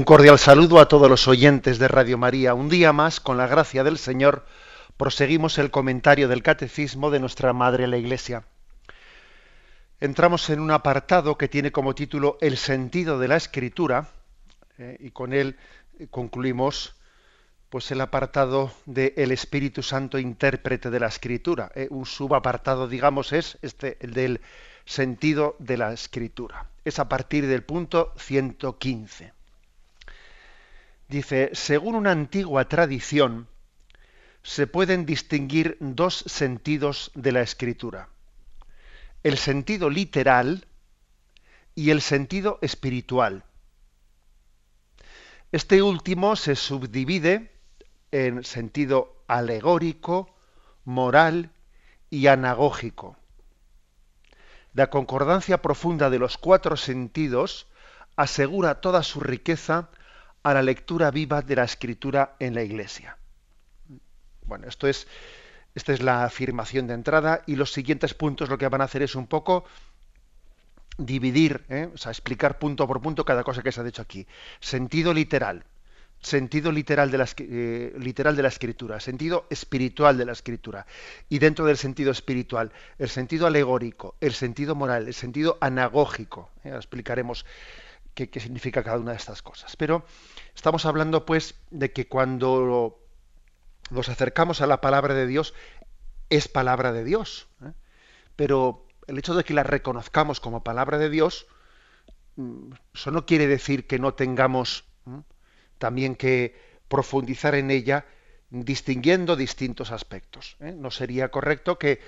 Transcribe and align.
Un 0.00 0.04
cordial 0.04 0.38
saludo 0.38 0.80
a 0.80 0.88
todos 0.88 1.10
los 1.10 1.28
oyentes 1.28 1.78
de 1.78 1.86
Radio 1.86 2.16
María. 2.16 2.54
Un 2.54 2.70
día 2.70 2.90
más, 2.90 3.20
con 3.20 3.36
la 3.36 3.46
gracia 3.46 3.84
del 3.84 3.98
Señor, 3.98 4.46
proseguimos 4.96 5.58
el 5.58 5.70
comentario 5.70 6.26
del 6.26 6.42
Catecismo 6.42 7.10
de 7.10 7.20
nuestra 7.20 7.52
Madre 7.52 7.86
la 7.86 7.98
Iglesia. 7.98 8.44
Entramos 10.00 10.48
en 10.48 10.60
un 10.60 10.70
apartado 10.70 11.36
que 11.36 11.48
tiene 11.48 11.70
como 11.70 11.94
título 11.94 12.38
El 12.40 12.56
sentido 12.56 13.18
de 13.18 13.28
la 13.28 13.36
Escritura 13.36 14.08
eh, 14.78 14.96
y 15.00 15.10
con 15.10 15.34
él 15.34 15.58
concluimos 16.10 16.96
pues 17.68 17.90
el 17.90 18.00
apartado 18.00 18.72
de 18.86 19.12
el 19.18 19.32
Espíritu 19.32 19.82
Santo 19.82 20.18
intérprete 20.18 20.88
de 20.88 21.00
la 21.00 21.08
Escritura. 21.08 21.72
Eh, 21.74 21.88
un 21.90 22.06
subapartado, 22.06 22.88
digamos, 22.88 23.34
es 23.34 23.58
este 23.60 23.98
el 24.00 24.14
del 24.14 24.40
sentido 24.86 25.56
de 25.58 25.76
la 25.76 25.92
Escritura. 25.92 26.70
Es 26.86 26.98
a 26.98 27.06
partir 27.06 27.46
del 27.46 27.64
punto 27.64 28.14
115. 28.16 29.39
Dice, 31.10 31.50
según 31.54 31.96
una 31.96 32.12
antigua 32.12 32.68
tradición, 32.68 33.48
se 34.44 34.68
pueden 34.68 35.06
distinguir 35.06 35.76
dos 35.80 36.22
sentidos 36.28 37.10
de 37.16 37.32
la 37.32 37.40
escritura. 37.40 38.10
El 39.24 39.36
sentido 39.36 39.90
literal 39.90 40.68
y 41.74 41.90
el 41.90 42.00
sentido 42.00 42.60
espiritual. 42.62 43.42
Este 45.50 45.82
último 45.82 46.36
se 46.36 46.54
subdivide 46.54 47.50
en 48.12 48.44
sentido 48.44 49.24
alegórico, 49.26 50.32
moral 50.84 51.50
y 52.08 52.28
anagógico. 52.28 53.16
La 54.74 54.90
concordancia 54.90 55.60
profunda 55.60 56.08
de 56.08 56.20
los 56.20 56.38
cuatro 56.38 56.76
sentidos 56.76 57.66
asegura 58.14 58.80
toda 58.80 59.02
su 59.02 59.18
riqueza 59.18 59.90
a 60.42 60.54
la 60.54 60.62
lectura 60.62 61.10
viva 61.10 61.42
de 61.42 61.56
la 61.56 61.64
escritura 61.64 62.36
en 62.38 62.54
la 62.54 62.62
iglesia. 62.62 63.16
Bueno, 64.44 64.68
esto 64.68 64.88
es, 64.88 65.06
esta 65.74 65.92
es 65.92 66.02
la 66.02 66.24
afirmación 66.24 66.86
de 66.86 66.94
entrada 66.94 67.42
y 67.46 67.56
los 67.56 67.72
siguientes 67.72 68.14
puntos 68.14 68.48
lo 68.48 68.58
que 68.58 68.68
van 68.68 68.80
a 68.80 68.84
hacer 68.84 69.02
es 69.02 69.14
un 69.14 69.26
poco 69.26 69.64
dividir, 70.98 71.64
¿eh? 71.68 71.88
o 71.94 71.96
sea, 71.96 72.12
explicar 72.12 72.58
punto 72.58 72.86
por 72.86 73.00
punto 73.00 73.24
cada 73.24 73.44
cosa 73.44 73.62
que 73.62 73.72
se 73.72 73.80
ha 73.80 73.84
dicho 73.84 74.02
aquí. 74.02 74.26
Sentido 74.60 75.14
literal, 75.14 75.64
sentido 76.20 76.72
literal 76.72 77.10
de, 77.10 77.18
la, 77.18 77.28
eh, 77.38 77.92
de 77.96 78.42
la 78.42 78.48
escritura, 78.48 79.00
sentido 79.00 79.46
espiritual 79.50 80.18
de 80.18 80.26
la 80.26 80.32
escritura. 80.32 80.86
Y 81.28 81.38
dentro 81.38 81.64
del 81.64 81.76
sentido 81.76 82.10
espiritual, 82.10 82.72
el 82.98 83.08
sentido 83.08 83.46
alegórico, 83.46 84.16
el 84.20 84.32
sentido 84.32 84.74
moral, 84.74 85.06
el 85.06 85.14
sentido 85.14 85.58
anagógico. 85.60 86.50
¿eh? 86.64 86.72
explicaremos 86.74 87.46
qué, 88.28 88.40
significa 88.40 88.82
cada 88.82 88.98
una 88.98 89.12
de 89.12 89.16
estas 89.16 89.42
cosas. 89.42 89.76
Pero 89.76 90.04
estamos 90.54 90.84
hablando 90.86 91.24
pues 91.24 91.54
de 91.70 91.92
que 91.92 92.08
cuando 92.08 93.00
nos 93.90 94.08
acercamos 94.08 94.60
a 94.60 94.66
la 94.66 94.80
palabra 94.80 95.14
de 95.14 95.26
Dios, 95.26 95.54
es 96.28 96.48
palabra 96.48 96.92
de 96.92 97.04
Dios. 97.04 97.48
¿eh? 97.64 97.72
Pero 98.36 98.86
el 99.06 99.18
hecho 99.18 99.34
de 99.34 99.44
que 99.44 99.54
la 99.54 99.62
reconozcamos 99.62 100.40
como 100.40 100.62
palabra 100.62 100.98
de 100.98 101.10
Dios, 101.10 101.46
mm, 102.36 102.72
eso 102.94 103.10
no 103.10 103.26
quiere 103.26 103.46
decir 103.46 103.86
que 103.86 103.98
no 103.98 104.14
tengamos 104.14 104.84
también 105.78 106.14
que 106.14 106.54
profundizar 106.88 107.54
en 107.54 107.70
ella 107.70 108.04
distinguiendo 108.50 109.34
distintos 109.34 109.90
aspectos. 109.92 110.56
¿eh? 110.60 110.72
No 110.76 110.90
sería 110.90 111.30
correcto 111.30 111.78
que 111.78 112.00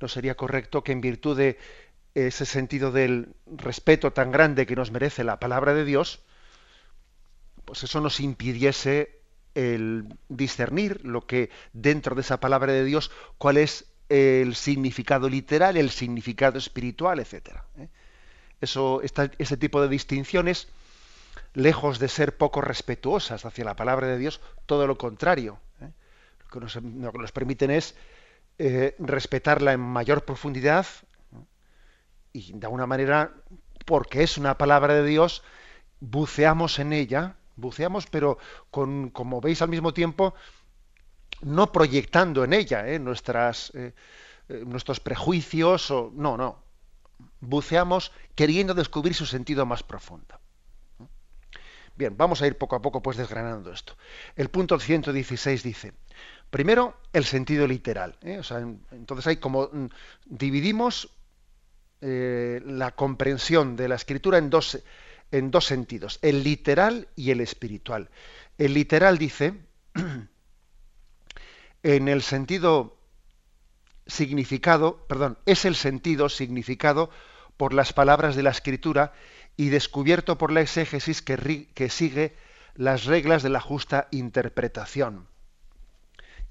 no 0.00 0.08
sería 0.08 0.34
correcto 0.34 0.82
que 0.82 0.92
en 0.92 1.00
virtud 1.00 1.36
de 1.36 1.58
ese 2.14 2.44
sentido 2.46 2.92
del 2.92 3.34
respeto 3.46 4.12
tan 4.12 4.30
grande 4.30 4.66
que 4.66 4.76
nos 4.76 4.90
merece 4.90 5.24
la 5.24 5.38
palabra 5.38 5.74
de 5.74 5.84
Dios, 5.84 6.20
pues 7.64 7.84
eso 7.84 8.00
nos 8.00 8.20
impidiese 8.20 9.20
el 9.54 10.18
discernir 10.28 11.04
lo 11.04 11.26
que 11.26 11.50
dentro 11.72 12.14
de 12.14 12.22
esa 12.22 12.40
palabra 12.40 12.72
de 12.72 12.84
Dios, 12.84 13.10
cuál 13.38 13.56
es 13.56 13.86
el 14.08 14.54
significado 14.56 15.28
literal, 15.28 15.76
el 15.76 15.90
significado 15.90 16.58
espiritual, 16.58 17.20
etcétera. 17.20 17.64
¿eh? 17.78 17.88
Eso, 18.60 19.00
ese 19.02 19.56
tipo 19.56 19.80
de 19.80 19.88
distinciones, 19.88 20.68
lejos 21.54 21.98
de 21.98 22.08
ser 22.08 22.36
poco 22.36 22.60
respetuosas 22.60 23.44
hacia 23.44 23.64
la 23.64 23.76
palabra 23.76 24.06
de 24.08 24.18
Dios, 24.18 24.40
todo 24.66 24.86
lo 24.86 24.98
contrario. 24.98 25.58
¿eh? 25.80 25.90
Lo, 26.52 26.72
que 27.12 27.18
nos, 27.18 27.32
permiten 27.32 27.70
es 27.70 27.94
eh, 28.58 28.94
respetarla 28.98 29.72
en 29.72 29.80
mayor 29.80 30.24
profundidad, 30.24 30.86
y 32.32 32.52
de 32.52 32.66
alguna 32.66 32.86
manera, 32.86 33.32
porque 33.84 34.22
es 34.22 34.38
una 34.38 34.56
palabra 34.56 34.94
de 34.94 35.04
Dios, 35.04 35.42
buceamos 36.00 36.78
en 36.78 36.92
ella, 36.92 37.36
buceamos, 37.56 38.06
pero 38.06 38.38
con, 38.70 39.10
como 39.10 39.40
veis 39.40 39.62
al 39.62 39.68
mismo 39.68 39.92
tiempo, 39.92 40.34
no 41.42 41.72
proyectando 41.72 42.44
en 42.44 42.52
ella 42.52 42.86
¿eh? 42.88 42.98
nuestras, 42.98 43.72
eh, 43.74 43.94
eh, 44.48 44.62
nuestros 44.66 45.00
prejuicios, 45.00 45.90
o, 45.90 46.10
no, 46.14 46.36
no, 46.36 46.62
buceamos 47.40 48.12
queriendo 48.34 48.74
descubrir 48.74 49.14
su 49.14 49.26
sentido 49.26 49.66
más 49.66 49.82
profundo. 49.82 50.38
Bien, 51.96 52.16
vamos 52.16 52.40
a 52.40 52.46
ir 52.46 52.56
poco 52.56 52.76
a 52.76 52.80
poco 52.80 53.02
pues 53.02 53.18
desgranando 53.18 53.72
esto. 53.72 53.94
El 54.34 54.48
punto 54.48 54.78
116 54.78 55.62
dice, 55.62 55.92
primero 56.48 56.96
el 57.12 57.24
sentido 57.24 57.66
literal. 57.66 58.16
Entonces 58.22 59.26
hay 59.26 59.36
como 59.36 59.68
mm, 59.70 59.86
dividimos 60.24 61.10
eh, 62.00 62.60
la 62.64 62.92
comprensión 62.92 63.76
de 63.76 63.88
la 63.88 63.94
escritura 63.94 64.38
en 64.38 64.50
dos, 64.50 64.78
en 65.30 65.50
dos 65.50 65.66
sentidos, 65.66 66.18
el 66.22 66.42
literal 66.42 67.08
y 67.16 67.30
el 67.30 67.40
espiritual. 67.40 68.10
El 68.58 68.74
literal 68.74 69.18
dice, 69.18 69.54
en 71.82 72.08
el 72.08 72.22
sentido 72.22 72.96
significado, 74.06 75.06
perdón, 75.06 75.38
es 75.46 75.64
el 75.64 75.76
sentido 75.76 76.28
significado 76.28 77.10
por 77.56 77.74
las 77.74 77.92
palabras 77.92 78.36
de 78.36 78.42
la 78.42 78.50
escritura 78.50 79.12
y 79.56 79.68
descubierto 79.68 80.38
por 80.38 80.52
la 80.52 80.62
exégesis 80.62 81.22
que, 81.22 81.68
que 81.74 81.90
sigue 81.90 82.34
las 82.74 83.04
reglas 83.04 83.42
de 83.42 83.50
la 83.50 83.60
justa 83.60 84.08
interpretación. 84.10 85.26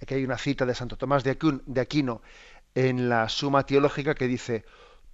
Aquí 0.02 0.14
hay 0.14 0.24
una 0.24 0.38
cita 0.38 0.66
de 0.66 0.76
Santo 0.76 0.98
Tomás 0.98 1.24
de 1.24 1.82
Aquino 1.82 2.22
en 2.76 3.10
la 3.10 3.28
Suma 3.30 3.66
Teológica 3.66 4.16
que 4.16 4.28
dice, 4.28 4.64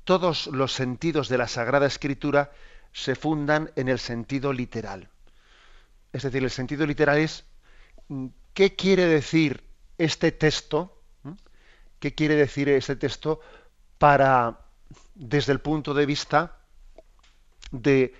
todos 0.06 0.48
los 0.48 0.72
sentidos 0.72 1.28
de 1.28 1.38
la 1.38 1.48
Sagrada 1.48 1.88
Escritura 1.88 2.52
se 2.94 3.16
fundan 3.16 3.72
en 3.75 3.90
el 3.90 4.00
sentido 4.00 4.54
literal. 4.54 5.10
Es 6.13 6.24
decir, 6.24 6.44
el 6.44 6.52
sentido 6.52 6.86
literal 6.86 7.18
es 7.18 7.44
mm, 8.07 8.28
qué 8.54 8.75
quiere 8.75 9.06
decir 9.06 9.63
este 9.98 10.31
texto, 10.31 11.02
¿Mm? 11.24 11.34
qué 12.00 12.16
quiere 12.16 12.36
decir 12.36 12.69
este 12.69 12.96
texto 12.96 13.42
para, 13.98 14.60
desde 15.16 15.52
el 15.52 15.60
punto 15.60 15.94
de 15.94 16.06
vista 16.06 16.60
de 17.72 18.13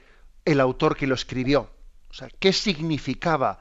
el 0.44 0.60
autor 0.60 0.98
que 0.98 1.08
lo 1.08 1.16
escribió. 1.16 1.70
O 2.10 2.14
sea, 2.14 2.30
¿qué 2.40 2.52
significaba 2.52 3.60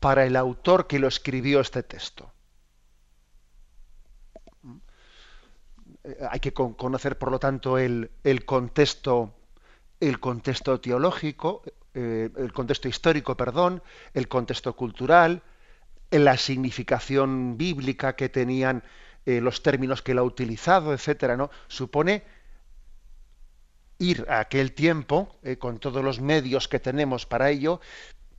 para 0.00 0.24
el 0.24 0.36
autor 0.36 0.86
que 0.86 0.98
lo 0.98 1.06
escribió 1.06 1.60
este 1.60 1.82
texto? 1.82 2.31
Hay 6.30 6.40
que 6.40 6.52
conocer, 6.52 7.18
por 7.18 7.30
lo 7.30 7.38
tanto, 7.38 7.78
el, 7.78 8.10
contexto, 8.44 9.34
el 10.00 10.18
contexto 10.18 10.80
teológico, 10.80 11.62
eh, 11.94 12.30
el 12.36 12.52
contexto 12.52 12.88
histórico, 12.88 13.36
perdón, 13.36 13.82
el 14.14 14.28
contexto 14.28 14.74
cultural, 14.74 15.42
la 16.10 16.36
significación 16.36 17.56
bíblica 17.56 18.16
que 18.16 18.28
tenían 18.28 18.82
eh, 19.24 19.40
los 19.40 19.62
términos 19.62 20.02
que 20.02 20.12
él 20.12 20.18
ha 20.18 20.24
utilizado, 20.24 20.92
etcétera, 20.92 21.36
¿no? 21.36 21.50
Supone 21.68 22.24
ir 23.98 24.26
a 24.28 24.40
aquel 24.40 24.72
tiempo, 24.72 25.36
con 25.60 25.78
todos 25.78 26.02
los 26.02 26.20
medios 26.20 26.66
que 26.66 26.80
tenemos 26.80 27.24
para 27.24 27.50
ello, 27.50 27.80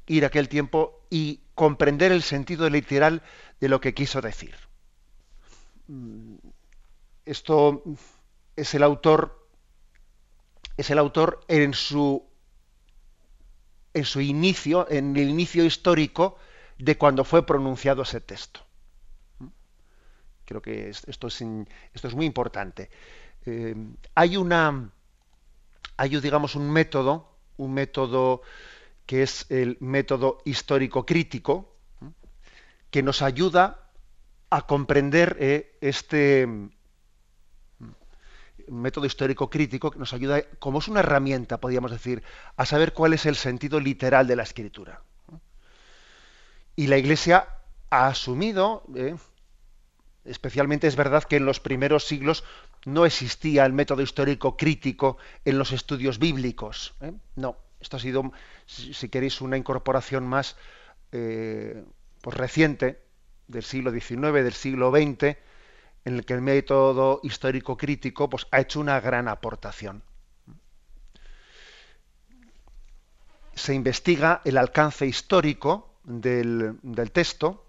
ir 0.07 0.25
a 0.25 0.27
aquel 0.27 0.49
tiempo 0.49 1.05
y 1.09 1.39
comprender 1.55 2.11
el 2.11 2.21
sentido 2.21 2.69
literal 2.69 3.21
de 3.61 3.69
lo 3.69 3.79
que 3.79 3.93
quiso 3.93 4.19
decir 4.19 4.55
esto 7.25 7.83
es 8.55 8.73
el 8.73 8.83
autor, 8.83 9.47
es 10.77 10.89
el 10.89 10.99
autor 10.99 11.41
en 11.47 11.73
su 11.73 12.27
en 13.93 14.05
su 14.05 14.21
inicio, 14.21 14.89
en 14.89 15.15
el 15.15 15.29
inicio 15.29 15.63
histórico 15.63 16.37
de 16.79 16.97
cuando 16.97 17.23
fue 17.23 17.45
pronunciado 17.45 18.01
ese 18.01 18.21
texto. 18.21 18.61
Creo 20.45 20.61
que 20.61 20.89
esto 20.89 21.27
es, 21.27 21.41
esto 21.93 22.07
es 22.07 22.15
muy 22.15 22.25
importante. 22.25 22.89
Eh, 23.45 23.75
hay 24.15 24.37
una, 24.37 24.91
hay 25.95 26.19
digamos 26.19 26.55
un 26.55 26.71
método, 26.71 27.37
un 27.57 27.73
método 27.73 28.41
que 29.05 29.21
es 29.23 29.45
el 29.49 29.77
método 29.79 30.39
histórico 30.45 31.05
crítico, 31.05 31.75
que 32.89 33.03
nos 33.03 33.21
ayuda 33.21 33.91
a 34.49 34.65
comprender 34.67 35.37
eh, 35.39 35.77
este 35.81 36.47
método 38.69 39.05
histórico 39.05 39.49
crítico 39.49 39.91
que 39.91 39.99
nos 39.99 40.13
ayuda, 40.13 40.41
como 40.59 40.79
es 40.79 40.87
una 40.87 41.01
herramienta, 41.01 41.59
podríamos 41.59 41.91
decir, 41.91 42.23
a 42.57 42.65
saber 42.65 42.93
cuál 42.93 43.13
es 43.13 43.25
el 43.25 43.35
sentido 43.35 43.79
literal 43.79 44.27
de 44.27 44.35
la 44.35 44.43
escritura. 44.43 45.01
Y 46.75 46.87
la 46.87 46.97
Iglesia 46.97 47.47
ha 47.89 48.07
asumido, 48.07 48.83
eh, 48.95 49.15
especialmente 50.25 50.87
es 50.87 50.95
verdad 50.95 51.23
que 51.23 51.35
en 51.35 51.45
los 51.45 51.59
primeros 51.59 52.05
siglos 52.05 52.43
no 52.85 53.05
existía 53.05 53.65
el 53.65 53.73
método 53.73 54.01
histórico 54.01 54.57
crítico 54.57 55.17
en 55.45 55.57
los 55.57 55.71
estudios 55.71 56.19
bíblicos. 56.19 56.95
Eh. 57.01 57.13
No, 57.35 57.57
esto 57.79 57.97
ha 57.97 57.99
sido, 57.99 58.31
si, 58.65 59.09
queréis, 59.09 59.41
una 59.41 59.57
incorporación 59.57 60.25
más 60.25 60.55
eh, 61.11 61.83
pues 62.21 62.35
reciente 62.35 63.03
del 63.47 63.63
siglo 63.63 63.91
XIX, 63.91 64.33
del 64.33 64.53
siglo 64.53 64.91
XX, 64.91 65.37
en 66.05 66.15
el 66.15 66.25
que 66.25 66.33
el 66.33 66.41
método 66.41 67.19
histórico 67.23 67.77
crítico 67.77 68.29
pues, 68.29 68.47
ha 68.51 68.59
hecho 68.59 68.79
una 68.79 68.99
gran 68.99 69.27
aportación. 69.27 70.03
Se 73.53 73.73
investiga 73.73 74.41
el 74.45 74.57
alcance 74.57 75.05
histórico 75.05 75.93
del, 76.03 76.79
texto 77.11 77.65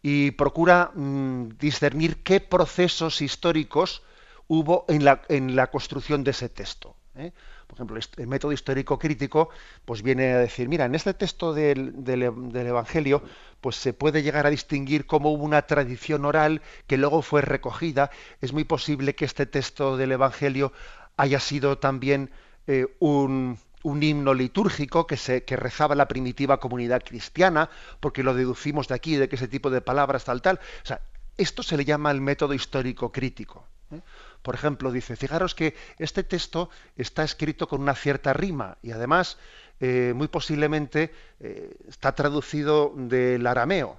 y 0.00 0.30
procura 0.30 0.92
mm, 0.94 1.58
discernir 1.58 2.22
qué 2.22 2.40
procesos 2.40 3.20
históricos 3.20 4.02
hubo 4.48 4.84
en 4.88 5.04
la, 5.04 5.22
en 5.28 5.56
la 5.56 5.70
construcción 5.70 6.22
de 6.22 6.30
ese 6.30 6.48
texto. 6.48 6.96
¿eh? 7.16 7.32
Por 7.66 7.76
ejemplo, 7.76 7.98
el 8.16 8.26
método 8.26 8.52
histórico 8.52 8.98
crítico, 8.98 9.50
pues 9.84 10.02
viene 10.02 10.32
a 10.32 10.38
decir, 10.38 10.68
mira, 10.68 10.84
en 10.84 10.94
este 10.94 11.14
texto 11.14 11.52
del, 11.52 12.04
del, 12.04 12.22
Evangelio, 12.22 13.22
pues 13.60 13.76
se 13.76 13.92
puede 13.92 14.22
llegar 14.22 14.46
a 14.46 14.50
distinguir 14.50 15.06
cómo 15.06 15.32
hubo 15.32 15.44
una 15.44 15.62
tradición 15.62 16.24
oral 16.24 16.62
que 16.86 16.96
luego 16.96 17.22
fue 17.22 17.42
recogida. 17.42 18.10
Es 18.40 18.52
muy 18.52 18.64
posible 18.64 19.14
que 19.14 19.24
este 19.24 19.46
texto 19.46 19.96
del 19.96 20.12
Evangelio 20.12 20.72
haya 21.16 21.40
sido 21.40 21.78
también 21.78 22.30
eh, 22.68 22.86
un, 23.00 23.58
un 23.82 24.02
himno 24.02 24.34
litúrgico 24.34 25.06
que, 25.06 25.16
se, 25.16 25.44
que 25.44 25.56
rezaba 25.56 25.94
la 25.94 26.08
primitiva 26.08 26.58
comunidad 26.58 27.02
cristiana, 27.04 27.70
porque 28.00 28.22
lo 28.22 28.34
deducimos 28.34 28.88
de 28.88 28.94
aquí, 28.94 29.16
de 29.16 29.28
que 29.28 29.36
ese 29.36 29.48
tipo 29.48 29.70
de 29.70 29.80
palabras 29.80 30.24
tal, 30.24 30.40
tal. 30.40 30.56
O 30.82 30.86
sea, 30.86 31.00
esto 31.36 31.62
se 31.62 31.76
le 31.76 31.84
llama 31.84 32.10
el 32.10 32.20
método 32.20 32.54
histórico 32.54 33.12
crítico. 33.12 33.64
¿eh? 33.92 34.00
Por 34.46 34.54
ejemplo, 34.54 34.92
dice, 34.92 35.16
fijaros 35.16 35.56
que 35.56 35.74
este 35.98 36.22
texto 36.22 36.70
está 36.96 37.24
escrito 37.24 37.66
con 37.66 37.80
una 37.82 37.96
cierta 37.96 38.32
rima 38.32 38.78
y 38.80 38.92
además 38.92 39.38
eh, 39.80 40.12
muy 40.14 40.28
posiblemente 40.28 41.12
eh, 41.40 41.74
está 41.88 42.14
traducido 42.14 42.92
del 42.94 43.44
arameo. 43.44 43.98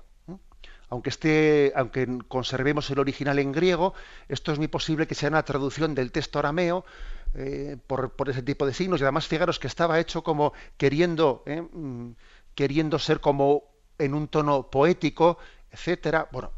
Aunque, 0.88 1.74
aunque 1.76 2.08
conservemos 2.30 2.90
el 2.90 3.00
original 3.00 3.40
en 3.40 3.52
griego, 3.52 3.94
esto 4.30 4.54
es 4.54 4.58
muy 4.58 4.70
posible 4.70 5.06
que 5.06 5.16
sea 5.16 5.28
una 5.28 5.44
traducción 5.44 5.94
del 5.94 6.14
texto 6.14 6.40
arameo 6.40 6.86
eh, 7.34 7.76
por, 7.86 8.14
ese 8.30 8.42
tipo 8.42 8.66
de 8.66 8.74
signos. 8.74 9.02
Y 9.02 9.04
además, 9.04 9.28
fijaros 9.28 9.60
que 9.60 9.68
estaba 9.68 10.00
hecho 10.00 10.24
como 10.24 10.54
queriendo, 10.78 11.44
mm, 11.46 12.12
queriendo 12.56 13.00
ser 13.00 13.20
como 13.20 13.66
en 13.98 14.14
un 14.14 14.30
tono 14.30 14.72
poético, 14.72 15.40
etcétera. 15.72 16.30
Bueno, 16.32 16.52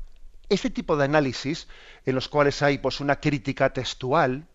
este 0.49 0.71
tipo 0.71 0.97
de 0.97 1.05
análisis, 1.05 1.67
en 2.05 2.15
los 2.15 2.27
cuales 2.27 2.61
hay 2.61 2.79
pues, 2.79 2.99
una 2.99 3.19
crítica 3.19 3.71
textual, 3.71 4.47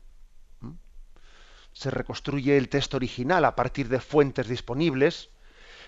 se 1.72 1.90
reconstruye 1.90 2.56
el 2.56 2.68
texto 2.68 2.96
original 2.96 3.44
a 3.44 3.56
partir 3.56 3.88
de 3.88 4.00
fuentes 4.00 4.48
disponibles, 4.48 5.30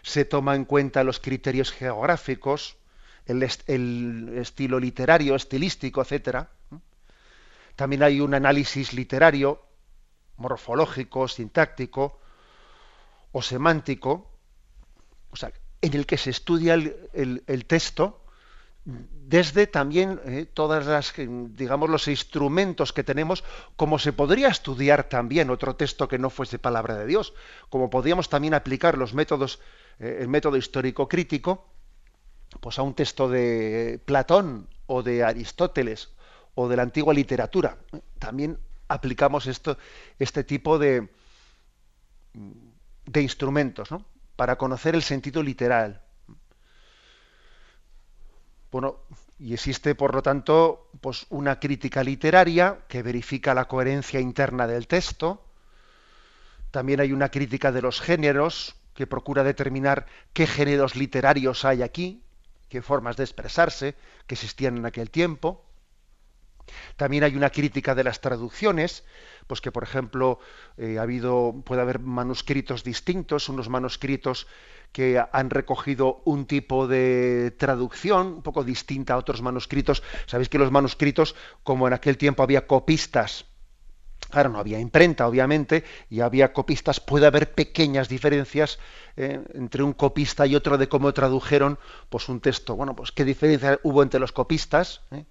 se 0.03 0.25
toma 0.25 0.55
en 0.55 0.65
cuenta 0.65 1.05
los 1.05 1.21
criterios 1.21 1.73
geográficos, 1.73 2.77
el, 3.27 3.43
estilo 3.43 4.79
literario, 4.79 5.35
estilístico, 5.35 6.03
etc. 6.03 6.47
También 7.75 8.03
hay 8.03 8.21
un 8.21 8.35
análisis 8.35 8.93
literario, 8.93 9.65
morfológico, 10.37 11.29
sintáctico 11.29 12.21
o 13.33 13.43
semántico, 13.43 14.31
o 15.31 15.37
sea, 15.37 15.53
en 15.81 15.95
el 15.95 16.07
que 16.07 16.17
se 16.17 16.31
estudia 16.31 16.75
el 16.75 17.65
texto 17.67 18.26
desde 18.87 19.67
también 19.67 20.21
eh, 20.25 20.47
todas 20.47 20.87
las 20.87 21.13
digamos 21.17 21.91
los 21.91 22.07
instrumentos 22.07 22.93
que 22.93 23.03
tenemos 23.03 23.43
como 23.75 23.99
se 23.99 24.13
podría 24.13 24.47
estudiar 24.47 25.09
también 25.09 25.51
otro 25.51 25.75
texto 25.75 26.07
que 26.07 26.21
no 26.21 26.31
fuese 26.31 26.61
palabra 26.61 26.95
de 26.97 27.07
Dios 27.07 27.35
como 27.69 27.91
podríamos 27.91 28.29
también 28.29 28.55
aplicar 28.55 28.97
los 28.97 29.13
métodos 29.13 29.59
eh, 29.99 30.19
el 30.21 30.29
método 30.29 30.57
histórico 30.57 31.09
crítico 31.09 31.67
pues 32.61 32.79
a 32.79 32.83
un 32.83 32.95
texto 32.95 33.29
de 33.29 34.01
Platón 34.05 34.69
o 34.87 35.03
de 35.03 35.25
Aristóteles 35.25 36.11
o 36.55 36.69
de 36.69 36.77
la 36.77 36.83
antigua 36.83 37.13
literatura 37.13 37.79
también 38.21 38.57
aplicamos 38.87 39.49
esto 39.49 39.79
este 40.21 40.45
tipo 40.45 40.79
de 40.79 41.09
de 42.33 43.21
instrumentos 43.21 43.91
¿no? 43.91 44.05
para 44.37 44.57
conocer 44.57 44.95
el 44.95 45.03
sentido 45.03 45.43
literal 45.43 46.06
bueno, 48.77 48.97
y 49.39 49.55
existe, 49.55 49.95
por 49.95 50.15
lo 50.15 50.21
tanto, 50.21 50.91
pues 51.01 51.25
una 51.31 51.59
crítica 51.59 52.05
literaria 52.05 52.81
que 52.89 53.03
verifica 53.03 53.55
la 53.55 53.69
coherencia 53.69 54.21
interna 54.21 54.67
del 54.67 54.87
texto. 54.87 55.43
También 56.73 57.01
hay 57.01 57.11
una 57.13 57.31
crítica 57.31 57.73
de 57.73 57.81
los 57.81 58.03
géneros 58.03 58.77
que 58.93 59.07
procura 59.07 59.45
determinar 59.45 60.05
qué 60.35 60.47
géneros 60.47 60.95
literarios 60.95 61.65
hay 61.65 61.81
aquí, 61.81 62.23
qué 62.69 62.83
formas 62.83 63.17
de 63.17 63.25
expresarse 63.25 63.95
que 64.27 64.35
existían 64.35 64.77
en 64.77 64.85
aquel 64.85 65.09
tiempo. 65.09 65.65
También 66.97 67.25
hay 67.25 67.37
una 67.37 67.51
crítica 67.51 67.95
de 67.95 68.05
las 68.05 68.21
traducciones, 68.21 69.05
pues 69.47 69.61
que 69.61 69.73
por 69.73 69.83
ejemplo 69.83 70.39
eh, 70.77 70.99
ha 70.99 71.03
habido, 71.03 71.63
puede 71.65 71.83
haber 71.83 72.01
manuscritos 72.01 72.85
distintos, 72.85 73.49
unos 73.49 73.69
manuscritos 73.69 74.47
que 74.93 75.23
han 75.33 75.51
recogido 75.51 76.23
un 76.25 76.47
tipo 76.47 76.87
de 76.87 77.55
traducción 77.59 78.29
un 78.29 78.43
poco 78.43 78.65
distinta 78.65 79.15
a 79.15 79.19
otros 79.19 79.43
manuscritos. 79.43 80.03
Sabéis 80.27 80.49
que 80.49 80.59
los 80.59 80.71
manuscritos, 80.71 81.35
como 81.63 81.87
en 81.87 81.93
aquel 81.93 82.17
tiempo 82.17 82.43
había 82.43 82.67
copistas, 82.67 83.45
Claro, 84.31 84.51
no 84.51 84.59
había 84.59 84.81
imprenta, 84.81 85.29
obviamente, 85.29 85.85
y 86.11 86.21
había 86.21 86.53
copistas. 86.53 86.99
Puede 86.99 87.27
haber 87.27 87.55
pequeñas 87.55 88.09
diferencias 88.09 88.79
eh, 89.17 89.41
entre 89.55 89.85
un 89.85 89.93
copista 89.93 90.47
y 90.47 90.57
otro 90.57 90.79
de 90.79 90.89
cómo 90.89 91.13
tradujeron 91.13 91.79
pues, 92.11 92.29
un 92.29 92.41
texto. 92.41 92.75
Bueno, 92.75 92.97
pues 92.97 93.13
qué 93.13 93.25
diferencia 93.25 93.79
hubo 93.85 94.03
entre 94.03 94.19
los 94.19 94.33
copistas. 94.33 95.03
¿Eh? 95.13 95.25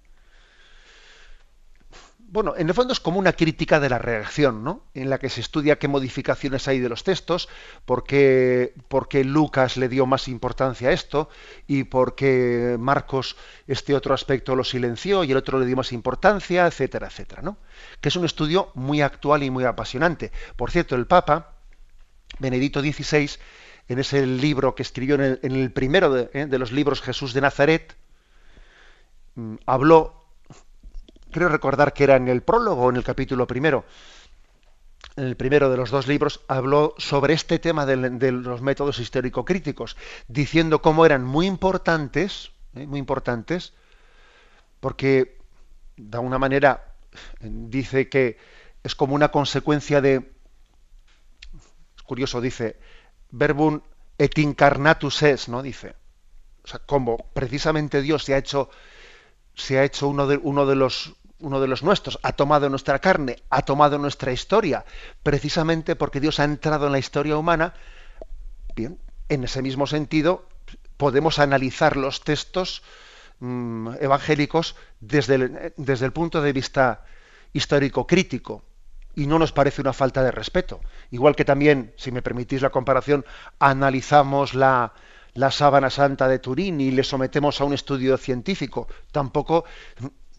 Bueno, 2.28 2.54
en 2.56 2.68
el 2.68 2.74
fondo 2.74 2.92
es 2.92 2.98
como 2.98 3.20
una 3.20 3.34
crítica 3.34 3.78
de 3.78 3.88
la 3.88 3.98
redacción, 3.98 4.64
¿no? 4.64 4.82
En 4.94 5.10
la 5.10 5.18
que 5.18 5.30
se 5.30 5.40
estudia 5.40 5.78
qué 5.78 5.86
modificaciones 5.86 6.66
hay 6.66 6.80
de 6.80 6.88
los 6.88 7.04
textos, 7.04 7.48
por 7.84 8.04
qué, 8.04 8.72
Lucas 9.24 9.76
le 9.76 9.88
dio 9.88 10.06
más 10.06 10.26
importancia 10.26 10.88
a 10.88 10.92
esto 10.92 11.28
y 11.68 11.84
por 11.84 12.16
qué 12.16 12.76
Marcos 12.80 13.36
este 13.68 13.94
otro 13.94 14.12
aspecto 14.12 14.56
lo 14.56 14.64
silenció 14.64 15.22
y 15.22 15.30
el 15.30 15.36
otro 15.36 15.60
le 15.60 15.66
dio 15.66 15.76
más 15.76 15.92
importancia, 15.92 16.66
etcétera, 16.66 17.06
etcétera, 17.06 17.42
¿no? 17.42 17.58
Que 18.00 18.08
es 18.08 18.16
un 18.16 18.24
estudio 18.24 18.72
muy 18.74 19.02
actual 19.02 19.44
y 19.44 19.50
muy 19.50 19.64
apasionante. 19.64 20.32
Por 20.56 20.72
cierto, 20.72 20.96
el 20.96 21.06
Papa, 21.06 21.54
Benedicto 22.40 22.80
XVI, 22.80 23.30
en 23.88 23.98
ese 24.00 24.26
libro 24.26 24.74
que 24.74 24.82
escribió 24.82 25.14
en 25.14 25.38
el, 25.42 25.70
primero 25.70 26.12
de, 26.12 26.28
¿eh? 26.32 26.46
de 26.46 26.58
los 26.58 26.72
libros 26.72 27.02
Jesús 27.02 27.32
de 27.34 27.40
Nazaret, 27.40 27.96
mm, 29.36 29.56
habló 29.64 30.15
creo 31.36 31.50
recordar 31.50 31.92
que 31.92 32.04
era 32.04 32.16
en 32.16 32.28
el 32.28 32.42
prólogo, 32.42 32.88
en 32.88 32.96
el 32.96 33.04
capítulo 33.04 33.46
primero, 33.46 33.84
en 35.16 35.24
el 35.24 35.36
primero 35.36 35.68
de 35.68 35.76
los 35.76 35.90
dos 35.90 36.06
libros, 36.06 36.40
habló 36.48 36.94
sobre 36.96 37.34
este 37.34 37.58
tema 37.58 37.84
de, 37.84 38.32
los 38.32 38.62
métodos 38.62 39.00
histórico-críticos, 39.00 39.98
diciendo 40.28 40.80
cómo 40.80 41.04
eran 41.04 41.24
muy 41.24 41.44
importantes, 41.44 42.52
¿eh? 42.74 42.86
muy 42.86 42.98
importantes, 42.98 43.74
porque 44.80 45.36
de 45.98 46.16
alguna 46.16 46.38
manera 46.38 46.94
dice 47.42 48.08
que 48.08 48.38
es 48.82 48.94
como 48.94 49.14
una 49.14 49.28
consecuencia 49.28 50.00
de, 50.00 50.32
es 51.96 52.02
curioso, 52.02 52.40
dice, 52.40 52.78
verbum 53.30 53.82
et 54.16 54.38
incarnatus 54.38 55.22
es, 55.22 55.50
¿no? 55.50 55.62
Dice, 55.62 55.96
o 56.64 56.66
sea, 56.66 56.78
como 56.78 57.18
precisamente 57.34 58.00
Dios 58.00 58.24
se 58.24 58.32
ha 58.32 58.38
hecho, 58.38 58.70
se 59.54 59.78
ha 59.78 59.84
hecho 59.84 60.08
uno 60.08 60.26
de, 60.26 60.38
uno 60.38 60.64
de 60.64 60.76
los 60.76 61.14
uno 61.40 61.60
de 61.60 61.68
los 61.68 61.82
nuestros, 61.82 62.18
ha 62.22 62.32
tomado 62.32 62.68
nuestra 62.68 62.98
carne, 62.98 63.42
ha 63.50 63.62
tomado 63.62 63.98
nuestra 63.98 64.32
historia, 64.32 64.84
precisamente 65.22 65.96
porque 65.96 66.20
Dios 66.20 66.40
ha 66.40 66.44
entrado 66.44 66.86
en 66.86 66.92
la 66.92 66.98
historia 66.98 67.36
humana, 67.36 67.74
bien, 68.74 68.98
en 69.28 69.44
ese 69.44 69.62
mismo 69.62 69.86
sentido, 69.86 70.46
podemos 70.96 71.38
analizar 71.38 71.96
los 71.96 72.22
textos 72.22 72.82
mm, 73.40 73.94
evangélicos 74.00 74.76
desde 75.00 75.34
el, 75.34 75.72
desde 75.76 76.06
el 76.06 76.12
punto 76.12 76.40
de 76.40 76.52
vista 76.52 77.04
histórico 77.52 78.06
crítico 78.06 78.64
y 79.14 79.26
no 79.26 79.38
nos 79.38 79.52
parece 79.52 79.80
una 79.80 79.92
falta 79.92 80.22
de 80.22 80.30
respeto. 80.30 80.80
Igual 81.10 81.36
que 81.36 81.44
también, 81.44 81.92
si 81.96 82.12
me 82.12 82.22
permitís 82.22 82.62
la 82.62 82.70
comparación, 82.70 83.24
analizamos 83.58 84.54
la, 84.54 84.92
la 85.32 85.50
sábana 85.50 85.90
santa 85.90 86.28
de 86.28 86.38
Turín 86.38 86.80
y 86.80 86.90
le 86.90 87.02
sometemos 87.02 87.60
a 87.60 87.64
un 87.64 87.72
estudio 87.72 88.16
científico. 88.18 88.88
Tampoco, 89.12 89.64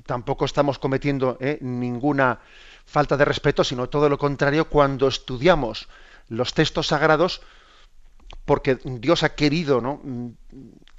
tampoco 0.07 0.45
estamos 0.45 0.79
cometiendo 0.79 1.37
eh, 1.39 1.59
ninguna 1.61 2.39
falta 2.85 3.15
de 3.15 3.25
respeto, 3.25 3.63
sino 3.63 3.89
todo 3.89 4.09
lo 4.09 4.17
contrario 4.17 4.69
cuando 4.69 5.07
estudiamos 5.07 5.87
los 6.29 6.53
textos 6.53 6.87
sagrados 6.87 7.41
porque 8.45 8.79
Dios 8.83 9.23
ha 9.23 9.35
querido 9.35 9.81
¿no? 9.81 10.01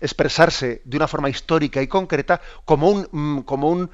expresarse 0.01 0.83
de 0.85 0.97
una 0.97 1.09
forma 1.09 1.29
histórica 1.29 1.83
y 1.83 1.89
concreta 1.89 2.41
como 2.65 2.91
un, 2.91 3.09
mm, 3.11 3.41
como 3.41 3.71
un 3.71 3.91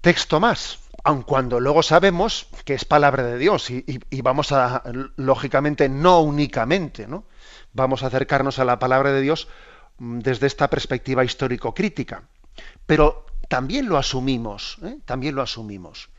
texto 0.00 0.40
más, 0.40 0.78
aun 1.02 1.22
cuando 1.22 1.60
luego 1.60 1.82
sabemos 1.82 2.46
que 2.64 2.74
es 2.74 2.84
palabra 2.84 3.24
de 3.24 3.38
Dios 3.38 3.70
y, 3.70 4.00
vamos 4.22 4.52
a, 4.52 4.82
lógicamente, 5.16 5.88
no 5.88 6.20
únicamente, 6.20 7.06
¿no? 7.06 7.24
Vamos 7.72 8.02
a 8.02 8.06
acercarnos 8.06 8.58
a 8.58 8.64
la 8.64 8.78
palabra 8.78 9.12
de 9.12 9.20
Dios 9.20 9.48
mm, 9.98 10.18
desde 10.20 10.46
esta 10.46 10.68
perspectiva 10.68 11.24
histórico-crítica. 11.24 12.24
Pero 12.86 13.26
también 13.48 13.88
lo 13.88 13.98
asumimos, 13.98 14.78
¿eh? 14.82 14.98
también 15.04 15.34
lo 15.34 15.42
asumimos. 15.42 16.10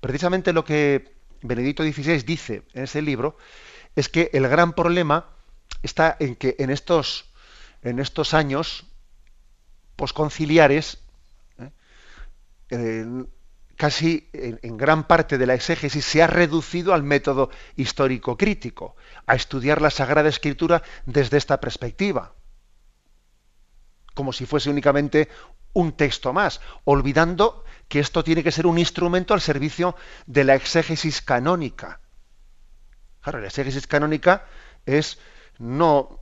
Precisamente 0.00 0.52
lo 0.52 0.64
que 0.64 1.14
Benedicto 1.42 1.82
XVI 1.82 2.22
dice 2.22 2.62
en 2.74 2.84
ese 2.84 3.02
libro 3.02 3.36
es 3.96 4.08
que 4.08 4.30
el 4.32 4.48
gran 4.48 4.72
problema 4.72 5.26
está 5.82 6.16
en 6.20 6.36
que 6.36 6.56
en 6.58 6.70
estos, 6.70 7.26
en 7.82 7.98
estos 7.98 8.34
años 8.34 8.86
posconciliares, 9.96 10.98
¿eh? 11.58 13.24
casi 13.76 14.28
en, 14.34 14.76
gran 14.76 15.06
parte 15.06 15.38
de 15.38 15.46
la 15.46 15.54
exégesis 15.54 16.04
se 16.04 16.22
ha 16.22 16.26
reducido 16.26 16.92
al 16.92 17.02
método 17.02 17.50
histórico 17.76 18.36
crítico, 18.36 18.94
a 19.26 19.34
estudiar 19.34 19.80
la 19.80 19.88
Sagrada 19.88 20.28
Escritura 20.28 20.82
desde 21.06 21.38
esta 21.38 21.60
perspectiva, 21.60 22.34
como 24.14 24.34
si 24.34 24.44
fuese 24.44 24.68
únicamente 24.68 25.30
un 25.72 25.92
texto 25.92 26.32
más, 26.32 26.60
olvidando 26.84 27.64
que 27.88 28.00
esto 28.00 28.22
tiene 28.22 28.42
que 28.44 28.52
ser 28.52 28.66
un 28.66 28.78
instrumento 28.78 29.34
al 29.34 29.40
servicio 29.40 29.96
de 30.26 30.44
la 30.44 30.54
exégesis 30.54 31.22
canónica. 31.22 32.00
Claro, 33.20 33.40
la 33.40 33.48
exégesis 33.48 33.86
canónica 33.86 34.46
es 34.86 35.18
no 35.58 36.18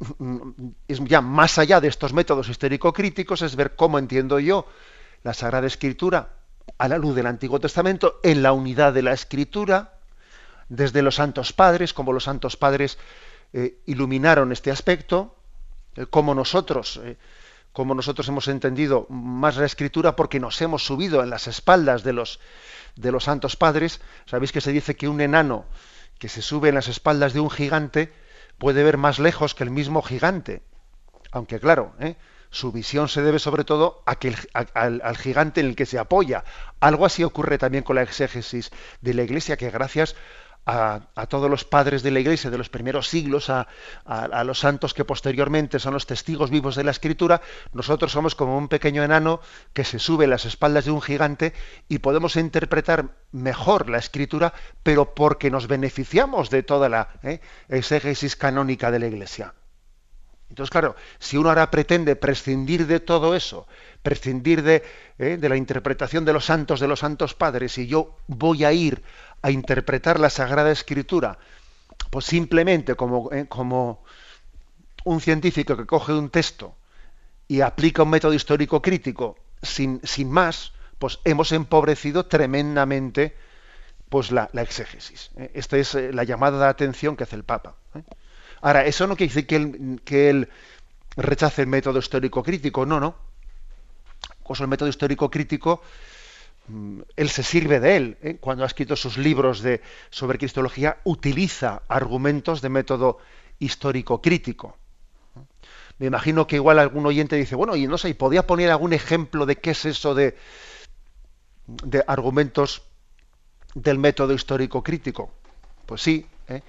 es 0.88 0.98
ya 1.04 1.20
más 1.20 1.58
allá 1.58 1.80
de 1.80 1.86
estos 1.88 2.12
métodos 2.12 2.48
histórico-críticos, 2.48 3.42
es 3.42 3.54
ver 3.54 3.76
cómo 3.76 3.98
entiendo 3.98 4.40
yo 4.40 4.66
la 5.22 5.32
Sagrada 5.32 5.66
Escritura 5.66 6.30
a 6.76 6.88
la 6.88 6.98
luz 6.98 7.14
del 7.14 7.26
Antiguo 7.26 7.60
Testamento, 7.60 8.18
en 8.22 8.42
la 8.42 8.52
unidad 8.52 8.92
de 8.92 9.02
la 9.02 9.12
Escritura, 9.12 9.94
desde 10.68 11.02
los 11.02 11.14
santos 11.14 11.52
padres, 11.52 11.94
como 11.94 12.12
los 12.12 12.24
santos 12.24 12.56
padres 12.56 12.98
eh, 13.52 13.78
iluminaron 13.86 14.52
este 14.52 14.70
aspecto, 14.70 15.36
eh, 15.96 16.06
como 16.06 16.34
nosotros, 16.34 17.00
eh, 17.02 17.16
como 17.78 17.94
nosotros 17.94 18.26
hemos 18.26 18.48
entendido 18.48 19.06
más 19.08 19.56
la 19.56 19.64
Escritura, 19.64 20.16
porque 20.16 20.40
nos 20.40 20.60
hemos 20.60 20.84
subido 20.84 21.22
en 21.22 21.30
las 21.30 21.46
espaldas 21.46 22.02
de 22.02 22.12
los, 22.12 22.40
de 22.96 23.12
los 23.12 23.22
santos 23.22 23.54
padres. 23.54 24.00
Sabéis 24.26 24.50
que 24.50 24.60
se 24.60 24.72
dice 24.72 24.96
que 24.96 25.06
un 25.06 25.20
enano 25.20 25.64
que 26.18 26.28
se 26.28 26.42
sube 26.42 26.70
en 26.70 26.74
las 26.74 26.88
espaldas 26.88 27.34
de 27.34 27.38
un 27.38 27.50
gigante, 27.50 28.12
puede 28.58 28.82
ver 28.82 28.96
más 28.96 29.20
lejos 29.20 29.54
que 29.54 29.62
el 29.62 29.70
mismo 29.70 30.02
gigante. 30.02 30.60
Aunque 31.30 31.60
claro, 31.60 31.94
¿eh? 32.00 32.16
su 32.50 32.72
visión 32.72 33.08
se 33.08 33.22
debe 33.22 33.38
sobre 33.38 33.62
todo 33.62 34.02
a 34.06 34.16
que 34.16 34.34
al, 34.52 35.16
gigante 35.16 35.60
en 35.60 35.66
el 35.66 35.76
que 35.76 35.86
se 35.86 36.00
apoya. 36.00 36.42
Algo 36.80 37.06
así 37.06 37.22
ocurre 37.22 37.58
también 37.58 37.84
con 37.84 37.94
la 37.94 38.02
exégesis 38.02 38.72
de 39.02 39.14
la 39.14 39.22
Iglesia, 39.22 39.56
que 39.56 39.70
gracias 39.70 40.16
a, 40.68 41.26
todos 41.28 41.50
los 41.50 41.64
padres 41.64 42.02
de 42.02 42.10
la 42.10 42.20
Iglesia 42.20 42.50
de 42.50 42.58
los 42.58 42.68
primeros 42.68 43.08
siglos, 43.08 43.48
a, 43.48 43.66
los 44.44 44.58
santos 44.58 44.92
que 44.92 45.04
posteriormente 45.04 45.78
son 45.78 45.94
los 45.94 46.06
testigos 46.06 46.50
vivos 46.50 46.76
de 46.76 46.84
la 46.84 46.90
Escritura, 46.90 47.40
nosotros 47.72 48.12
somos 48.12 48.34
como 48.34 48.58
un 48.58 48.68
pequeño 48.68 49.02
enano 49.02 49.40
que 49.72 49.84
se 49.84 49.98
sube 49.98 50.26
las 50.26 50.44
espaldas 50.44 50.84
de 50.84 50.90
un 50.90 51.00
gigante 51.00 51.54
y 51.88 52.00
podemos 52.00 52.36
interpretar 52.36 53.06
mejor 53.32 53.88
la 53.88 53.98
Escritura, 53.98 54.52
pero 54.82 55.14
porque 55.14 55.50
nos 55.50 55.68
beneficiamos 55.68 56.50
de 56.50 56.62
toda 56.62 56.90
la 56.90 57.08
¿eh? 57.22 57.40
exégesis 57.68 58.36
canónica 58.36 58.90
de 58.90 58.98
la 58.98 59.06
Iglesia. 59.06 59.54
Entonces, 60.48 60.70
claro, 60.70 60.96
si 61.18 61.36
uno 61.36 61.50
ahora 61.50 61.70
pretende 61.70 62.16
prescindir 62.16 62.86
de 62.86 63.00
todo 63.00 63.34
eso, 63.34 63.66
prescindir 64.02 64.62
de, 64.62 64.82
¿eh? 65.18 65.36
de 65.36 65.48
la 65.48 65.56
interpretación 65.56 66.24
de 66.24 66.32
los 66.32 66.46
santos, 66.46 66.80
de 66.80 66.88
los 66.88 67.00
santos 67.00 67.34
padres, 67.34 67.76
y 67.78 67.86
yo 67.86 68.16
voy 68.26 68.64
a 68.64 68.72
ir 68.72 69.02
a 69.42 69.50
interpretar 69.50 70.18
la 70.18 70.30
Sagrada 70.30 70.70
Escritura, 70.70 71.38
pues 72.10 72.24
simplemente 72.24 72.94
como, 72.94 73.30
eh, 73.32 73.46
un 75.04 75.20
científico 75.20 75.76
que 75.76 75.86
coge 75.86 76.12
un 76.12 76.30
texto 76.30 76.74
y 77.46 77.60
aplica 77.60 78.02
un 78.02 78.10
método 78.10 78.34
histórico 78.34 78.82
crítico 78.82 79.36
sin, 79.62 80.00
más, 80.26 80.72
pues 80.98 81.18
hemos 81.24 81.52
empobrecido 81.52 82.26
tremendamente 82.26 83.36
pues 84.08 84.32
la, 84.32 84.50
exégesis. 84.54 85.30
¿eh? 85.36 85.50
Esta 85.54 85.76
es 85.76 85.94
la 85.94 86.24
llamada 86.24 86.58
de 86.58 86.70
atención 86.70 87.16
que 87.16 87.24
hace 87.24 87.36
el 87.36 87.44
Papa. 87.44 87.76
Ahora, 88.60 88.84
eso 88.86 89.06
no 89.06 89.16
quiere 89.16 89.32
decir 89.32 90.00
que 90.04 90.30
él, 90.30 90.48
rechace 91.16 91.62
el 91.62 91.68
método 91.68 91.98
histórico 91.98 92.42
crítico, 92.42 92.86
no, 92.86 93.00
no. 93.00 93.16
Pues 94.46 94.60
el 94.60 94.68
método 94.68 94.88
histórico 94.88 95.30
crítico 95.30 95.82
Mm, 96.68 97.00
él 97.16 97.30
se 97.30 97.42
sirve 97.42 97.80
de 97.80 97.96
él. 97.96 98.18
¿eh? 98.22 98.36
Cuando 98.40 98.64
ha 98.64 98.66
escrito 98.66 98.94
sus 98.96 99.16
libros 99.18 99.62
de, 99.62 99.80
sobre 100.10 100.38
cristología, 100.38 100.98
utiliza 101.04 101.82
argumentos 101.88 102.60
de 102.60 102.68
método 102.68 103.18
histórico 103.58 104.20
crítico. 104.20 104.76
Me 105.98 106.06
imagino 106.06 106.46
que 106.46 106.56
igual 106.56 106.78
algún 106.78 107.06
oyente 107.06 107.34
dice, 107.36 107.56
bueno, 107.56 107.74
y 107.74 107.86
no 107.88 107.98
sé, 107.98 108.14
¿podía 108.14 108.46
poner 108.46 108.70
algún 108.70 108.92
ejemplo 108.92 109.46
de 109.46 109.56
qué 109.56 109.70
es 109.70 109.84
eso 109.84 110.14
de, 110.14 110.36
de 111.66 112.04
argumentos 112.06 112.82
del 113.74 113.98
método 113.98 114.32
histórico 114.32 114.82
crítico? 114.82 115.32
Pues 115.86 116.02
sí, 116.02 116.26
¿eh? 116.48 116.62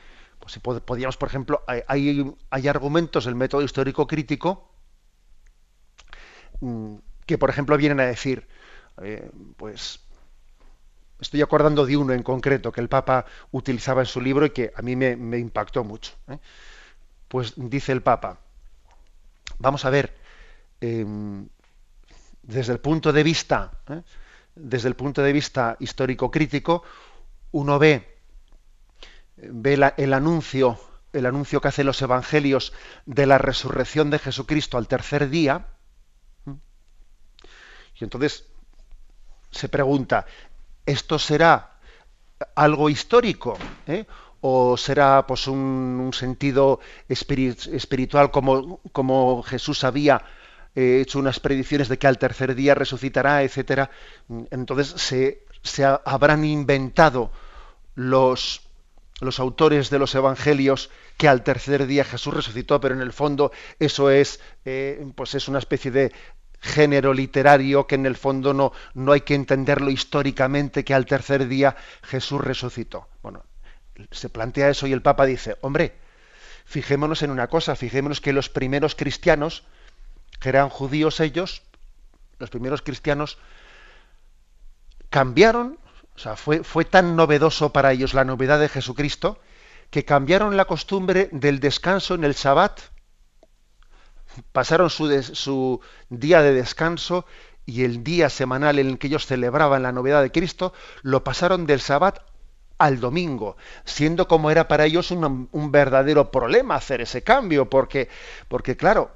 Si 0.49 0.59
podíamos, 0.59 1.17
por 1.17 1.29
ejemplo, 1.29 1.63
hay, 1.67 2.33
hay 2.49 2.67
argumentos 2.67 3.25
del 3.25 3.35
método 3.35 3.61
histórico 3.61 4.07
crítico 4.07 4.71
mm, 6.59 6.95
que, 7.25 7.37
por 7.37 7.49
ejemplo, 7.49 7.77
vienen 7.77 7.99
a 7.99 8.05
decir, 8.05 8.47
eh, 9.01 9.29
pues 9.55 9.99
estoy 11.19 11.41
acordando 11.41 11.85
de 11.85 11.97
uno 11.97 12.13
en 12.13 12.23
concreto 12.23 12.71
que 12.71 12.81
el 12.81 12.89
Papa 12.89 13.25
utilizaba 13.51 14.01
en 14.01 14.07
su 14.07 14.21
libro 14.21 14.45
y 14.45 14.49
que 14.49 14.71
a 14.75 14.81
mí 14.81 14.95
me, 14.95 15.37
impactó 15.37 15.83
mucho. 15.83 16.13
¿eh? 16.27 16.39
Pues 17.27 17.53
dice 17.55 17.91
el 17.91 18.01
Papa, 18.01 18.39
vamos 19.59 19.85
a 19.85 19.89
ver, 19.89 20.15
em, 20.81 21.47
desde 22.41 22.73
el 22.73 22.79
punto 22.79 23.13
de 23.13 23.23
vista, 23.23 23.71
¿eh? 23.89 24.01
desde 24.55 24.87
el 24.87 24.95
punto 24.95 25.21
de 25.21 25.33
vista 25.33 25.77
histórico-crítico, 25.79 26.83
uno 27.51 27.77
ve, 27.77 28.18
ve 29.41 29.93
el 29.97 30.13
anuncio, 30.13 30.79
el 31.13 31.25
anuncio 31.25 31.61
que 31.61 31.67
hacen 31.69 31.85
los 31.85 32.01
evangelios 32.01 32.73
de 33.05 33.25
la 33.25 33.37
resurrección 33.37 34.09
de 34.09 34.19
Jesucristo 34.19 34.77
al 34.77 34.87
tercer 34.87 35.29
día, 35.29 35.67
y 37.99 38.03
entonces 38.03 38.45
se 39.51 39.69
pregunta, 39.69 40.25
¿esto 40.85 41.19
será 41.19 41.79
algo 42.55 42.89
histórico? 42.89 43.57
Eh? 43.87 44.05
¿O 44.41 44.77
será 44.77 45.27
pues, 45.27 45.47
un, 45.47 46.11
sentido 46.13 46.79
espiritual 47.09 48.31
como, 48.31 48.79
como, 48.93 49.43
Jesús 49.43 49.83
había 49.83 50.23
eh, 50.75 50.99
hecho 51.01 51.19
unas 51.19 51.41
predicciones 51.41 51.89
de 51.89 51.97
que 51.97 52.07
al 52.07 52.17
tercer 52.17 52.55
día 52.55 52.73
resucitará, 52.73 53.43
etcétera? 53.43 53.91
Entonces 54.49 55.01
se, 55.01 55.45
se 55.61 55.83
habrán 55.83 56.45
inventado 56.45 57.31
los, 57.95 58.61
los 59.21 59.39
autores 59.39 59.89
de 59.89 59.99
los 59.99 60.15
evangelios 60.15 60.89
que 61.17 61.27
al 61.27 61.43
tercer 61.43 61.87
día 61.87 62.03
Jesús 62.03 62.33
resucitó, 62.33 62.79
pero 62.79 62.95
en 62.95 63.01
el 63.01 63.13
fondo 63.13 63.51
eso 63.79 64.09
es, 64.09 64.39
eh, 64.65 65.05
pues 65.15 65.35
es 65.35 65.47
una 65.47 65.59
especie 65.59 65.91
de 65.91 66.13
género 66.61 67.13
literario 67.13 67.87
que 67.87 67.95
en 67.95 68.05
el 68.05 68.15
fondo 68.15 68.53
no, 68.53 68.71
no 68.93 69.11
hay 69.11 69.21
que 69.21 69.35
entenderlo 69.35 69.89
históricamente 69.89 70.83
que 70.83 70.93
al 70.93 71.05
tercer 71.05 71.47
día 71.47 71.75
Jesús 72.03 72.41
resucitó. 72.41 73.07
Bueno, 73.21 73.43
se 74.11 74.29
plantea 74.29 74.69
eso 74.69 74.87
y 74.87 74.93
el 74.93 75.01
Papa 75.01 75.25
dice, 75.25 75.57
hombre, 75.61 75.95
fijémonos 76.65 77.23
en 77.23 77.31
una 77.31 77.47
cosa, 77.47 77.75
fijémonos 77.75 78.21
que 78.21 78.33
los 78.33 78.49
primeros 78.49 78.95
cristianos, 78.95 79.63
que 80.39 80.49
eran 80.49 80.69
judíos 80.69 81.19
ellos, 81.19 81.63
los 82.37 82.49
primeros 82.49 82.81
cristianos, 82.81 83.37
cambiaron, 85.09 85.79
o 86.19 86.21
sea, 86.21 86.35
fue, 86.35 86.65
fue 86.65 86.83
tan 86.83 87.15
novedoso 87.15 87.71
para 87.71 87.93
ellos 87.93 88.13
la 88.13 88.25
novedad 88.25 88.59
de 88.59 88.67
Jesucristo, 88.67 89.39
que 89.89 90.03
cambiaron 90.03 90.57
la 90.57 90.65
costumbre 90.65 91.29
del 91.31 91.61
descanso 91.61 92.13
en 92.13 92.25
el 92.25 92.35
Sabbat. 92.35 92.77
Pasaron 94.51 94.89
su, 94.89 95.23
su 95.23 95.79
día 96.09 96.41
de 96.41 96.53
descanso 96.53 97.25
y 97.65 97.85
el 97.85 98.03
día 98.03 98.29
semanal 98.29 98.79
en 98.79 98.87
el 98.87 98.97
que 98.99 99.07
ellos 99.07 99.27
celebraban 99.27 99.83
la 99.83 99.93
novedad 99.93 100.21
de 100.21 100.33
Cristo, 100.33 100.73
lo 101.03 101.23
pasaron 101.23 101.65
del 101.65 101.79
Sabbat 101.79 102.19
al 102.79 102.99
domingo, 102.99 103.55
siendo 103.85 104.27
como 104.27 104.51
era 104.51 104.67
para 104.67 104.83
ellos 104.83 105.11
un, 105.11 105.47
un 105.49 105.71
verdadero 105.71 106.31
problema 106.31 106.75
hacer 106.75 106.99
ese 106.99 107.23
cambio, 107.23 107.69
porque, 107.69 108.09
porque 108.49 108.75
claro, 108.75 109.11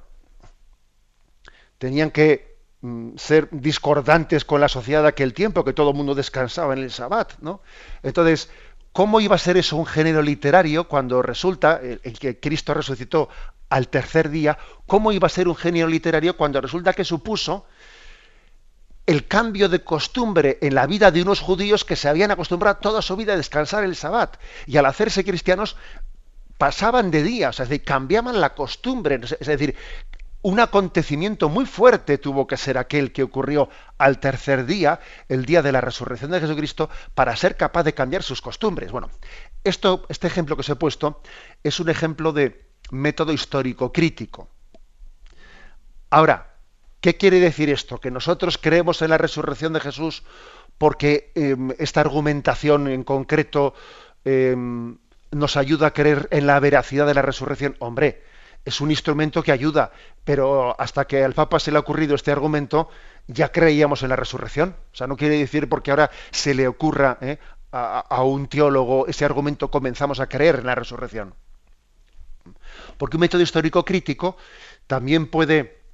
tenían 1.76 2.10
que 2.10 2.53
ser 3.16 3.48
discordantes 3.50 4.44
con 4.44 4.60
la 4.60 4.68
sociedad 4.68 5.02
de 5.02 5.08
aquel 5.08 5.32
tiempo, 5.34 5.64
que 5.64 5.72
todo 5.72 5.90
el 5.90 5.96
mundo 5.96 6.14
descansaba 6.14 6.74
en 6.74 6.80
el 6.80 6.90
Sabbat, 6.90 7.38
¿no? 7.40 7.60
Entonces, 8.02 8.50
¿cómo 8.92 9.20
iba 9.20 9.36
a 9.36 9.38
ser 9.38 9.56
eso 9.56 9.76
un 9.76 9.86
género 9.86 10.22
literario 10.22 10.86
cuando 10.88 11.22
resulta 11.22 11.80
el, 11.82 12.00
el 12.02 12.18
que 12.18 12.38
Cristo 12.40 12.74
resucitó 12.74 13.28
al 13.70 13.88
tercer 13.88 14.28
día? 14.28 14.58
¿Cómo 14.86 15.12
iba 15.12 15.26
a 15.26 15.30
ser 15.30 15.48
un 15.48 15.56
género 15.56 15.88
literario 15.88 16.36
cuando 16.36 16.60
resulta 16.60 16.92
que 16.92 17.04
supuso 17.04 17.66
el 19.06 19.26
cambio 19.26 19.68
de 19.68 19.82
costumbre 19.82 20.58
en 20.62 20.74
la 20.74 20.86
vida 20.86 21.10
de 21.10 21.22
unos 21.22 21.40
judíos 21.40 21.84
que 21.84 21.96
se 21.96 22.08
habían 22.08 22.30
acostumbrado 22.30 22.78
toda 22.78 23.02
su 23.02 23.16
vida 23.16 23.34
a 23.34 23.36
descansar 23.36 23.84
el 23.84 23.96
sabbat 23.96 24.36
y 24.66 24.76
al 24.78 24.86
hacerse 24.86 25.24
cristianos 25.24 25.76
pasaban 26.56 27.10
de 27.10 27.22
día, 27.22 27.50
es 27.50 27.58
decir, 27.58 27.82
cambiaban 27.84 28.40
la 28.40 28.54
costumbre, 28.54 29.20
es 29.22 29.46
decir, 29.46 29.76
un 30.44 30.60
acontecimiento 30.60 31.48
muy 31.48 31.64
fuerte 31.64 32.18
tuvo 32.18 32.46
que 32.46 32.58
ser 32.58 32.76
aquel 32.76 33.12
que 33.12 33.22
ocurrió 33.22 33.70
al 33.96 34.20
tercer 34.20 34.66
día, 34.66 35.00
el 35.30 35.46
día 35.46 35.62
de 35.62 35.72
la 35.72 35.80
resurrección 35.80 36.30
de 36.32 36.40
Jesucristo, 36.40 36.90
para 37.14 37.34
ser 37.34 37.56
capaz 37.56 37.82
de 37.84 37.94
cambiar 37.94 38.22
sus 38.22 38.42
costumbres. 38.42 38.92
Bueno, 38.92 39.08
esto, 39.64 40.04
este 40.10 40.26
ejemplo 40.26 40.54
que 40.54 40.60
os 40.60 40.68
he 40.68 40.76
puesto 40.76 41.22
es 41.62 41.80
un 41.80 41.88
ejemplo 41.88 42.34
de 42.34 42.66
método 42.90 43.32
histórico 43.32 43.90
crítico. 43.90 44.48
Ahora, 46.10 46.50
¿Qué 47.00 47.18
quiere 47.18 47.38
decir 47.38 47.68
esto? 47.68 48.00
Que 48.00 48.10
nosotros 48.10 48.56
creemos 48.56 49.02
en 49.02 49.10
la 49.10 49.18
resurrección 49.18 49.74
de 49.74 49.80
Jesús 49.80 50.22
porque 50.78 51.32
em, 51.34 51.70
esta 51.78 52.00
argumentación 52.00 52.88
en 52.88 53.04
concreto 53.04 53.74
em, 54.24 54.96
nos 55.30 55.58
ayuda 55.58 55.88
a 55.88 55.92
creer 55.92 56.28
en 56.30 56.46
la 56.46 56.58
veracidad 56.60 57.06
de 57.06 57.12
la 57.12 57.20
resurrección. 57.20 57.76
Hombre, 57.78 58.22
es 58.64 58.80
un 58.80 58.90
instrumento 58.90 59.42
que 59.42 59.52
ayuda, 59.52 59.92
pero 60.24 60.78
hasta 60.80 61.06
que 61.06 61.22
al 61.22 61.34
Papa 61.34 61.60
se 61.60 61.70
le 61.70 61.76
ha 61.76 61.80
ocurrido 61.80 62.14
este 62.14 62.32
argumento, 62.32 62.88
ya 63.26 63.52
creíamos 63.52 64.02
en 64.02 64.08
la 64.08 64.16
resurrección. 64.16 64.76
O 64.92 64.96
sea, 64.96 65.06
no 65.06 65.16
quiere 65.16 65.38
decir 65.38 65.68
porque 65.68 65.90
ahora 65.90 66.10
se 66.30 66.54
le 66.54 66.66
ocurra 66.66 67.18
¿eh? 67.20 67.38
a 67.72 68.22
un 68.22 68.46
teólogo 68.46 69.06
ese 69.08 69.24
argumento 69.24 69.70
comenzamos 69.70 70.20
a 70.20 70.28
creer 70.28 70.56
en 70.56 70.66
la 70.66 70.74
resurrección. 70.74 71.34
Porque 72.98 73.16
un 73.16 73.22
método 73.22 73.42
histórico 73.42 73.84
crítico 73.84 74.36
también 74.86 75.26
puede 75.26 75.84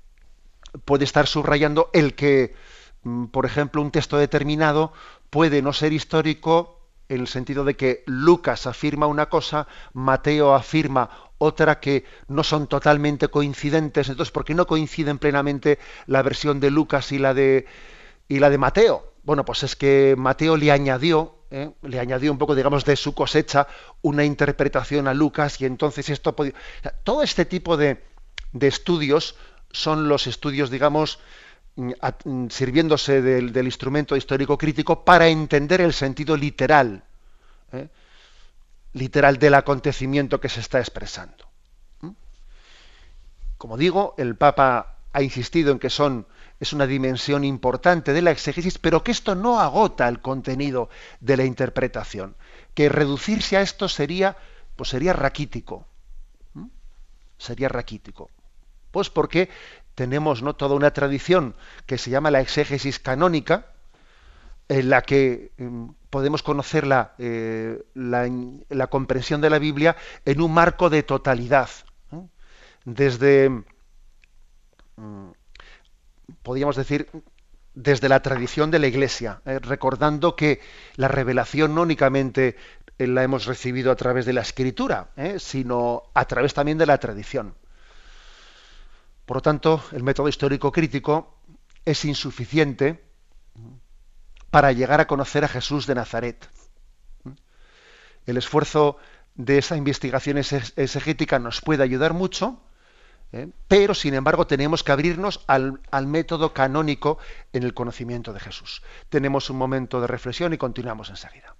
puede 0.84 1.04
estar 1.04 1.26
subrayando 1.26 1.90
el 1.92 2.14
que, 2.14 2.54
mm, 3.02 3.26
por 3.26 3.46
ejemplo, 3.46 3.82
un 3.82 3.90
texto 3.90 4.18
determinado 4.18 4.92
puede 5.30 5.62
no 5.62 5.72
ser 5.72 5.92
histórico 5.92 6.79
en 7.10 7.20
el 7.20 7.26
sentido 7.26 7.64
de 7.64 7.74
que 7.74 8.04
Lucas 8.06 8.68
afirma 8.68 9.08
una 9.08 9.28
cosa, 9.28 9.66
Mateo 9.92 10.54
afirma 10.54 11.10
otra 11.38 11.80
que 11.80 12.04
no 12.28 12.44
son 12.44 12.68
totalmente 12.68 13.26
coincidentes. 13.28 14.08
Entonces, 14.08 14.30
¿por 14.30 14.44
qué 14.44 14.54
no 14.54 14.66
coinciden 14.66 15.18
plenamente 15.18 15.80
la 16.06 16.22
versión 16.22 16.60
de 16.60 16.70
Lucas 16.70 17.10
y 17.10 17.18
la 17.18 17.34
de, 17.34 17.66
y 18.28 18.38
la 18.38 18.48
de 18.48 18.58
Mateo? 18.58 19.12
Bueno, 19.24 19.44
pues 19.44 19.64
es 19.64 19.74
que 19.74 20.14
Mateo 20.16 20.56
le 20.56 20.70
añadió, 20.70 21.34
¿eh? 21.50 21.72
le 21.82 21.98
añadió 21.98 22.30
un 22.30 22.38
poco, 22.38 22.54
digamos, 22.54 22.84
de 22.84 22.94
su 22.94 23.12
cosecha 23.12 23.66
una 24.02 24.24
interpretación 24.24 25.08
a 25.08 25.14
Lucas 25.14 25.60
y 25.60 25.66
entonces 25.66 26.10
esto 26.10 26.36
podía... 26.36 26.54
todo 27.02 27.24
este 27.24 27.44
tipo 27.44 27.76
de, 27.76 28.04
de 28.52 28.68
estudios 28.68 29.34
son 29.72 30.08
los 30.08 30.28
estudios, 30.28 30.70
digamos, 30.70 31.18
sirviéndose 32.50 33.22
del, 33.22 33.64
instrumento 33.64 34.16
histórico 34.16 34.58
crítico 34.58 35.04
para 35.04 35.28
entender 35.28 35.80
el 35.80 35.92
sentido 35.92 36.36
literal, 36.36 37.02
¿eh? 37.72 37.88
literal 38.92 39.38
del 39.38 39.54
acontecimiento 39.54 40.40
que 40.40 40.48
se 40.48 40.60
está 40.60 40.78
expresando. 40.78 41.48
Como 43.56 43.76
digo, 43.76 44.14
el 44.16 44.36
Papa 44.36 44.96
ha 45.12 45.22
insistido 45.22 45.72
en 45.72 45.78
que 45.78 45.90
son 45.90 46.26
es 46.60 46.74
una 46.74 46.86
dimensión 46.86 47.42
importante 47.44 48.12
de 48.12 48.20
la 48.20 48.30
exégesis, 48.30 48.76
pero 48.76 49.02
que 49.02 49.12
esto 49.12 49.34
no 49.34 49.60
agota 49.60 50.06
el 50.08 50.20
contenido 50.20 50.90
de 51.20 51.38
la 51.38 51.44
interpretación, 51.44 52.36
que 52.74 52.90
reducirse 52.90 53.56
a 53.56 53.62
esto 53.62 53.88
sería 53.88 54.36
pues 54.76 54.88
sería 54.88 55.12
raquítico. 55.12 55.86
Sería 57.36 57.68
raquítico. 57.68 58.30
Pues 58.90 59.10
porque 59.10 59.50
tenemos 60.00 60.42
¿no? 60.42 60.54
toda 60.56 60.76
una 60.76 60.94
tradición 60.94 61.54
que 61.84 61.98
se 61.98 62.08
llama 62.08 62.30
la 62.30 62.40
exégesis 62.40 62.98
canónica, 62.98 63.66
en 64.66 64.88
la 64.88 65.02
que 65.02 65.52
em, 65.58 65.92
podemos 66.08 66.42
conocer 66.42 66.86
la, 66.86 67.12
eh, 67.18 67.84
la, 67.92 68.86
comprensión 68.86 69.42
de 69.42 69.50
la 69.50 69.58
Biblia 69.58 69.96
en 70.24 70.40
un 70.40 70.54
marco 70.54 70.88
de 70.88 71.02
totalidad. 71.02 71.68
Desde, 72.86 73.50
mm, 74.96 75.32
podríamos 76.42 76.76
decir, 76.76 77.10
desde 77.74 78.08
la 78.08 78.22
tradición 78.22 78.70
de 78.70 78.78
la 78.78 78.86
Iglesia, 78.86 79.42
eh, 79.44 79.58
recordando 79.58 80.34
que 80.34 80.62
la 80.96 81.08
revelación 81.08 81.74
no 81.74 81.82
únicamente 81.82 82.56
eh, 82.96 83.06
la 83.06 83.22
hemos 83.22 83.44
recibido 83.44 83.92
a 83.92 83.96
través 83.96 84.24
de 84.24 84.32
la 84.32 84.40
Escritura, 84.40 85.10
sino 85.36 86.04
a 86.14 86.24
través 86.24 86.54
también 86.54 86.78
de 86.78 86.86
la 86.86 86.96
tradición. 86.96 87.54
Por 89.30 89.36
lo 89.36 89.42
tanto, 89.42 89.80
el 89.92 90.02
método 90.02 90.26
histórico 90.26 90.72
crítico 90.72 91.36
es 91.84 92.04
insuficiente 92.04 93.04
para 94.50 94.72
llegar 94.72 95.00
a 95.00 95.06
conocer 95.06 95.44
a 95.44 95.48
Jesús 95.48 95.86
de 95.86 95.94
Nazaret. 95.94 96.48
El 98.26 98.36
esfuerzo 98.38 98.96
de 99.36 99.58
esa 99.58 99.76
investigación 99.76 100.36
exegética 100.36 101.38
nos 101.38 101.60
puede 101.60 101.84
ayudar 101.84 102.12
mucho, 102.12 102.60
¿eh? 103.30 103.46
pero 103.68 103.94
sin 103.94 104.14
embargo 104.14 104.48
tenemos 104.48 104.82
que 104.82 104.90
abrirnos 104.90 105.44
al, 105.46 105.80
al, 105.92 106.08
método 106.08 106.52
canónico 106.52 107.18
en 107.52 107.62
el 107.62 107.72
conocimiento 107.72 108.32
de 108.32 108.40
Jesús. 108.40 108.82
Tenemos 109.10 109.48
un 109.48 109.58
momento 109.58 110.00
de 110.00 110.08
reflexión 110.08 110.54
y 110.54 110.58
continuamos 110.58 111.08
enseguida. 111.08 111.54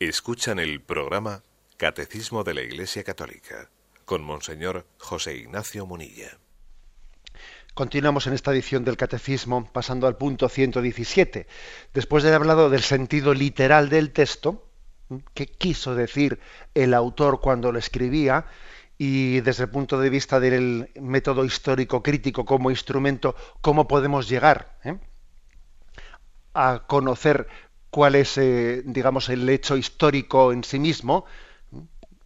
Escuchan 0.00 0.58
el 0.58 0.80
programa 0.80 1.42
Catecismo 1.76 2.42
de 2.42 2.54
la 2.54 2.62
Iglesia 2.62 3.04
Católica 3.04 3.68
con 4.06 4.24
Monseñor 4.24 4.86
José 4.96 5.36
Ignacio 5.36 5.84
Munilla. 5.84 6.38
Continuamos 7.74 8.26
en 8.26 8.32
esta 8.32 8.50
edición 8.50 8.82
del 8.82 8.96
Catecismo, 8.96 9.70
pasando 9.70 10.06
al 10.06 10.16
punto 10.16 10.48
117. 10.48 11.46
Después 11.92 12.22
de 12.22 12.30
haber 12.30 12.40
hablado 12.40 12.70
del 12.70 12.80
sentido 12.80 13.34
literal 13.34 13.90
del 13.90 14.10
texto, 14.14 14.66
qué 15.34 15.44
quiso 15.44 15.94
decir 15.94 16.40
el 16.72 16.94
autor 16.94 17.42
cuando 17.42 17.70
lo 17.70 17.78
escribía, 17.78 18.46
y 18.96 19.40
desde 19.40 19.64
el 19.64 19.70
punto 19.70 20.00
de 20.00 20.08
vista 20.08 20.40
del 20.40 20.92
método 20.98 21.44
histórico 21.44 22.02
crítico 22.02 22.46
como 22.46 22.70
instrumento, 22.70 23.36
cómo 23.60 23.86
podemos 23.86 24.30
llegar 24.30 24.78
¿eh? 24.82 24.96
a 26.54 26.84
conocer 26.86 27.48
cuál 27.90 28.14
es, 28.14 28.38
eh, 28.38 28.82
digamos, 28.84 29.28
el 29.28 29.48
hecho 29.48 29.76
histórico 29.76 30.52
en 30.52 30.64
sí 30.64 30.78
mismo, 30.78 31.24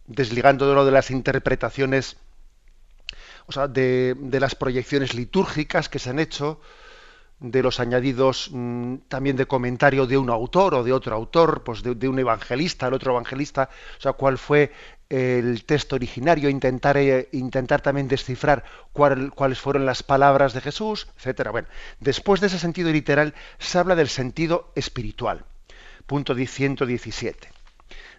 desligándolo 0.07 0.85
de 0.85 0.91
las 0.91 1.11
interpretaciones, 1.11 2.17
o 3.47 3.51
sea, 3.51 3.67
de, 3.67 4.15
las 4.39 4.55
proyecciones 4.55 5.13
litúrgicas 5.15 5.89
que 5.89 5.99
se 5.99 6.11
han 6.11 6.19
hecho, 6.19 6.61
de 7.39 7.61
los 7.61 7.79
añadidos 7.79 8.49
mm, 8.51 8.95
también 9.09 9.35
de 9.35 9.45
comentario 9.45 10.07
de 10.07 10.17
un 10.17 10.29
autor 10.29 10.75
o 10.75 10.83
de 10.83 10.93
otro 10.93 11.15
autor, 11.15 11.63
pues 11.63 11.83
de, 11.83 12.07
un 12.07 12.19
evangelista, 12.19 12.87
el 12.87 12.93
otro 12.93 13.11
evangelista, 13.11 13.69
o 13.97 14.01
sea, 14.01 14.13
cuál 14.13 14.37
fue 14.37 14.71
el 15.09 15.65
texto 15.65 15.95
originario, 15.95 16.49
intentar, 16.49 16.97
eh, 16.97 17.29
intentar 17.33 17.81
también 17.81 18.07
descifrar 18.07 18.63
cuáles 18.93 19.59
fueron 19.59 19.85
las 19.85 20.01
palabras 20.01 20.53
de 20.53 20.61
Jesús, 20.61 21.07
etcétera. 21.17 21.51
Bueno, 21.51 21.67
después 21.99 22.41
de 22.41 22.47
ese 22.47 22.57
sentido 22.57 22.91
literal 22.91 23.33
se 23.59 23.77
habla 23.77 23.95
del 23.95 24.09
sentido 24.09 24.71
espiritual 24.75 25.45
punto 26.05 26.35
117. 26.35 27.49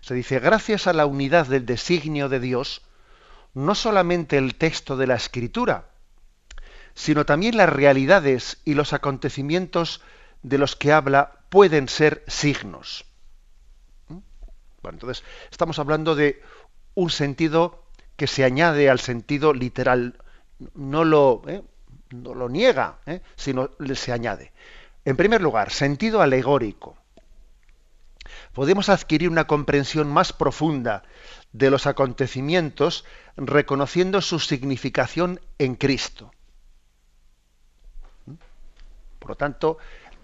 Se 0.00 0.14
dice, 0.14 0.38
gracias 0.38 0.86
a 0.86 0.92
la 0.92 1.06
unidad 1.06 1.46
del 1.46 1.66
designio 1.66 2.28
de 2.28 2.40
Dios, 2.40 2.82
no 3.54 3.74
solamente 3.74 4.38
el 4.38 4.54
texto 4.54 4.96
de 4.96 5.06
la 5.06 5.14
escritura, 5.14 5.88
sino 6.94 7.26
también 7.26 7.56
las 7.56 7.68
realidades 7.68 8.58
y 8.64 8.74
los 8.74 8.92
acontecimientos 8.92 10.00
de 10.42 10.58
los 10.58 10.76
que 10.76 10.92
habla 10.92 11.40
pueden 11.48 11.88
ser 11.88 12.22
signos. 12.26 13.04
¿Mm? 14.08 14.18
Bueno, 14.82 14.96
entonces 14.96 15.24
estamos 15.50 15.78
hablando 15.78 16.14
de 16.14 16.42
un 16.94 17.10
sentido 17.10 17.84
que 18.16 18.26
se 18.26 18.44
añade 18.44 18.88
al 18.88 19.00
sentido 19.00 19.52
literal, 19.52 20.18
no 20.74 21.04
lo, 21.04 21.42
¿eh? 21.46 21.62
no 22.10 22.34
lo 22.34 22.48
niega, 22.48 22.98
¿eh? 23.06 23.20
sino 23.36 23.70
se 23.94 24.12
añade. 24.12 24.52
En 25.04 25.16
primer 25.16 25.40
lugar, 25.40 25.70
sentido 25.70 26.22
alegórico 26.22 26.96
podemos 28.56 28.88
adquirir 28.88 29.28
una 29.28 29.46
comprensión 29.46 30.10
más 30.10 30.32
profunda 30.32 31.02
de 31.52 31.68
los 31.68 31.86
acontecimientos 31.86 33.04
reconociendo 33.36 34.22
su 34.22 34.38
significación 34.38 35.42
en 35.58 35.74
Cristo. 35.74 36.30
¿Mm? 38.24 38.32
Por 39.18 39.28
lo 39.28 39.34
tanto, 39.34 39.76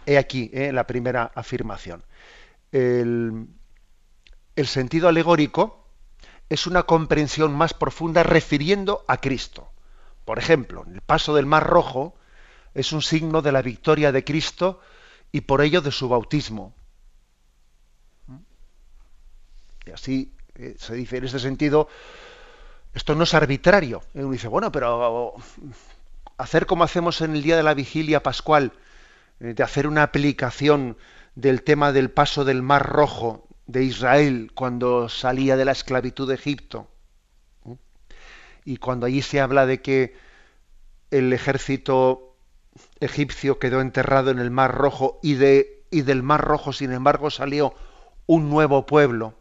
he 0.06 0.16
aquí 0.16 0.50
eh, 0.54 0.72
la 0.72 0.86
primera 0.86 1.30
afirmación. 1.34 2.04
El, 2.70 3.48
el 4.56 4.66
sentido 4.66 5.08
alegórico 5.08 5.86
es 6.48 6.66
una 6.66 6.84
comprensión 6.84 7.54
más 7.54 7.74
profunda 7.74 8.22
refiriendo 8.22 9.04
a 9.08 9.18
Cristo. 9.18 9.70
Por 10.24 10.38
ejemplo, 10.38 10.86
el 10.90 11.02
paso 11.02 11.34
del 11.34 11.44
Mar 11.44 11.66
Rojo 11.66 12.14
es 12.72 12.94
un 12.94 13.02
signo 13.02 13.42
de 13.42 13.52
la 13.52 13.60
victoria 13.60 14.10
de 14.10 14.24
Cristo 14.24 14.80
y 15.32 15.42
por 15.42 15.60
ello 15.60 15.82
de 15.82 15.92
su 15.92 16.08
bautismo. 16.08 16.74
Y 19.86 19.90
así 19.90 20.34
eh, 20.54 20.74
se 20.78 20.94
dice 20.94 21.16
en 21.16 21.24
este 21.24 21.38
sentido, 21.38 21.88
esto 22.94 23.14
no 23.14 23.24
es 23.24 23.34
arbitrario. 23.34 24.02
uno 24.14 24.30
dice, 24.30 24.48
bueno, 24.48 24.70
pero 24.70 25.34
hacer 26.36 26.66
como 26.66 26.84
hacemos 26.84 27.20
en 27.20 27.34
el 27.34 27.42
día 27.42 27.56
de 27.56 27.62
la 27.62 27.74
vigilia 27.74 28.22
pascual, 28.22 28.72
eh, 29.40 29.54
de 29.54 29.62
hacer 29.62 29.86
una 29.86 30.02
aplicación 30.02 30.96
del 31.34 31.62
tema 31.62 31.92
del 31.92 32.10
paso 32.10 32.44
del 32.44 32.62
Mar 32.62 32.86
Rojo 32.86 33.46
de 33.66 33.84
Israel 33.84 34.50
cuando 34.54 35.08
salía 35.08 35.56
de 35.56 35.64
la 35.64 35.72
esclavitud 35.72 36.28
de 36.28 36.34
Egipto. 36.34 36.88
Y 38.64 38.76
cuando 38.76 39.06
allí 39.06 39.22
se 39.22 39.40
habla 39.40 39.66
de 39.66 39.80
que 39.80 40.14
el 41.10 41.32
ejército 41.32 42.36
egipcio 43.00 43.58
quedó 43.58 43.80
enterrado 43.80 44.30
en 44.30 44.38
el 44.38 44.50
Mar 44.50 44.74
Rojo 44.74 45.18
y, 45.22 45.34
de, 45.34 45.84
y 45.90 46.02
del 46.02 46.22
Mar 46.22 46.42
Rojo, 46.42 46.72
sin 46.72 46.92
embargo, 46.92 47.30
salió 47.30 47.74
un 48.26 48.50
nuevo 48.50 48.86
pueblo 48.86 49.34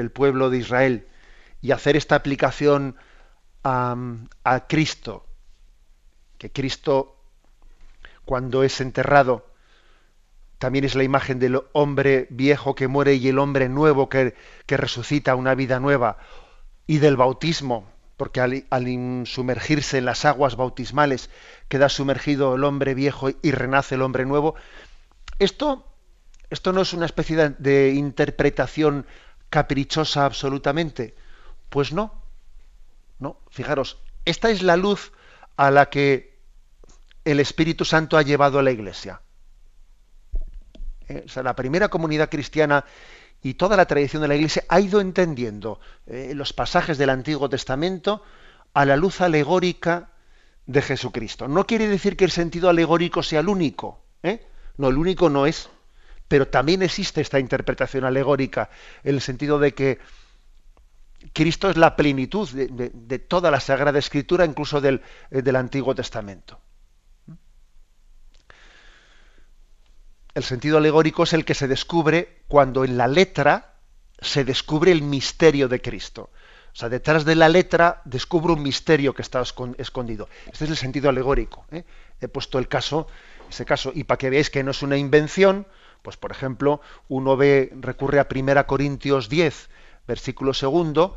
el 0.00 0.10
pueblo 0.10 0.50
de 0.50 0.58
Israel 0.58 1.06
y 1.62 1.72
hacer 1.72 1.96
esta 1.96 2.16
aplicación 2.16 2.96
a, 3.62 4.66
Cristo, 4.68 5.26
que 6.38 6.50
Cristo 6.50 7.16
cuando 8.24 8.62
es 8.62 8.80
enterrado 8.80 9.46
también 10.58 10.84
es 10.84 10.94
la 10.94 11.04
imagen 11.04 11.38
del 11.38 11.62
hombre 11.72 12.26
viejo 12.30 12.74
que 12.74 12.86
muere 12.86 13.14
y 13.14 13.28
el 13.28 13.38
hombre 13.38 13.70
nuevo 13.70 14.10
que, 14.10 14.34
resucita 14.68 15.34
una 15.34 15.54
vida 15.54 15.80
nueva, 15.80 16.18
y 16.86 16.98
del 16.98 17.16
bautismo, 17.16 17.90
porque 18.18 18.40
al, 18.40 18.64
al, 18.68 18.86
sumergirse 19.26 19.96
en 19.96 20.04
las 20.04 20.26
aguas 20.26 20.56
bautismales 20.56 21.30
queda 21.68 21.88
sumergido 21.88 22.56
el 22.56 22.64
hombre 22.64 22.92
viejo 22.92 23.30
y 23.42 23.52
renace 23.52 23.94
el 23.94 24.02
hombre 24.02 24.26
nuevo. 24.26 24.54
Esto, 25.38 25.86
esto 26.50 26.74
no 26.74 26.82
es 26.82 26.92
una 26.92 27.06
especie 27.06 27.54
de 27.58 27.94
interpretación 27.94 29.06
caprichosa 29.50 30.24
absolutamente? 30.24 31.14
Pues 31.68 31.92
no. 31.92 32.14
No, 33.18 33.38
fijaros, 33.50 33.98
esta 34.24 34.50
es 34.50 34.62
la 34.62 34.76
luz 34.76 35.12
a 35.56 35.70
la 35.70 35.90
que 35.90 36.38
el 37.24 37.38
Espíritu 37.38 37.84
Santo 37.84 38.16
ha 38.16 38.22
llevado 38.22 38.58
a 38.58 38.62
la 38.62 38.70
Iglesia. 38.70 39.20
Eh, 41.08 41.24
o 41.26 41.28
sea, 41.28 41.42
la 41.42 41.54
primera 41.54 41.88
comunidad 41.88 42.30
cristiana 42.30 42.84
y 43.42 43.54
toda 43.54 43.76
la 43.76 43.86
tradición 43.86 44.22
de 44.22 44.28
la 44.28 44.36
Iglesia 44.36 44.64
ha 44.68 44.80
ido 44.80 45.00
entendiendo 45.00 45.80
eh, 46.06 46.32
los 46.34 46.52
pasajes 46.52 46.98
del 46.98 47.10
Antiguo 47.10 47.48
Testamento 47.48 48.22
a 48.72 48.84
la 48.84 48.96
luz 48.96 49.20
alegórica 49.20 50.10
de 50.66 50.82
Jesucristo. 50.82 51.48
No 51.48 51.66
quiere 51.66 51.88
decir 51.88 52.16
que 52.16 52.24
el 52.24 52.30
sentido 52.30 52.68
alegórico 52.68 53.22
sea 53.22 53.40
el 53.40 53.48
único. 53.48 54.02
¿eh? 54.22 54.46
No, 54.76 54.88
el 54.88 54.98
único 54.98 55.28
no 55.28 55.46
es. 55.46 55.68
Pero 56.30 56.46
también 56.46 56.80
existe 56.82 57.20
esta 57.20 57.40
interpretación 57.40 58.04
alegórica, 58.04 58.70
en 59.02 59.16
el 59.16 59.20
sentido 59.20 59.58
de 59.58 59.74
que 59.74 59.98
Cristo 61.32 61.68
es 61.68 61.76
la 61.76 61.96
plenitud 61.96 62.48
de, 62.48 63.18
toda 63.18 63.50
la 63.50 63.58
Sagrada 63.58 63.98
Escritura, 63.98 64.44
incluso 64.44 64.80
del, 64.80 65.02
eh, 65.32 65.42
del 65.42 65.56
Antiguo 65.56 65.92
Testamento. 65.92 66.60
El 70.32 70.44
sentido 70.44 70.78
alegórico 70.78 71.24
es 71.24 71.32
el 71.32 71.44
que 71.44 71.56
se 71.56 71.66
descubre 71.66 72.42
cuando 72.46 72.84
en 72.84 72.96
la 72.96 73.08
letra 73.08 73.74
se 74.20 74.44
descubre 74.44 74.92
el 74.92 75.02
misterio 75.02 75.66
de 75.66 75.82
Cristo. 75.82 76.30
O 76.72 76.76
sea, 76.76 76.88
detrás 76.88 77.24
de 77.24 77.34
la 77.34 77.48
letra 77.48 78.02
descubro 78.04 78.54
un 78.54 78.62
misterio 78.62 79.14
que 79.14 79.22
está 79.22 79.42
escondido. 79.78 80.28
Este 80.46 80.66
es 80.66 80.70
el 80.70 80.76
sentido 80.76 81.08
alegórico. 81.08 81.66
¿eh? 81.72 81.82
He 82.20 82.28
puesto 82.28 82.60
el 82.60 82.68
caso, 82.68 83.08
ese 83.48 83.64
caso, 83.64 83.90
y 83.92 84.04
para 84.04 84.18
que 84.18 84.30
veáis 84.30 84.48
que 84.48 84.62
no 84.62 84.70
es 84.70 84.82
una 84.82 84.96
invención, 84.96 85.66
pues 86.02 86.16
por 86.16 86.30
ejemplo, 86.30 86.80
uno 87.08 87.36
ve, 87.36 87.72
recurre 87.80 88.20
a 88.20 88.28
1 88.30 88.66
Corintios 88.66 89.28
10, 89.28 89.70
versículo 90.06 90.54
segundo, 90.54 91.16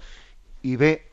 y 0.61 0.75
ve 0.75 1.11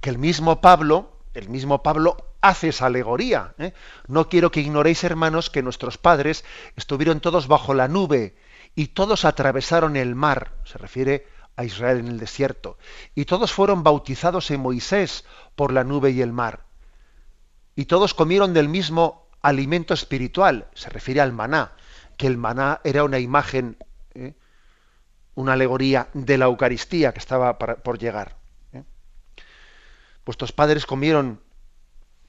que 0.00 0.10
el 0.10 0.18
mismo 0.18 0.60
Pablo, 0.60 1.12
el 1.34 1.48
mismo 1.48 1.82
Pablo 1.82 2.16
hace 2.40 2.68
esa 2.68 2.86
alegoría. 2.86 3.54
¿eh? 3.58 3.72
No 4.06 4.28
quiero 4.28 4.50
que 4.50 4.60
ignoréis, 4.60 5.04
hermanos, 5.04 5.50
que 5.50 5.62
nuestros 5.62 5.98
padres 5.98 6.44
estuvieron 6.76 7.20
todos 7.20 7.48
bajo 7.48 7.74
la 7.74 7.88
nube 7.88 8.36
y 8.74 8.88
todos 8.88 9.24
atravesaron 9.24 9.96
el 9.96 10.14
mar. 10.14 10.52
Se 10.64 10.78
refiere 10.78 11.26
a 11.56 11.64
Israel 11.64 11.98
en 11.98 12.08
el 12.08 12.18
desierto. 12.18 12.78
Y 13.14 13.26
todos 13.26 13.52
fueron 13.52 13.82
bautizados 13.82 14.50
en 14.50 14.60
Moisés 14.60 15.24
por 15.54 15.72
la 15.72 15.84
nube 15.84 16.10
y 16.10 16.22
el 16.22 16.32
mar. 16.32 16.64
Y 17.76 17.84
todos 17.84 18.14
comieron 18.14 18.54
del 18.54 18.68
mismo 18.68 19.28
alimento 19.42 19.94
espiritual. 19.94 20.68
Se 20.74 20.88
refiere 20.88 21.20
al 21.20 21.32
maná 21.32 21.72
que 22.20 22.26
el 22.26 22.36
maná 22.36 22.82
era 22.84 23.02
una 23.02 23.18
imagen, 23.18 23.78
¿eh? 24.14 24.34
una 25.36 25.54
alegoría 25.54 26.08
de 26.12 26.36
la 26.36 26.44
Eucaristía 26.44 27.14
que 27.14 27.18
estaba 27.18 27.58
por 27.58 27.98
llegar. 27.98 28.36
¿eh? 28.74 28.82
Vuestros 30.26 30.52
padres 30.52 30.84
comieron 30.84 31.40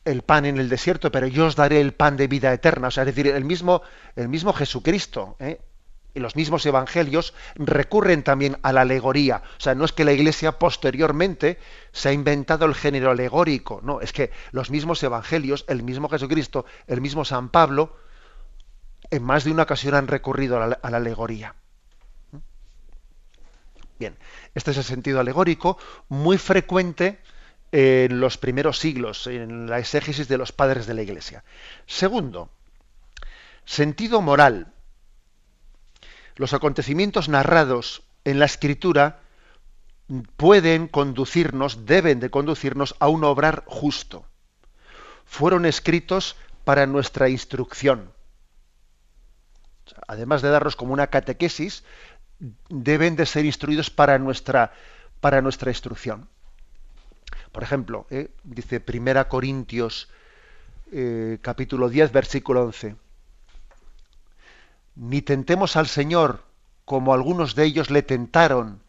el 0.06 0.22
pan 0.22 0.46
en 0.46 0.60
el 0.60 0.70
desierto, 0.70 1.12
pero 1.12 1.28
yo 1.28 1.46
os 1.46 1.58
daré 1.58 1.82
el 1.82 1.92
pan 1.92 2.16
de 2.16 2.28
vida 2.28 2.54
eterna. 2.54 2.88
O 2.88 2.92
sea, 2.92 3.04
es 3.04 3.08
decir, 3.08 3.28
el 3.28 3.44
mismo, 3.44 3.82
el 4.16 4.30
mismo 4.30 4.54
Jesucristo 4.54 5.36
¿eh? 5.40 5.60
y 6.14 6.22
los 6.22 6.38
mismos 6.38 6.66
evangelios 6.66 7.34
recurren 7.56 8.24
también 8.24 8.60
a 8.62 8.72
la 8.72 8.82
alegoría. 8.84 9.44
O 9.58 9.60
sea, 9.60 9.76
no 9.76 9.84
es 9.84 9.92
que 9.92 10.06
la 10.06 10.14
Iglesia 10.14 10.58
posteriormente 10.58 11.60
se 11.92 12.08
ha 12.08 12.14
inventado 12.14 12.66
el 12.66 12.76
género 12.76 13.12
alegórico, 13.12 13.82
no, 13.84 14.00
es 14.00 14.14
que 14.14 14.32
los 14.54 14.72
mismos 14.72 15.04
evangelios, 15.04 15.66
el 15.68 15.84
mismo 15.84 16.08
Jesucristo, 16.08 16.66
el 16.88 17.02
mismo 17.02 17.26
San 17.26 17.50
Pablo, 17.50 17.98
en 19.12 19.24
más 19.24 19.44
de 19.44 19.52
una 19.52 19.64
ocasión 19.64 19.94
han 19.94 20.08
recurrido 20.08 20.62
a 20.62 20.68
la, 20.68 20.80
alegoría. 20.82 21.56
Bien, 24.00 24.18
este 24.56 24.72
es 24.72 24.78
el 24.78 24.84
sentido 24.84 25.20
alegórico 25.20 25.78
muy 26.10 26.38
frecuente 26.38 27.20
en 27.72 28.20
los 28.20 28.38
primeros 28.38 28.80
siglos, 28.80 29.28
en 29.28 29.70
la 29.70 29.80
exégesis 29.80 30.28
de 30.28 30.38
los 30.38 30.52
padres 30.52 30.88
de 30.88 30.94
la 30.94 31.04
Iglesia. 31.04 31.44
Segundo, 31.86 32.50
sentido 33.66 34.22
moral. 34.22 34.74
Los 36.36 36.54
acontecimientos 36.54 37.30
narrados 37.30 38.04
en 38.24 38.40
la 38.40 38.46
Escritura 38.46 39.20
pueden 40.38 40.88
conducirnos, 40.88 41.86
deben 41.86 42.20
de 42.20 42.30
conducirnos 42.30 42.96
a 43.00 43.08
un 43.10 43.24
obrar 43.24 43.64
justo. 43.68 44.26
Fueron 45.26 45.66
escritos 45.66 46.36
para 46.64 46.88
nuestra 46.88 47.30
instrucción. 47.30 48.12
Además 50.08 50.42
de 50.42 50.50
darnos 50.50 50.76
como 50.76 50.94
una 50.94 51.08
catequesis, 51.08 51.84
deben 52.70 53.16
de 53.16 53.26
ser 53.26 53.46
instruidos 53.46 53.90
para 53.90 54.18
nuestra, 54.20 54.74
para 55.20 55.42
nuestra 55.42 55.72
instrucción. 55.72 56.28
Por 57.52 57.64
ejemplo, 57.64 58.08
eh, 58.10 58.32
dice 58.44 58.80
Primera 58.80 59.28
Corintios 59.28 60.10
eh, 60.92 61.38
capítulo 61.42 61.90
10, 61.90 62.12
versículo 62.12 62.64
11. 62.64 62.96
Ni 64.96 65.22
tentemos 65.22 65.76
al 65.76 65.88
Señor 65.88 66.44
como 66.86 67.14
algunos 67.14 67.56
de 67.56 67.66
ellos 67.66 67.90
le 67.90 68.04
tentaron 68.04 68.84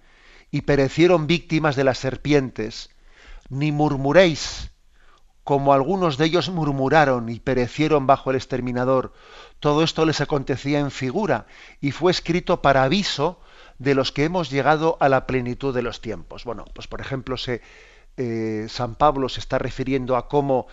y 0.51 0.63
perecieron 0.63 1.27
víctimas 1.27 1.77
de 1.77 1.85
las 1.85 1.99
serpientes, 1.99 2.91
ni 3.49 3.71
murmuréis 3.71 4.73
como 5.45 5.73
algunos 5.73 6.19
de 6.19 6.27
ellos 6.27 6.49
murmuraron 6.51 7.29
y 7.29 7.41
perecieron 7.41 8.07
bajo 8.07 8.31
el 8.31 8.37
exterminador. 8.37 9.13
Todo 9.63 9.85
esto 9.85 10.05
les 10.05 10.21
acontecía 10.21 10.81
en 10.81 10.91
figura 10.91 11.47
y 11.81 11.93
fue 11.93 12.11
escrito 12.11 12.63
para 12.63 12.83
aviso 12.83 13.39
de 13.79 13.95
los 13.95 14.11
que 14.11 14.25
hemos 14.25 14.51
llegado 14.51 14.97
a 14.99 15.09
la 15.09 15.25
plenitud 15.25 15.73
de 15.73 15.83
los 15.83 16.01
tiempos. 16.01 16.43
Bueno, 16.43 16.65
pues 16.75 16.89
por 16.89 17.01
ejemplo, 17.01 17.37
se, 17.37 17.63
eh, 18.17 18.67
San 18.69 18.97
Pablo 18.97 19.29
se 19.29 19.39
está 19.39 19.61
refiriendo 19.61 20.17
a 20.17 20.27
cómo 20.27 20.67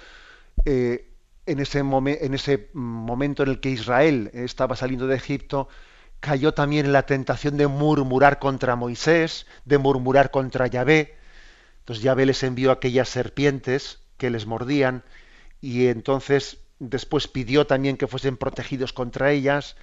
eh, 0.66 1.08
en, 1.46 1.60
ese 1.60 1.82
en, 1.82 2.34
ese 2.34 2.72
momento 2.74 3.44
en 3.44 3.50
el 3.50 3.60
que 3.60 3.70
Israel 3.70 4.32
estaba 4.34 4.76
saliendo 4.76 5.06
de 5.06 5.18
Egipto, 5.18 5.68
cayó 6.20 6.56
también 6.56 6.88
en 6.88 6.94
la 6.94 7.06
tentación 7.06 7.58
de 7.58 7.68
murmurar 7.68 8.40
contra 8.40 8.76
Moisés, 8.76 9.46
de 9.66 9.78
murmurar 9.78 10.32
contra 10.32 10.66
Yahvé. 10.66 11.16
Entonces 11.82 12.04
Yahvé 12.04 12.26
les 12.26 12.42
envió 12.42 12.72
aquellas 12.72 13.08
serpientes 13.08 14.00
que 14.18 14.32
les 14.32 14.48
mordían 14.48 15.04
y 15.62 15.86
entonces 15.90 16.58
después 16.80 17.28
pidió 17.28 17.68
también 17.68 17.98
que 17.98 18.08
fuesen 18.08 18.38
protegidos 18.38 18.94
contra 18.94 19.32
ellas. 19.32 19.76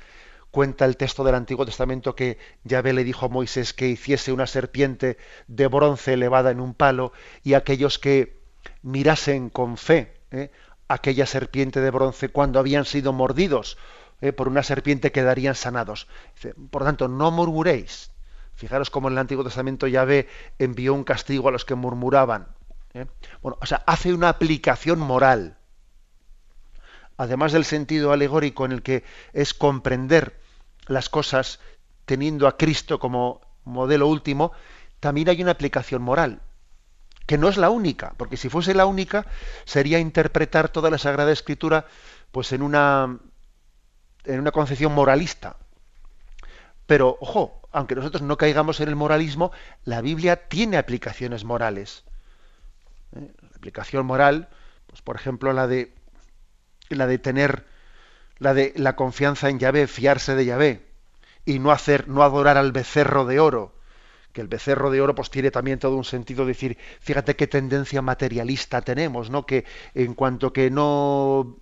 Cuenta 0.50 0.84
el 0.84 0.96
texto 0.96 1.24
del 1.24 1.34
Antiguo 1.34 1.66
Testamento 1.66 2.14
que 2.14 2.38
Yahvé 2.64 2.92
le 2.92 3.04
dijo 3.04 3.26
a 3.26 3.28
Moisés 3.28 3.74
que 3.74 3.88
hiciese 3.88 4.32
una 4.32 4.46
serpiente 4.46 5.18
de 5.48 5.66
bronce 5.66 6.14
elevada 6.14 6.50
en 6.50 6.60
un 6.60 6.72
palo 6.74 7.12
y 7.42 7.54
aquellos 7.54 7.98
que 7.98 8.38
mirasen 8.82 9.50
con 9.50 9.76
fe 9.76 10.14
¿eh? 10.30 10.50
aquella 10.88 11.26
serpiente 11.26 11.80
de 11.80 11.90
bronce 11.90 12.28
cuando 12.28 12.58
habían 12.58 12.84
sido 12.84 13.12
mordidos 13.12 13.76
¿eh? 14.20 14.32
por 14.32 14.48
una 14.48 14.62
serpiente 14.62 15.12
quedarían 15.12 15.54
sanados. 15.54 16.06
Por 16.70 16.84
tanto, 16.84 17.08
no 17.08 17.30
murmuréis. 17.30 18.10
Fijaros 18.54 18.90
cómo 18.90 19.08
en 19.08 19.14
el 19.14 19.18
Antiguo 19.18 19.44
Testamento 19.44 19.86
Yahvé 19.86 20.28
envió 20.58 20.94
un 20.94 21.04
castigo 21.04 21.48
a 21.48 21.52
los 21.52 21.64
que 21.64 21.74
murmuraban. 21.74 22.48
¿eh? 22.94 23.06
Bueno, 23.42 23.58
o 23.60 23.66
sea, 23.66 23.82
hace 23.86 24.14
una 24.14 24.28
aplicación 24.28 24.98
moral. 24.98 25.58
Además 27.16 27.52
del 27.52 27.64
sentido 27.64 28.12
alegórico 28.12 28.64
en 28.64 28.72
el 28.72 28.82
que 28.82 29.04
es 29.32 29.54
comprender 29.54 30.40
las 30.86 31.08
cosas 31.08 31.60
teniendo 32.04 32.46
a 32.46 32.56
Cristo 32.56 32.98
como 32.98 33.40
modelo 33.64 34.06
último, 34.06 34.52
también 35.00 35.28
hay 35.28 35.42
una 35.42 35.52
aplicación 35.52 36.02
moral, 36.02 36.40
que 37.26 37.38
no 37.38 37.48
es 37.48 37.56
la 37.56 37.70
única, 37.70 38.14
porque 38.16 38.36
si 38.36 38.48
fuese 38.48 38.74
la 38.74 38.86
única, 38.86 39.26
sería 39.64 39.98
interpretar 39.98 40.68
toda 40.68 40.90
la 40.90 40.98
Sagrada 40.98 41.32
Escritura 41.32 41.86
pues 42.30 42.52
en 42.52 42.62
una, 42.62 43.18
en 44.24 44.40
una 44.40 44.52
concepción 44.52 44.94
moralista. 44.94 45.56
Pero, 46.86 47.18
ojo, 47.20 47.60
aunque 47.72 47.96
nosotros 47.96 48.22
no 48.22 48.36
caigamos 48.36 48.80
en 48.80 48.88
el 48.88 48.96
moralismo, 48.96 49.50
la 49.84 50.00
Biblia 50.00 50.48
tiene 50.48 50.76
aplicaciones 50.76 51.44
morales. 51.44 52.04
¿eh? 53.16 53.32
La 53.42 53.56
aplicación 53.56 54.06
moral, 54.06 54.48
pues 54.86 55.02
por 55.02 55.16
ejemplo 55.16 55.52
la 55.52 55.66
de 55.66 55.92
la 56.90 57.06
de 57.06 57.18
tener 57.18 57.64
la 58.38 58.54
de 58.54 58.72
la 58.76 58.96
confianza 58.96 59.48
en 59.48 59.58
Yahvé, 59.58 59.86
fiarse 59.86 60.34
de 60.34 60.44
Yahvé 60.44 60.86
y 61.44 61.58
no 61.58 61.70
hacer 61.70 62.08
no 62.08 62.22
adorar 62.22 62.56
al 62.56 62.72
becerro 62.72 63.24
de 63.24 63.40
oro, 63.40 63.74
que 64.32 64.40
el 64.40 64.48
becerro 64.48 64.90
de 64.90 65.00
oro 65.00 65.14
pues 65.14 65.30
tiene 65.30 65.50
también 65.50 65.78
todo 65.78 65.96
un 65.96 66.04
sentido 66.04 66.44
de 66.44 66.52
decir, 66.52 66.78
fíjate 67.00 67.36
qué 67.36 67.46
tendencia 67.46 68.02
materialista 68.02 68.82
tenemos, 68.82 69.30
¿no? 69.30 69.46
Que 69.46 69.64
en 69.94 70.14
cuanto 70.14 70.52
que 70.52 70.70
no 70.70 71.56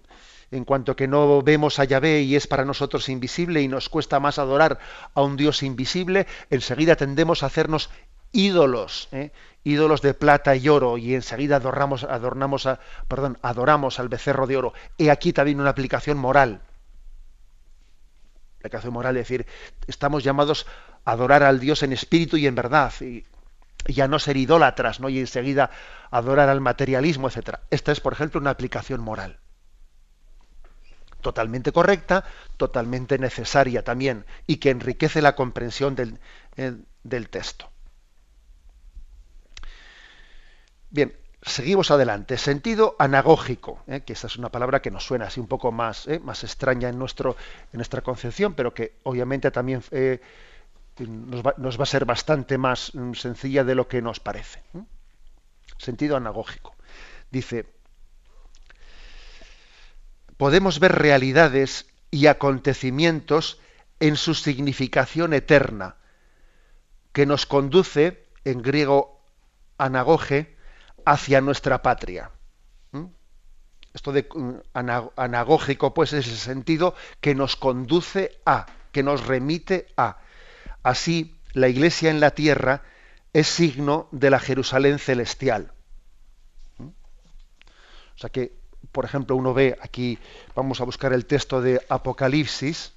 en 0.51 0.65
cuanto 0.65 0.95
que 0.95 1.09
no 1.09 1.43
vemos 1.43 1.79
a 1.79 1.85
Yahvé 1.85 2.23
y 2.23 2.37
es 2.37 2.47
para 2.47 2.65
nosotros 2.65 3.09
invisible 3.09 3.61
y 3.63 3.69
nos 3.69 3.89
cuesta 3.89 4.21
más 4.21 4.39
adorar 4.39 4.79
a 5.15 5.23
un 5.23 5.37
Dios 5.37 5.63
invisible, 5.63 6.27
enseguida 6.51 6.97
tendemos 6.97 7.43
a 7.43 7.47
hacernos 7.47 7.91
ídolos, 8.35 9.09
¿eh? 9.13 9.31
ídolos 9.63 10.03
de 10.03 10.13
plata 10.13 10.55
y 10.57 10.69
oro, 10.69 10.99
y 10.99 11.15
enseguida 11.15 11.57
adoramos, 11.57 12.05
adornamos 12.05 12.67
a, 12.67 12.81
perdón, 13.09 13.39
adoramos 13.41 13.99
al 13.99 14.11
becerro 14.11 14.47
de 14.47 14.59
oro. 14.59 14.75
He 14.99 15.11
aquí 15.11 15.33
también 15.33 15.61
una 15.61 15.71
aplicación 15.71 16.19
moral. 16.19 16.61
La 18.61 18.69
aplicación 18.69 18.93
moral 18.93 19.17
es 19.17 19.23
decir, 19.23 19.47
estamos 19.87 20.25
llamados 20.25 20.67
a 21.05 21.13
adorar 21.13 21.43
al 21.43 21.61
Dios 21.61 21.83
en 21.83 21.93
espíritu 21.93 22.37
y 22.37 22.47
en 22.47 22.55
verdad, 22.55 22.93
y, 23.01 23.25
a 24.01 24.09
no 24.09 24.19
ser 24.19 24.37
idólatras, 24.37 25.01
¿no? 25.01 25.09
y 25.09 25.21
enseguida 25.21 25.71
adorar 26.11 26.49
al 26.49 26.61
materialismo, 26.61 27.29
etc. 27.29 27.61
Esta 27.71 27.93
es, 27.93 28.01
por 28.01 28.13
ejemplo, 28.13 28.41
una 28.41 28.51
aplicación 28.51 29.01
moral. 29.01 29.39
Totalmente 31.21 31.73
correcta, 31.73 32.25
totalmente 32.57 33.19
necesaria 33.19 33.85
también, 33.85 34.27
y 34.47 34.57
que 34.57 34.71
enriquece 34.71 35.23
la 35.23 35.37
comprensión 35.37 35.95
del, 35.95 36.19
eh, 36.57 36.75
del 37.03 37.29
texto. 37.31 37.71
Bien, 40.95 41.13
seguimos 41.43 41.91
adelante. 41.91 42.39
Sentido 42.39 42.95
anagógico, 43.01 43.83
¿eh? 43.89 44.03
que 44.03 44.13
esa 44.13 44.29
es 44.29 44.37
una 44.37 44.49
palabra 44.51 44.81
que 44.81 44.93
nos 44.93 45.05
suena 45.05 45.27
así 45.27 45.41
un 45.41 45.49
poco 45.49 45.73
más, 45.73 46.07
¿eh? 46.07 46.21
más 46.21 46.45
extraña 46.45 46.89
en, 46.89 47.01
nuestro, 47.01 47.37
en 47.73 47.79
nuestra 47.79 48.01
concepción, 48.01 48.55
pero 48.55 48.73
que 48.73 48.95
obviamente 49.03 49.51
también 49.51 49.83
eh, 49.91 50.21
nos, 51.01 51.45
va, 51.45 51.53
nos, 51.57 51.81
va, 51.81 51.83
a 51.83 51.87
ser 51.87 52.05
bastante 52.05 52.59
más 52.59 52.95
mm, 52.95 53.15
sencilla 53.15 53.65
de 53.65 53.75
lo 53.75 53.89
que 53.89 54.01
nos 54.03 54.21
parece. 54.21 54.63
Sentido 55.79 56.17
anagógico. 56.17 56.77
Dice, 57.29 57.67
podemos 60.37 60.79
ver 60.79 60.93
realidades 60.93 61.89
y 62.13 62.29
acontecimientos 62.29 63.59
en 63.99 64.15
su 64.15 64.35
significación 64.35 65.33
eterna, 65.33 65.97
que 67.13 67.27
nos 67.27 67.47
conduce, 67.47 68.29
en 68.45 68.63
griego 68.63 69.21
anagoge, 69.77 70.54
hacia 71.05 71.41
nuestra 71.41 71.83
patria. 71.83 72.31
¿Mm? 72.93 73.07
Esto 73.93 74.13
de 74.13 74.29
mm, 74.35 74.55
anagógico, 75.17 75.95
pues, 75.95 76.13
es 76.13 76.27
el 76.27 76.37
sentido 76.37 76.95
que 77.21 77.35
nos 77.35 77.57
conduce 77.57 78.39
a, 78.45 78.67
que 78.93 79.03
nos 79.03 79.27
remite 79.27 79.87
a. 79.97 80.19
Así, 80.83 81.37
la 81.53 81.69
iglesia 81.69 82.11
en 82.11 82.21
la 82.21 82.33
tierra 82.33 82.83
es 83.33 83.47
signo 83.49 84.09
de 84.13 84.31
la 84.31 84.39
Jerusalén 84.39 84.99
celestial. 84.99 85.73
¿Mm? 86.79 86.87
O 86.87 88.19
sea 88.19 88.31
que, 88.31 88.53
por 88.93 89.05
ejemplo, 89.05 89.37
uno 89.37 89.55
ve 89.55 89.77
aquí, 89.81 90.19
vamos 90.55 90.81
a 90.81 90.85
buscar 90.85 91.13
el 91.13 91.27
texto 91.27 91.61
de 91.61 91.81
Apocalipsis, 91.89 92.93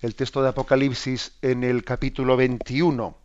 el 0.00 0.14
texto 0.14 0.42
de 0.42 0.48
Apocalipsis 0.48 1.32
en 1.42 1.64
el 1.64 1.84
capítulo 1.84 2.36
21 2.36 3.20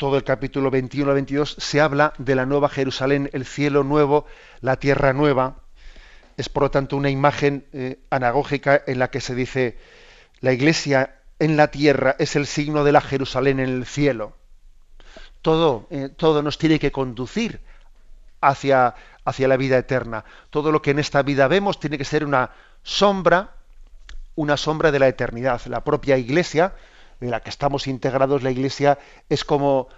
todo 0.00 0.16
el 0.16 0.24
capítulo 0.24 0.70
21 0.70 1.10
al 1.10 1.14
22 1.16 1.56
se 1.58 1.78
habla 1.78 2.14
de 2.16 2.34
la 2.34 2.46
nueva 2.46 2.70
Jerusalén, 2.70 3.28
el 3.34 3.44
cielo 3.44 3.84
nuevo, 3.84 4.24
la 4.62 4.76
tierra 4.76 5.12
nueva. 5.12 5.56
Es 6.38 6.48
por 6.48 6.62
lo 6.62 6.70
tanto 6.70 6.96
una 6.96 7.10
imagen 7.10 7.66
eh, 7.74 7.98
anagógica 8.08 8.82
en 8.86 8.98
la 8.98 9.10
que 9.10 9.20
se 9.20 9.34
dice 9.34 9.76
la 10.40 10.54
iglesia 10.54 11.16
en 11.38 11.58
la 11.58 11.70
tierra 11.70 12.16
es 12.18 12.34
el 12.34 12.46
signo 12.46 12.82
de 12.82 12.92
la 12.92 13.02
Jerusalén 13.02 13.60
en 13.60 13.68
el 13.68 13.84
cielo. 13.84 14.32
Todo, 15.42 15.86
eh, 15.90 16.08
todo 16.16 16.42
nos 16.42 16.56
tiene 16.56 16.78
que 16.78 16.92
conducir 16.92 17.60
hacia, 18.40 18.94
hacia 19.26 19.48
la 19.48 19.58
vida 19.58 19.76
eterna. 19.76 20.24
Todo 20.48 20.72
lo 20.72 20.80
que 20.80 20.92
en 20.92 20.98
esta 20.98 21.20
vida 21.20 21.46
vemos 21.46 21.78
tiene 21.78 21.98
que 21.98 22.06
ser 22.06 22.24
una 22.24 22.52
sombra, 22.82 23.50
una 24.34 24.56
sombra 24.56 24.92
de 24.92 24.98
la 24.98 25.08
eternidad. 25.08 25.60
La 25.66 25.84
propia 25.84 26.16
iglesia, 26.16 26.72
en 27.20 27.30
la 27.30 27.40
que 27.40 27.50
estamos 27.50 27.86
integrados, 27.86 28.42
la 28.42 28.50
Iglesia 28.50 28.98
es 29.28 29.44
como 29.44 29.88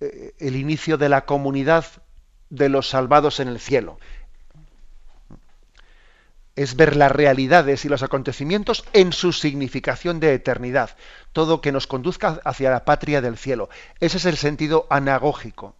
eh, 0.00 0.34
el 0.38 0.56
inicio 0.56 0.98
de 0.98 1.08
la 1.08 1.24
comunidad 1.24 1.86
de 2.50 2.68
los 2.68 2.88
salvados 2.88 3.40
en 3.40 3.48
el 3.48 3.60
cielo. 3.60 3.98
es 6.56 6.74
ver 6.74 6.96
las 6.96 7.12
realidades 7.12 7.84
y 7.84 7.88
los 7.90 8.02
acontecimientos 8.02 8.84
en 8.94 9.12
su 9.12 9.32
significación 9.32 10.20
de 10.20 10.32
eternidad, 10.32 10.96
todo 11.32 11.60
que 11.60 11.70
nos 11.70 11.86
conduzca 11.86 12.40
hacia 12.44 12.70
la 12.70 12.86
patria 12.86 13.20
del 13.20 13.36
cielo. 13.36 13.68
Ese 14.00 14.16
es 14.16 14.24
el 14.24 14.38
sentido 14.38 14.86
anagógico. 14.88 15.76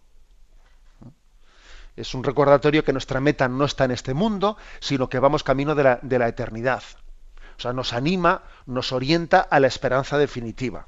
Es 1.95 2.13
un 2.13 2.23
recordatorio 2.23 2.83
que 2.83 2.93
nuestra 2.93 3.19
meta 3.19 3.47
no 3.47 3.65
está 3.65 3.85
en 3.85 3.91
este 3.91 4.13
mundo, 4.13 4.55
sino 4.79 5.09
que 5.09 5.17
vamos 5.17 5.43
camino 5.43 5.73
de 5.73 5.83
la, 5.83 5.99
de 6.03 6.19
la 6.19 6.27
eternidad. 6.27 6.83
O 7.57 7.61
sea, 7.61 7.73
nos 7.73 7.93
anima, 7.93 8.43
nos 8.65 8.91
orienta 8.91 9.39
a 9.39 9.59
la 9.59 9.67
esperanza 9.67 10.17
definitiva. 10.17 10.87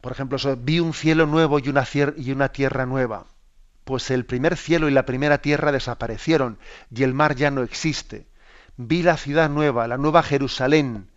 Por 0.00 0.12
ejemplo, 0.12 0.38
vi 0.56 0.80
un 0.80 0.94
cielo 0.94 1.26
nuevo 1.26 1.58
y 1.58 1.68
una, 1.68 1.84
y 2.16 2.30
una 2.30 2.48
tierra 2.50 2.86
nueva 2.86 3.26
pues 3.86 4.10
el 4.10 4.26
primer 4.26 4.56
cielo 4.56 4.88
y 4.88 4.90
la 4.90 5.06
primera 5.06 5.38
tierra 5.38 5.70
desaparecieron 5.70 6.58
y 6.90 7.04
el 7.04 7.14
mar 7.14 7.36
ya 7.36 7.52
no 7.52 7.62
existe. 7.62 8.26
Vi 8.76 9.04
la 9.04 9.16
ciudad 9.16 9.48
nueva, 9.48 9.86
la 9.86 9.96
nueva 9.96 10.24
Jerusalén, 10.24 11.08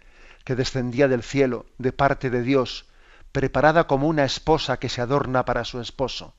que 0.45 0.55
descendía 0.55 1.07
del 1.07 1.23
cielo, 1.23 1.65
de 1.79 1.93
parte 1.93 2.29
de 2.29 2.43
Dios, 2.43 2.85
preparada 3.31 3.87
como 3.87 4.07
una 4.07 4.23
esposa 4.23 4.77
que 4.77 4.87
se 4.87 5.01
adorna 5.01 5.45
para 5.45 5.65
su 5.65 5.81
esposo. 5.81 6.35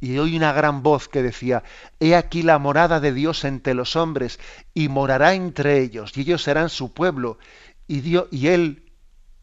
Y 0.00 0.18
oí 0.18 0.36
una 0.36 0.52
gran 0.52 0.82
voz 0.82 1.08
que 1.08 1.22
decía, 1.22 1.64
He 1.98 2.14
aquí 2.14 2.42
la 2.42 2.58
morada 2.58 3.00
de 3.00 3.12
Dios 3.12 3.44
entre 3.44 3.74
los 3.74 3.96
hombres, 3.96 4.38
y 4.74 4.88
morará 4.88 5.34
entre 5.34 5.80
ellos, 5.80 6.16
y 6.16 6.20
ellos 6.20 6.42
serán 6.42 6.68
su 6.68 6.92
pueblo, 6.92 7.38
y, 7.86 8.00
Dios, 8.00 8.26
y 8.30 8.48
Él, 8.48 8.92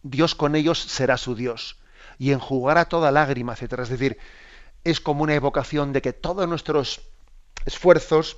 Dios 0.03 0.35
con 0.35 0.55
ellos, 0.55 0.79
será 0.79 1.17
su 1.17 1.35
Dios, 1.35 1.77
y 2.17 2.31
enjugará 2.31 2.85
toda 2.85 3.11
lágrima, 3.11 3.53
etc. 3.53 3.79
Es 3.79 3.89
decir, 3.89 4.17
es 4.85 5.01
como 5.01 5.23
una 5.23 5.33
evocación 5.33 5.91
de 5.91 6.01
que 6.01 6.13
todos 6.13 6.47
nuestros 6.47 7.01
esfuerzos, 7.65 8.37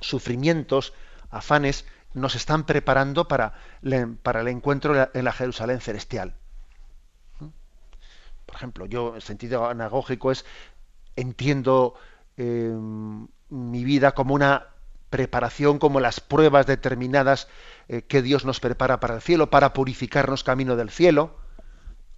sufrimientos, 0.00 0.94
afanes, 1.30 1.84
nos 2.14 2.34
están 2.34 2.64
preparando 2.64 3.28
para, 3.28 3.52
para 4.22 4.40
el 4.40 4.48
encuentro 4.48 5.10
en 5.12 5.24
la 5.24 5.32
Jerusalén 5.32 5.80
celestial. 5.80 6.34
Por 8.46 8.54
ejemplo, 8.54 8.86
yo, 8.86 9.16
el 9.16 9.22
sentido 9.22 9.66
anagógico 9.68 10.30
es, 10.30 10.46
entiendo 11.16 11.94
eh, 12.36 12.74
mi 13.48 13.84
vida 13.84 14.12
como 14.12 14.34
una 14.34 14.68
preparación, 15.10 15.78
como 15.78 16.00
las 16.00 16.20
pruebas 16.20 16.66
determinadas 16.66 17.48
eh, 17.88 18.02
que 18.02 18.22
Dios 18.22 18.44
nos 18.44 18.60
prepara 18.60 19.00
para 19.00 19.16
el 19.16 19.22
cielo, 19.22 19.50
para 19.50 19.72
purificarnos 19.72 20.44
camino 20.44 20.76
del 20.76 20.90
cielo. 20.90 21.36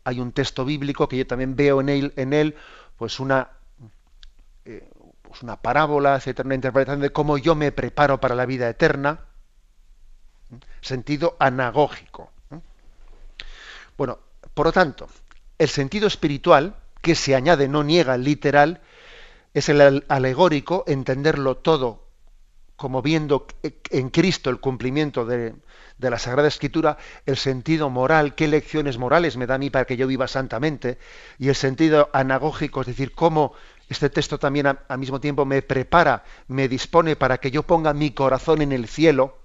Hay 0.05 0.21
un 0.21 0.33
texto 0.33 0.65
bíblico 0.65 1.09
que 1.09 1.19
yo 1.19 1.27
también 1.27 1.55
veo 1.55 1.81
en 1.81 2.33
él, 2.33 2.57
pues 2.97 3.21
una, 3.21 3.51
eh, 4.65 4.91
pues 5.23 5.43
una 5.43 5.57
parábola, 5.57 6.17
etcétera, 6.17 6.47
una 6.47 6.55
interpretación 6.55 7.01
de 7.01 7.11
cómo 7.11 7.39
yo 7.39 7.55
me 7.55 7.73
preparo 7.73 8.21
para 8.21 8.35
la 8.35 8.47
vida 8.47 8.69
eterna, 8.69 9.21
sentido 10.81 11.37
anagógico. 11.39 12.33
Bueno, 13.99 14.19
por 14.55 14.67
lo 14.67 14.73
tanto, 14.73 15.09
el 15.59 15.69
sentido 15.69 16.07
espiritual, 16.07 16.77
que 17.03 17.15
se 17.15 17.35
añade, 17.35 17.69
no 17.69 17.85
niega 17.85 18.15
el 18.15 18.25
literal, 18.25 18.81
es 19.55 19.69
el 19.69 20.05
alegórico, 20.09 20.85
entenderlo 20.87 21.57
todo 21.57 22.09
como 22.77 23.03
viendo 23.03 23.49
en 23.91 24.09
Cristo 24.11 24.51
el 24.51 24.61
cumplimiento 24.61 25.27
de, 25.27 25.53
de 25.99 26.11
la 26.11 26.19
Sagrada 26.19 26.47
Escritura 26.47 26.97
el 27.27 27.37
sentido 27.37 27.91
moral, 27.91 28.37
qué 28.37 28.47
lecciones 28.47 28.99
morales 28.99 29.37
me 29.37 29.47
da 29.47 29.57
a 29.57 29.59
mí 29.59 29.69
para 29.69 29.85
que 29.85 29.97
yo 29.97 30.07
viva 30.07 30.29
santamente, 30.29 30.99
y 31.39 31.49
el 31.49 31.57
sentido 31.57 32.09
anagógico, 32.13 32.81
es 32.83 32.87
decir, 32.87 33.13
cómo 33.17 33.53
este 33.89 34.11
texto 34.11 34.39
también 34.39 34.67
al 34.67 34.99
mismo 34.99 35.21
tiempo 35.21 35.45
me 35.45 35.61
prepara, 35.63 36.23
me 36.47 36.69
dispone 36.69 37.17
para 37.17 37.39
que 37.39 37.51
yo 37.51 37.65
ponga 37.65 37.93
mi 37.95 38.13
corazón 38.13 38.63
en 38.63 38.73
el 38.73 38.87
cielo. 38.87 39.39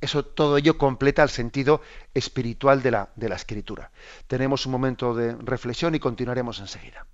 Eso 0.00 0.24
todo 0.24 0.56
ello 0.56 0.78
completa 0.78 1.22
el 1.22 1.28
sentido 1.28 1.82
espiritual 2.14 2.80
de 2.80 2.90
la, 2.92 3.10
de 3.16 3.28
la 3.28 3.34
escritura. 3.34 3.90
Tenemos 4.26 4.64
un 4.64 4.72
momento 4.72 5.14
de 5.14 5.34
reflexión 5.34 5.94
y 5.94 5.98
continuaremos 5.98 6.58
enseguida. 6.58 7.04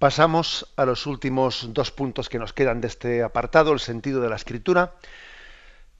Pasamos 0.00 0.66
a 0.76 0.86
los 0.86 1.04
últimos 1.04 1.74
dos 1.74 1.90
puntos 1.90 2.30
que 2.30 2.38
nos 2.38 2.54
quedan 2.54 2.80
de 2.80 2.88
este 2.88 3.22
apartado, 3.22 3.74
el 3.74 3.80
sentido 3.80 4.22
de 4.22 4.30
la 4.30 4.36
escritura. 4.36 4.94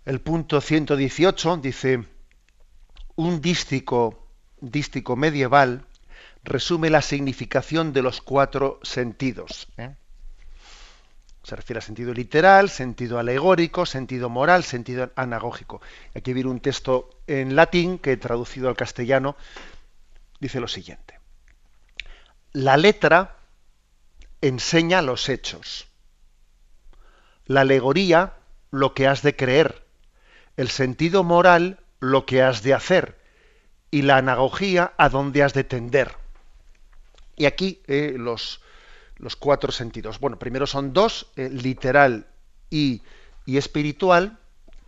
El 0.07 0.23
punto 0.23 0.63
118 0.63 1.59
dice, 1.59 2.07
un 3.17 3.43
dístico, 3.43 4.27
dístico 4.59 5.17
medieval 5.17 5.85
resume 6.43 6.89
la 6.89 7.03
significación 7.03 7.93
de 7.93 8.01
los 8.01 8.23
cuatro 8.23 8.81
sentidos. 8.83 9.69
¿eh? 9.77 9.95
Se 11.43 11.55
refiere 11.55 11.81
al 11.81 11.85
sentido 11.85 12.15
literal, 12.15 12.71
sentido 12.71 13.19
alegórico, 13.19 13.85
sentido 13.85 14.31
moral, 14.31 14.65
sentido 14.65 15.11
anagógico. 15.15 15.83
Aquí 16.15 16.33
viene 16.33 16.49
un 16.49 16.61
texto 16.61 17.11
en 17.27 17.55
latín 17.55 17.99
que 17.99 18.17
traducido 18.17 18.71
al 18.71 18.77
castellano 18.77 19.37
dice 20.41 20.59
lo 20.59 20.69
siguiente. 20.69 21.21
La 22.53 22.79
letra 22.79 23.37
enseña 24.41 25.03
los 25.03 25.29
hechos. 25.29 25.87
La 27.47 27.63
alegoría, 27.63 28.35
lo 28.71 28.95
que 28.95 29.07
has 29.07 29.23
de 29.23 29.37
creer. 29.37 29.85
El 30.57 30.69
sentido 30.69 31.25
moral, 31.25 31.81
lo 32.01 32.27
que 32.27 32.43
has 32.43 32.63
de 32.63 32.75
hacer. 32.75 33.19
Y 33.91 34.03
la 34.03 34.17
anagogía, 34.17 34.93
a 34.97 35.09
dónde 35.09 35.43
has 35.43 35.55
de 35.55 35.65
tender. 35.65 36.17
Y 37.37 37.47
aquí 37.47 37.83
eh, 37.87 38.15
los, 38.17 38.61
los, 39.17 39.37
cuatro 39.37 39.73
sentidos. 39.73 40.21
Bueno, 40.21 40.39
primero 40.39 40.67
son 40.67 40.93
dos, 40.93 41.29
eh, 41.37 41.49
literal 41.49 42.27
y, 42.69 43.03
y 43.47 43.57
espiritual, 43.57 44.39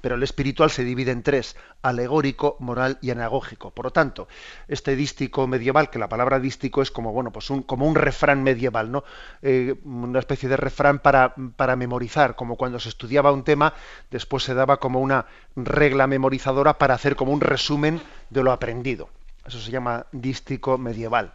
pero 0.03 0.17
el 0.17 0.23
espiritual 0.25 0.71
se 0.71 0.85
divide 0.85 1.13
en 1.13 1.23
tres, 1.23 1.57
alegórico, 1.81 2.57
moral 2.59 2.99
y 3.01 3.11
anagógico. 3.11 3.71
Por 3.71 3.87
lo 3.87 3.93
tanto, 3.93 4.29
este 4.69 4.97
dístico 4.97 5.47
medieval, 5.47 5.89
que 5.89 5.99
la 5.99 6.09
palabra 6.09 6.41
dístico 6.41 6.83
es 6.83 6.91
como, 6.91 7.13
bueno, 7.13 7.33
pues 7.33 7.49
un, 7.49 7.63
como 7.63 7.87
un 7.87 7.95
refrán 7.95 8.43
medieval, 8.43 8.91
¿no? 8.91 9.05
Eh, 9.41 9.77
una 9.85 10.19
especie 10.19 10.49
de 10.49 10.57
refrán 10.57 10.99
para, 10.99 11.35
para 11.57 11.77
memorizar, 11.77 12.35
como 12.35 12.57
cuando 12.57 12.81
se 12.81 12.89
estudiaba 12.89 13.33
un 13.33 13.45
tema, 13.45 13.75
después 14.11 14.43
se 14.43 14.55
daba 14.55 14.79
como 14.79 15.01
una 15.01 15.27
regla 15.55 16.09
memorizadora 16.09 16.79
para 16.79 16.95
hacer 16.95 17.15
como 17.15 17.33
un 17.33 17.41
resumen 17.41 18.03
de 18.29 18.43
lo 18.43 18.51
aprendido. 18.51 19.09
Eso 19.47 19.61
se 19.61 19.71
llama 19.71 20.07
dístico 20.11 20.79
medieval. 20.79 21.33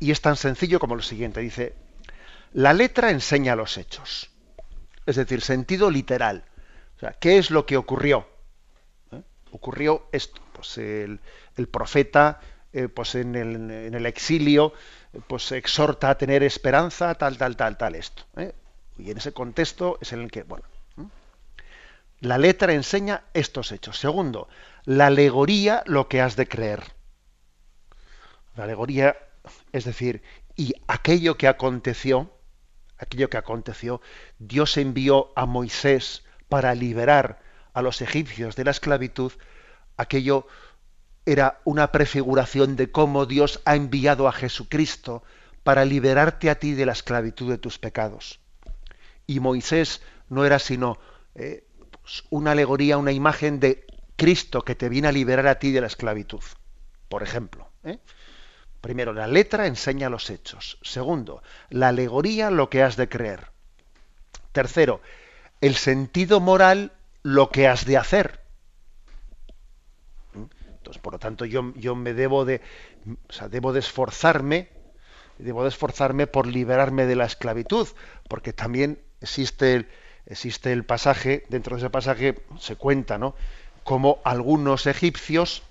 Y 0.00 0.10
es 0.10 0.20
tan 0.20 0.34
sencillo 0.34 0.80
como 0.80 0.96
lo 0.96 1.02
siguiente, 1.02 1.40
dice, 1.40 1.74
la 2.52 2.72
letra 2.72 3.10
enseña 3.10 3.54
los 3.54 3.76
hechos, 3.78 4.30
es 5.06 5.16
decir, 5.16 5.40
sentido 5.40 5.90
literal 5.90 6.44
¿qué 7.20 7.38
es 7.38 7.50
lo 7.50 7.66
que 7.66 7.76
ocurrió? 7.76 8.26
¿Eh? 9.12 9.22
Ocurrió 9.52 10.08
esto, 10.12 10.40
pues 10.52 10.78
el, 10.78 11.20
profeta, 11.70 12.40
eh, 12.72 12.88
pues 12.88 13.14
en 13.14 13.34
el, 13.34 14.06
exilio, 14.06 14.72
pues 15.26 15.52
exhorta 15.52 16.10
a 16.10 16.18
tener 16.18 16.42
esperanza, 16.42 17.14
tal, 17.14 17.38
tal, 17.38 17.56
tal, 17.56 17.76
tal, 17.76 17.94
esto. 17.94 18.24
¿eh? 18.36 18.54
Y 18.98 19.10
en 19.10 19.18
ese 19.18 19.32
contexto 19.32 19.98
es 20.00 20.12
en 20.12 20.22
el 20.22 20.30
que, 20.30 20.42
bueno, 20.42 20.64
la 22.20 22.36
letra 22.36 22.72
enseña 22.72 23.22
estos 23.32 23.70
hechos. 23.70 23.98
Segundo, 23.98 24.48
la 24.84 25.06
alegoría 25.06 25.84
lo 25.86 26.08
que 26.08 26.20
has 26.20 26.34
de 26.34 26.48
creer. 26.48 26.82
La 28.56 28.64
alegoría, 28.64 29.16
es 29.72 29.84
decir, 29.84 30.22
y 30.56 30.74
aquello 30.88 31.36
que 31.36 31.46
aconteció, 31.46 32.32
aquello 32.98 33.30
que 33.30 33.36
aconteció, 33.36 34.00
Dios 34.40 34.76
envió 34.76 35.32
a 35.36 35.46
Moisés 35.46 36.24
para 36.48 36.74
liberar 36.74 37.40
a 37.72 37.82
los 37.82 38.00
egipcios 38.02 38.56
de 38.56 38.64
la 38.64 38.70
esclavitud, 38.70 39.32
aquello 39.96 40.46
era 41.26 41.60
una 41.64 41.92
prefiguración 41.92 42.76
de 42.76 42.90
cómo 42.90 43.26
Dios 43.26 43.60
ha 43.64 43.76
enviado 43.76 44.28
a 44.28 44.32
Jesucristo 44.32 45.22
para 45.62 45.84
liberarte 45.84 46.48
a 46.48 46.58
ti 46.58 46.72
de 46.72 46.86
la 46.86 46.92
esclavitud 46.92 47.50
de 47.50 47.58
tus 47.58 47.78
pecados. 47.78 48.40
Y 49.26 49.40
Moisés 49.40 50.00
no 50.30 50.46
era 50.46 50.58
sino 50.58 50.98
eh, 51.34 51.66
pues, 51.90 52.24
una 52.30 52.52
alegoría, 52.52 52.96
una 52.96 53.12
imagen 53.12 53.60
de 53.60 53.84
Cristo 54.16 54.62
que 54.62 54.74
te 54.74 54.88
viene 54.88 55.08
a 55.08 55.12
liberar 55.12 55.46
a 55.46 55.58
ti 55.58 55.70
de 55.70 55.82
la 55.82 55.86
esclavitud. 55.86 56.42
Por 57.10 57.22
ejemplo. 57.22 57.68
¿eh? 57.84 57.98
Primero, 58.80 59.12
la 59.12 59.26
letra 59.26 59.66
enseña 59.66 60.08
los 60.08 60.30
hechos. 60.30 60.78
Segundo, 60.82 61.42
la 61.68 61.88
alegoría 61.88 62.50
lo 62.50 62.70
que 62.70 62.82
has 62.82 62.96
de 62.96 63.08
creer. 63.08 63.50
Tercero, 64.52 65.02
el 65.60 65.76
sentido 65.76 66.40
moral 66.40 66.92
lo 67.22 67.50
que 67.50 67.68
has 67.68 67.84
de 67.84 67.96
hacer. 67.96 68.40
Entonces, 70.34 71.02
por 71.02 71.14
lo 71.14 71.18
tanto, 71.18 71.44
yo, 71.44 71.72
yo 71.76 71.94
me 71.94 72.14
debo 72.14 72.44
de, 72.44 72.60
o 73.28 73.32
sea, 73.32 73.48
debo 73.48 73.72
de 73.72 73.80
esforzarme, 73.80 74.68
debo 75.38 75.62
de 75.62 75.68
esforzarme 75.68 76.26
por 76.26 76.46
liberarme 76.46 77.06
de 77.06 77.16
la 77.16 77.26
esclavitud, 77.26 77.88
porque 78.28 78.52
también 78.52 78.98
existe 79.20 79.74
el, 79.74 79.88
existe 80.26 80.72
el 80.72 80.84
pasaje, 80.84 81.44
dentro 81.48 81.76
de 81.76 81.82
ese 81.82 81.90
pasaje 81.90 82.36
se 82.58 82.76
cuenta, 82.76 83.18
¿no? 83.18 83.34
Como 83.84 84.20
algunos 84.24 84.86
egipcios, 84.86 85.62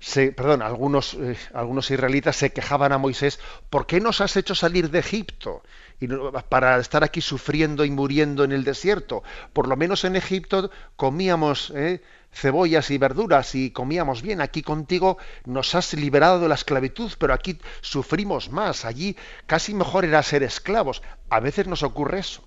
se, 0.00 0.32
perdón, 0.32 0.62
algunos, 0.62 1.14
eh, 1.14 1.36
algunos 1.54 1.90
israelitas 1.90 2.36
se 2.36 2.52
quejaban 2.52 2.92
a 2.92 2.98
Moisés, 2.98 3.40
¿por 3.70 3.86
qué 3.86 4.00
nos 4.00 4.20
has 4.20 4.36
hecho 4.36 4.54
salir 4.54 4.90
de 4.90 4.98
Egipto? 4.98 5.62
Y 5.98 6.08
para 6.48 6.78
estar 6.78 7.04
aquí 7.04 7.20
sufriendo 7.20 7.84
y 7.84 7.90
muriendo 7.90 8.44
en 8.44 8.52
el 8.52 8.64
desierto. 8.64 9.22
Por 9.52 9.66
lo 9.66 9.76
menos 9.76 10.04
en 10.04 10.14
Egipto 10.14 10.70
comíamos 10.96 11.72
eh, 11.74 12.02
cebollas 12.32 12.90
y 12.90 12.98
verduras 12.98 13.54
y 13.54 13.70
comíamos 13.70 14.20
bien. 14.20 14.40
Aquí 14.40 14.62
contigo 14.62 15.16
nos 15.46 15.74
has 15.74 15.94
liberado 15.94 16.40
de 16.40 16.48
la 16.48 16.54
esclavitud, 16.54 17.12
pero 17.18 17.32
aquí 17.32 17.58
sufrimos 17.80 18.50
más. 18.50 18.84
Allí 18.84 19.16
casi 19.46 19.72
mejor 19.72 20.04
era 20.04 20.22
ser 20.22 20.42
esclavos. 20.42 21.02
A 21.30 21.40
veces 21.40 21.66
nos 21.66 21.82
ocurre 21.82 22.18
eso 22.18 22.46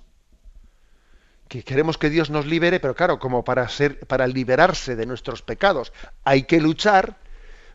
que 1.49 1.63
queremos 1.63 1.97
que 1.97 2.11
Dios 2.11 2.29
nos 2.29 2.45
libere, 2.45 2.79
pero 2.79 2.95
claro, 2.95 3.19
como 3.19 3.43
para 3.43 3.67
ser, 3.67 3.99
para 4.05 4.27
liberarse 4.27 4.95
de 4.95 5.07
nuestros 5.07 5.41
pecados 5.41 5.91
hay 6.23 6.43
que 6.43 6.61
luchar, 6.61 7.17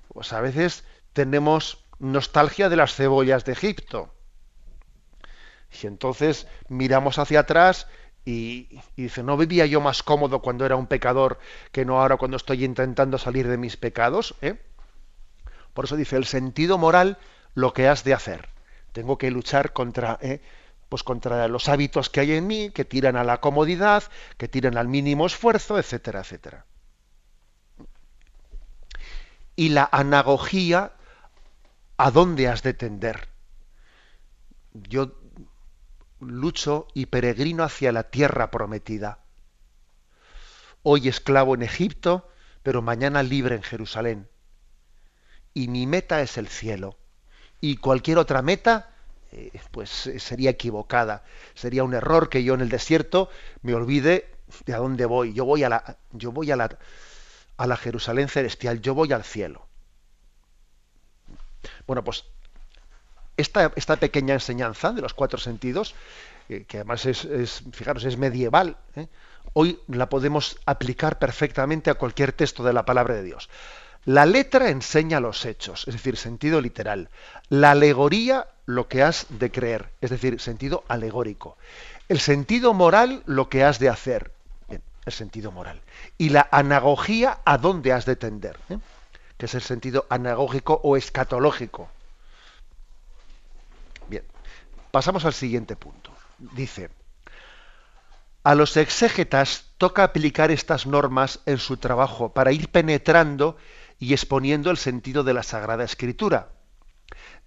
pues 0.09 0.33
a 0.33 0.41
veces 0.41 0.85
tenemos 1.13 1.85
nostalgia 1.99 2.69
de 2.69 2.77
las 2.77 2.95
cebollas 2.95 3.45
de 3.45 3.53
Egipto. 3.53 4.14
Y 5.83 5.87
entonces 5.87 6.47
miramos 6.69 7.19
hacia 7.19 7.41
atrás 7.41 7.87
y, 8.25 8.81
dice, 8.97 9.23
¿no 9.23 9.37
vivía 9.37 9.67
yo 9.67 9.81
más 9.81 10.03
cómodo 10.03 10.41
cuando 10.41 10.65
era 10.65 10.77
un 10.77 10.87
pecador 10.87 11.39
que 11.73 11.85
no 11.85 12.01
ahora 12.01 12.17
cuando 12.17 12.37
estoy 12.37 12.65
intentando 12.65 13.19
salir 13.19 13.49
de 13.49 13.59
mis 13.59 13.77
pecados? 13.77 14.35
¿eh? 14.41 14.61
Por 15.75 15.85
eso 15.85 15.97
dice, 15.97 16.17
el 16.17 16.25
sentido 16.25 16.79
moral, 16.79 17.19
lo 17.55 17.73
que 17.73 17.89
has 17.89 18.05
de 18.05 18.15
hacer. 18.15 18.49
Tengo 18.93 19.19
que 19.19 19.31
luchar 19.31 19.73
contra, 19.73 20.19
¿eh? 20.23 20.41
pues 20.89 21.03
contra 21.03 21.49
los 21.49 21.69
hábitos 21.69 22.09
que 22.09 22.21
hay 22.21 22.33
en 22.33 22.47
mí, 22.47 22.71
que 22.71 22.85
tiran 22.85 23.17
a 23.17 23.25
la 23.25 23.41
comodidad, 23.41 24.05
que 24.39 24.49
tiran 24.49 24.79
al 24.79 24.89
mínimo 24.89 25.27
esfuerzo, 25.27 25.79
etcétera, 25.79 26.21
etcétera. 26.21 26.65
Y 29.57 29.69
la 29.69 29.89
anagogía, 29.93 30.93
¿a 31.97 32.11
dónde 32.11 32.49
has 32.49 32.63
de 32.63 32.75
tender? 32.75 33.29
Yo 34.73 35.13
lucho 36.29 36.89
y 36.95 37.07
peregrino 37.07 37.65
hacia 37.65 37.93
la 37.93 38.05
tierra 38.05 38.51
prometida. 38.51 39.21
Hoy 40.83 41.09
esclavo 41.09 41.55
en 41.55 41.63
Egipto, 41.63 42.31
pero 42.63 42.83
mañana 42.83 43.23
libre 43.23 43.57
en 43.57 43.63
Jerusalén. 43.63 44.29
Y 45.55 45.69
mi 45.69 45.87
meta 45.87 46.21
es 46.21 46.37
el 46.37 46.49
cielo. 46.49 46.99
Y 47.61 47.77
cualquier 47.77 48.19
otra 48.19 48.43
meta 48.43 48.95
eh, 49.33 49.51
pues 49.71 50.07
eh, 50.07 50.21
sería 50.21 50.51
equivocada. 50.51 51.25
Sería 51.55 51.83
un 51.83 51.95
error 51.95 52.29
que 52.29 52.45
yo 52.45 52.55
en 52.55 52.61
el 52.61 52.69
desierto 52.69 53.31
me 53.63 53.75
olvide 53.75 54.31
de 54.65 54.75
a 54.75 54.79
dónde 54.79 55.07
voy. 55.07 55.33
Yo 55.33 55.45
voy 55.45 55.65
a 55.65 55.69
la, 55.69 55.99
yo 56.13 56.31
voy 56.31 56.51
a 56.53 56.57
la, 56.57 56.79
a 57.57 57.67
la 57.67 57.77
Jerusalén 57.77 58.29
celestial, 58.29 58.81
yo 58.81 58.95
voy 58.95 59.13
al 59.13 59.25
cielo. 59.25 59.67
Bueno, 61.87 62.05
pues 62.05 62.25
esta, 63.37 63.73
esta 63.77 63.97
pequeña 63.97 64.35
enseñanza 64.35 64.93
de 64.93 65.03
los 65.03 65.15
cuatro 65.15 65.39
sentidos, 65.39 65.95
eh, 66.49 66.65
que 66.69 66.79
además 66.79 67.07
es, 67.07 67.27
fijaros, 67.73 68.05
es 68.05 68.17
medieval, 68.17 68.77
hoy 69.53 69.81
la 69.89 70.09
podemos 70.09 70.59
aplicar 70.67 71.19
perfectamente 71.19 71.91
a 71.91 71.95
cualquier 71.95 72.33
texto 72.33 72.63
de 72.65 72.73
la 72.73 72.85
palabra 72.85 73.15
de 73.15 73.23
Dios. 73.23 73.49
La 74.05 74.27
letra 74.27 74.69
enseña 74.69 75.19
los 75.19 75.47
hechos, 75.47 75.89
es 75.89 75.95
decir, 75.95 76.19
sentido 76.19 76.61
literal. 76.61 77.09
La 77.49 77.71
alegoría 77.71 78.49
lo 78.67 78.87
que 78.87 79.03
has 79.03 79.27
de 79.31 79.51
creer, 79.51 79.91
es 80.03 80.11
decir, 80.11 80.39
sentido 80.41 80.85
alegórico. 80.89 81.57
El 82.11 82.21
sentido 82.21 82.75
moral 82.75 83.23
lo 83.25 83.49
que 83.49 83.65
has 83.65 83.79
de 83.79 83.89
hacer, 83.89 84.31
bien, 84.69 84.83
el 85.07 85.13
sentido 85.13 85.53
moral. 85.53 85.81
Y 86.19 86.29
la 86.29 86.47
anagogía 86.51 87.39
a 87.47 87.57
dónde 87.57 87.93
has 87.93 88.05
de 88.05 88.17
tender, 88.17 88.59
¿eh? 88.69 88.79
que 89.39 89.47
es 89.47 89.55
el 89.55 89.63
sentido 89.63 90.05
anagógico 90.11 90.81
o 90.85 90.99
escatológico. 90.99 91.89
Pasamos 94.95 95.25
al 95.25 95.35
siguiente 95.35 95.75
punto. 95.75 96.13
Dice, 96.39 96.89
a 98.45 98.55
los 98.55 98.77
exégetas 98.77 99.73
toca 99.77 100.05
aplicar 100.05 100.53
estas 100.53 100.87
normas 100.87 101.41
en 101.47 101.59
su 101.59 101.79
trabajo 101.79 102.33
para 102.33 102.53
ir 102.53 102.69
penetrando 102.69 103.57
y 103.99 104.13
exponiendo 104.13 104.71
el 104.71 104.77
sentido 104.77 105.25
de 105.25 105.35
la 105.35 105.43
Sagrada 105.43 105.83
Escritura, 105.83 106.51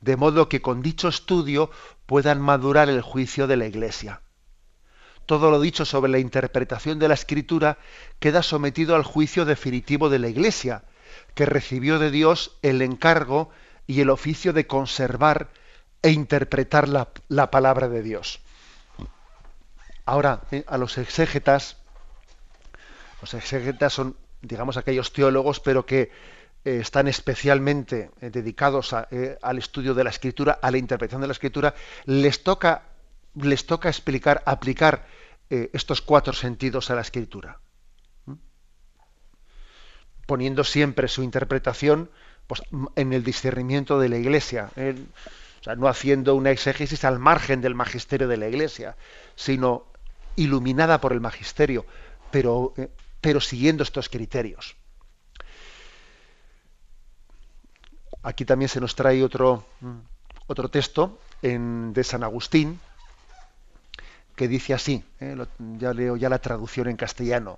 de 0.01 0.17
modo 0.17 0.49
que 0.49 0.61
con 0.61 0.81
dicho 0.81 1.07
estudio 1.07 1.71
puedan 2.05 2.41
madurar 2.41 2.89
el 2.89 3.01
juicio 3.01 3.47
de 3.47 3.55
la 3.55 3.65
Iglesia. 3.65 4.19
Todo 5.25 5.49
lo 5.49 5.61
dicho 5.61 5.85
sobre 5.85 6.11
la 6.11 6.19
interpretación 6.19 6.99
de 6.99 7.07
la 7.07 7.13
Escritura 7.13 7.77
queda 8.19 8.43
sometido 8.43 8.93
al 8.93 9.03
juicio 9.03 9.45
definitivo 9.45 10.09
de 10.09 10.19
la 10.19 10.27
Iglesia, 10.27 10.83
que 11.33 11.45
recibió 11.45 11.97
de 11.97 12.11
Dios 12.11 12.57
el 12.61 12.81
encargo 12.81 13.51
y 13.87 14.01
el 14.01 14.09
oficio 14.09 14.51
de 14.51 14.67
conservar 14.67 15.47
e 16.01 16.11
interpretar 16.11 16.87
la, 16.87 17.51
palabra 17.51 17.89
de 17.89 18.01
Dios. 18.01 18.39
Ahora, 20.05 20.41
eh, 20.51 20.63
a 20.67 20.77
los 20.77 20.97
exégetas, 20.97 21.77
los 23.21 23.33
exégetas 23.33 23.93
son, 23.93 24.15
digamos, 24.41 24.77
aquellos 24.77 25.11
teólogos, 25.11 25.59
pero 25.59 25.85
que 25.85 26.11
eh, 26.63 26.79
están 26.79 27.07
especialmente 27.07 28.11
eh, 28.21 28.29
dedicados 28.29 28.93
al 28.93 29.57
estudio 29.57 29.93
de 29.93 30.03
la 30.03 30.09
escritura, 30.09 30.59
a 30.61 30.71
la 30.71 30.77
interpretación 30.77 31.21
de 31.21 31.27
la 31.27 31.33
escritura, 31.33 31.73
les 32.05 32.43
toca, 32.43 32.83
les 33.35 33.65
toca 33.65 33.89
explicar, 33.89 34.43
aplicar 34.45 35.05
estos 35.49 36.01
cuatro 36.01 36.33
sentidos 36.33 36.91
a 36.91 36.95
la 36.95 37.01
escritura. 37.01 37.61
Poniendo 40.25 40.65
siempre 40.65 41.07
su 41.07 41.23
interpretación 41.23 42.11
pues, 42.47 42.61
en 42.97 43.13
el 43.13 43.23
discernimiento 43.23 43.97
de 43.97 44.09
la 44.09 44.17
iglesia. 44.17 44.71
O 45.59 45.63
sea, 45.63 45.75
no 45.75 45.87
haciendo 45.87 46.35
una 46.35 46.51
exégesis 46.51 47.03
al 47.03 47.19
margen 47.19 47.61
del 47.61 47.75
magisterio 47.75 48.27
de 48.27 48.37
la 48.37 48.47
iglesia, 48.47 48.95
sino 49.35 49.85
iluminada 50.35 51.01
por 51.01 51.13
el 51.13 51.21
magisterio, 51.21 51.85
pero, 52.31 52.73
pero 53.21 53.41
siguiendo 53.41 53.83
estos 53.83 54.09
criterios. 54.09 54.75
Aquí 58.23 58.45
también 58.45 58.69
se 58.69 58.81
nos 58.81 58.95
trae 58.95 59.23
otro, 59.23 59.65
otro 60.47 60.69
texto 60.69 61.19
de 61.41 62.03
San 62.03 62.23
Agustín 62.23 62.79
que 64.35 64.47
dice 64.47 64.75
así, 64.75 65.03
¿eh? 65.19 65.35
ya 65.79 65.93
leo 65.93 66.15
ya 66.15 66.29
la 66.29 66.39
traducción 66.39 66.87
en 66.87 66.95
castellano, 66.95 67.57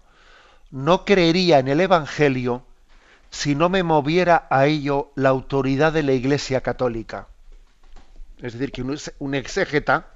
no 0.71 1.03
creería 1.03 1.59
en 1.59 1.67
el 1.67 1.81
Evangelio 1.81 2.63
si 3.29 3.53
no 3.53 3.67
me 3.67 3.83
moviera 3.83 4.47
a 4.49 4.65
ello 4.65 5.11
la 5.15 5.29
autoridad 5.29 5.91
de 5.91 6.03
la 6.03 6.13
Iglesia 6.13 6.61
Católica. 6.61 7.27
Es 8.41 8.53
decir, 8.53 8.71
que 8.71 8.81
un, 8.81 9.35
exégeta 9.35 10.07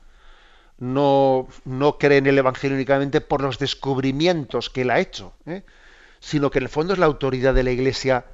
no, 0.78 1.48
no, 1.66 1.98
cree 1.98 2.18
en 2.18 2.28
el 2.28 2.38
Evangelio 2.38 2.76
únicamente 2.76 3.22
por 3.22 3.42
los 3.42 3.60
descubrimientos 3.60 4.70
que 4.70 4.82
él 4.82 4.92
ha 4.92 5.00
hecho, 5.00 5.34
¿eh? 5.46 5.64
sino 6.20 6.50
que 6.50 6.60
en 6.60 6.64
el 6.64 6.70
fondo 6.70 6.94
es 6.94 7.00
la 7.00 7.06
autoridad 7.06 7.54
de 7.54 7.64
la 7.64 7.72
Iglesia 7.72 8.26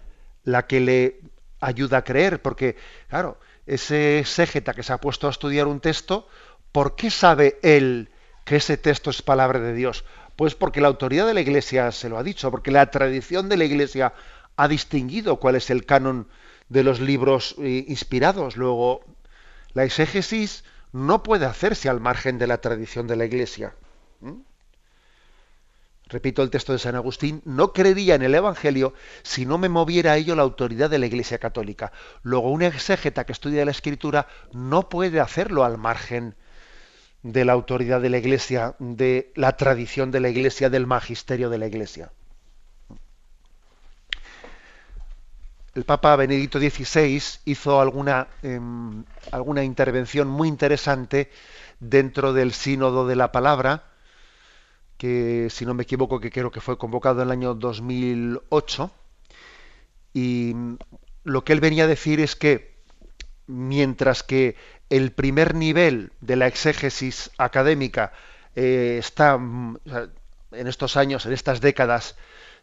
la 0.44 0.68
que 0.68 0.80
le 0.80 1.20
ayuda 1.60 1.98
a 1.98 2.04
creer, 2.04 2.42
porque, 2.42 2.78
claro, 3.08 3.40
ese 3.66 4.20
exégeta 4.20 4.74
que 4.74 4.84
se 4.84 4.94
ha 4.94 5.02
puesto 5.02 5.28
a 5.28 5.32
estudiar 5.32 5.68
un 5.68 5.80
texto, 5.80 6.28
¿por 6.72 6.96
qué 6.96 7.10
sabe 7.10 7.60
él 7.62 8.10
que 8.46 8.58
ese 8.58 8.78
texto 8.78 9.10
es 9.10 9.22
palabra 9.22 9.60
de 9.60 9.74
Dios? 9.74 10.06
Pues 10.36 10.56
porque 10.56 10.82
la 10.82 10.88
autoridad 10.88 11.28
de 11.28 11.34
la 11.34 11.42
Iglesia 11.42 11.92
se 11.92 12.10
lo 12.10 12.18
ha 12.18 12.24
dicho, 12.24 12.52
porque 12.52 12.72
la 12.72 12.90
tradición 12.90 13.50
de 13.50 13.58
la 13.58 13.66
Iglesia 13.66 14.14
ha 14.56 14.68
distinguido 14.68 15.38
cuál 15.38 15.56
es 15.56 15.70
el 15.70 15.86
canon 15.86 16.28
de 16.70 16.84
los 16.84 17.00
libros 17.00 17.56
eh, 17.60 17.86
inspirados. 17.88 18.56
Luego, 18.56 19.04
la 19.74 19.84
exégesis 19.84 20.64
no 20.92 21.24
puede 21.24 21.46
hacerse 21.46 21.90
al 21.90 22.00
margen 22.00 22.38
de 22.38 22.48
la 22.48 22.62
tradición 22.62 23.08
de 23.08 23.16
la 23.16 23.26
Iglesia. 23.26 23.76
Repito 26.08 26.42
el 26.42 26.50
texto 26.50 26.74
de 26.74 26.80
San 26.80 26.96
Agustín, 26.96 27.44
no 27.46 27.72
creería 27.72 28.16
en 28.16 28.24
el 28.24 28.34
Evangelio 28.34 28.96
si 29.22 29.46
no 29.46 29.60
me 29.60 29.70
moviera 29.70 30.14
a 30.14 30.18
ello 30.18 30.36
la 30.36 30.42
autoridad 30.42 30.90
de 30.90 30.98
la 30.98 31.06
Iglesia 31.06 31.38
Católica. 31.38 31.92
Luego, 32.24 32.50
un 32.50 32.64
exégeta 32.64 33.26
que 33.26 33.32
estudia 33.32 33.64
la 33.64 33.72
Escritura 33.72 34.28
no 34.52 34.90
puede 34.90 35.20
hacerlo 35.20 35.64
al 35.64 35.78
margen 35.78 36.36
de 37.22 37.46
la 37.46 37.54
autoridad 37.54 38.02
de 38.02 38.10
la 38.10 38.18
Iglesia, 38.18 38.76
de 38.80 39.32
la 39.36 39.56
tradición 39.56 40.10
de 40.10 40.20
la 40.20 40.30
Iglesia, 40.30 40.72
del 40.72 40.88
magisterio 40.88 41.52
de 41.52 41.60
la 41.60 41.68
Iglesia. 41.68 42.12
El 45.80 45.86
Papa 45.86 46.14
Benedicto 46.18 46.60
XVI 46.60 47.24
hizo 47.46 47.80
alguna, 47.80 48.28
em, 48.44 49.06
alguna 49.32 49.64
intervención 49.64 50.28
muy 50.28 50.50
interesante 50.50 51.32
dentro 51.80 52.34
del 52.34 52.52
sínodo 52.52 53.08
de 53.08 53.16
la 53.16 53.32
palabra, 53.32 53.86
que 54.98 55.48
si 55.50 55.66
no 55.66 55.74
me 55.74 55.84
equivoco, 55.84 56.20
que 56.20 56.32
creo 56.32 56.52
que 56.52 56.60
fue 56.60 56.78
convocado 56.78 57.22
en 57.22 57.28
el 57.30 57.32
año 57.32 57.54
2008, 57.54 58.92
y 60.14 60.54
lo 61.24 61.46
que 61.46 61.54
él 61.54 61.62
venía 61.62 61.86
a 61.86 61.88
decir 61.88 62.20
es 62.20 62.36
que 62.36 62.76
mientras 63.48 64.22
que 64.22 64.58
el 64.90 65.14
primer 65.14 65.56
nivel 65.56 66.12
de 66.20 66.36
la 66.36 66.48
exégesis 66.48 67.32
académica 67.38 68.12
eh, 68.54 68.98
está 69.00 69.36
en 69.36 70.68
estos 70.68 70.98
años, 70.98 71.26
en 71.26 71.32
estas 71.32 71.62
décadas, 71.62 72.18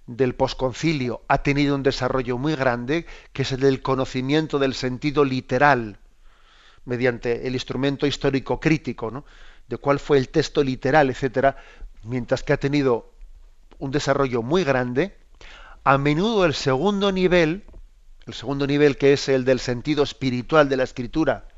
del 0.06 0.34
posconcilio 0.34 1.22
ha 1.28 1.42
tenido 1.42 1.74
un 1.74 1.82
desarrollo 1.82 2.38
muy 2.38 2.54
grande, 2.54 3.06
que 3.32 3.42
es 3.42 3.52
el 3.52 3.60
del 3.60 3.82
conocimiento 3.82 4.58
del 4.58 4.74
sentido 4.74 5.24
literal, 5.24 5.98
mediante 6.84 7.46
el 7.46 7.54
instrumento 7.54 8.06
histórico 8.06 8.60
crítico, 8.60 9.10
¿no? 9.10 9.24
de 9.68 9.76
cuál 9.76 9.98
fue 9.98 10.18
el 10.18 10.28
texto 10.28 10.62
literal, 10.62 11.10
etcétera, 11.10 11.56
mientras 12.04 12.42
que 12.42 12.52
ha 12.52 12.56
tenido 12.56 13.12
un 13.78 13.90
desarrollo 13.90 14.42
muy 14.42 14.62
grande, 14.62 15.16
a 15.82 15.98
menudo 15.98 16.44
el 16.44 16.54
segundo 16.54 17.10
nivel, 17.10 17.64
el 18.26 18.34
segundo 18.34 18.66
nivel 18.66 18.96
que 18.96 19.12
es 19.12 19.28
el 19.28 19.44
del 19.44 19.60
sentido 19.60 20.04
espiritual 20.04 20.68
de 20.68 20.76
la 20.76 20.84
escritura, 20.84 21.48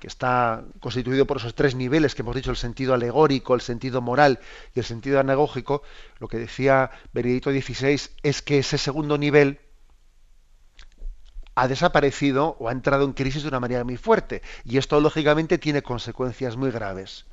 que 0.00 0.06
está 0.06 0.64
constituido 0.80 1.26
por 1.26 1.36
esos 1.36 1.54
tres 1.54 1.74
niveles 1.74 2.14
que 2.14 2.22
hemos 2.22 2.34
dicho, 2.34 2.50
el 2.50 2.56
sentido 2.56 2.94
alegórico, 2.94 3.54
el 3.54 3.60
sentido 3.60 4.00
moral 4.00 4.40
y 4.74 4.78
el 4.80 4.84
sentido 4.84 5.20
anagógico, 5.20 5.82
lo 6.18 6.26
que 6.26 6.38
decía 6.38 6.90
Benedicto 7.12 7.50
XVI 7.50 8.00
es 8.22 8.42
que 8.42 8.58
ese 8.58 8.78
segundo 8.78 9.18
nivel 9.18 9.60
ha 11.54 11.68
desaparecido 11.68 12.56
o 12.58 12.68
ha 12.70 12.72
entrado 12.72 13.04
en 13.04 13.12
crisis 13.12 13.42
de 13.42 13.48
una 13.48 13.60
manera 13.60 13.84
muy 13.84 13.98
fuerte. 13.98 14.40
Y 14.64 14.78
esto, 14.78 14.98
lógicamente, 15.00 15.58
tiene 15.58 15.82
consecuencias 15.82 16.56
muy 16.56 16.70
graves. 16.70 17.26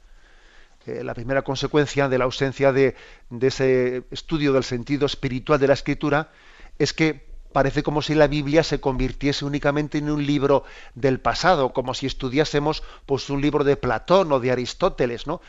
Eh, 0.86 1.04
la 1.06 1.14
primera 1.14 1.44
consecuencia 1.44 2.10
de 2.10 2.18
la 2.18 2.26
ausencia 2.26 2.74
de, 2.74 2.96
de 3.30 3.48
ese 3.48 4.04
estudio 4.12 4.52
del 4.52 4.66
sentido 4.66 5.06
espiritual 5.06 5.60
de 5.60 5.68
la 5.68 5.74
escritura 5.74 6.32
es 6.78 6.92
que 6.92 7.27
parece 7.58 7.82
como 7.82 8.04
si 8.04 8.14
la 8.14 8.28
Biblia 8.28 8.62
se 8.62 8.80
convirtiese 8.80 9.44
únicamente 9.44 9.98
en 9.98 10.12
un 10.12 10.24
libro 10.24 10.64
del 10.94 11.20
pasado, 11.20 11.74
como 11.74 11.96
si 11.96 12.06
estudiásemos 12.06 12.84
pues, 13.08 13.32
un 13.32 13.42
libro 13.42 13.64
de 13.64 13.76
Platón 13.76 14.32
o 14.32 14.40
de 14.40 14.52
Aristóteles, 14.52 15.26
¿no? 15.26 15.42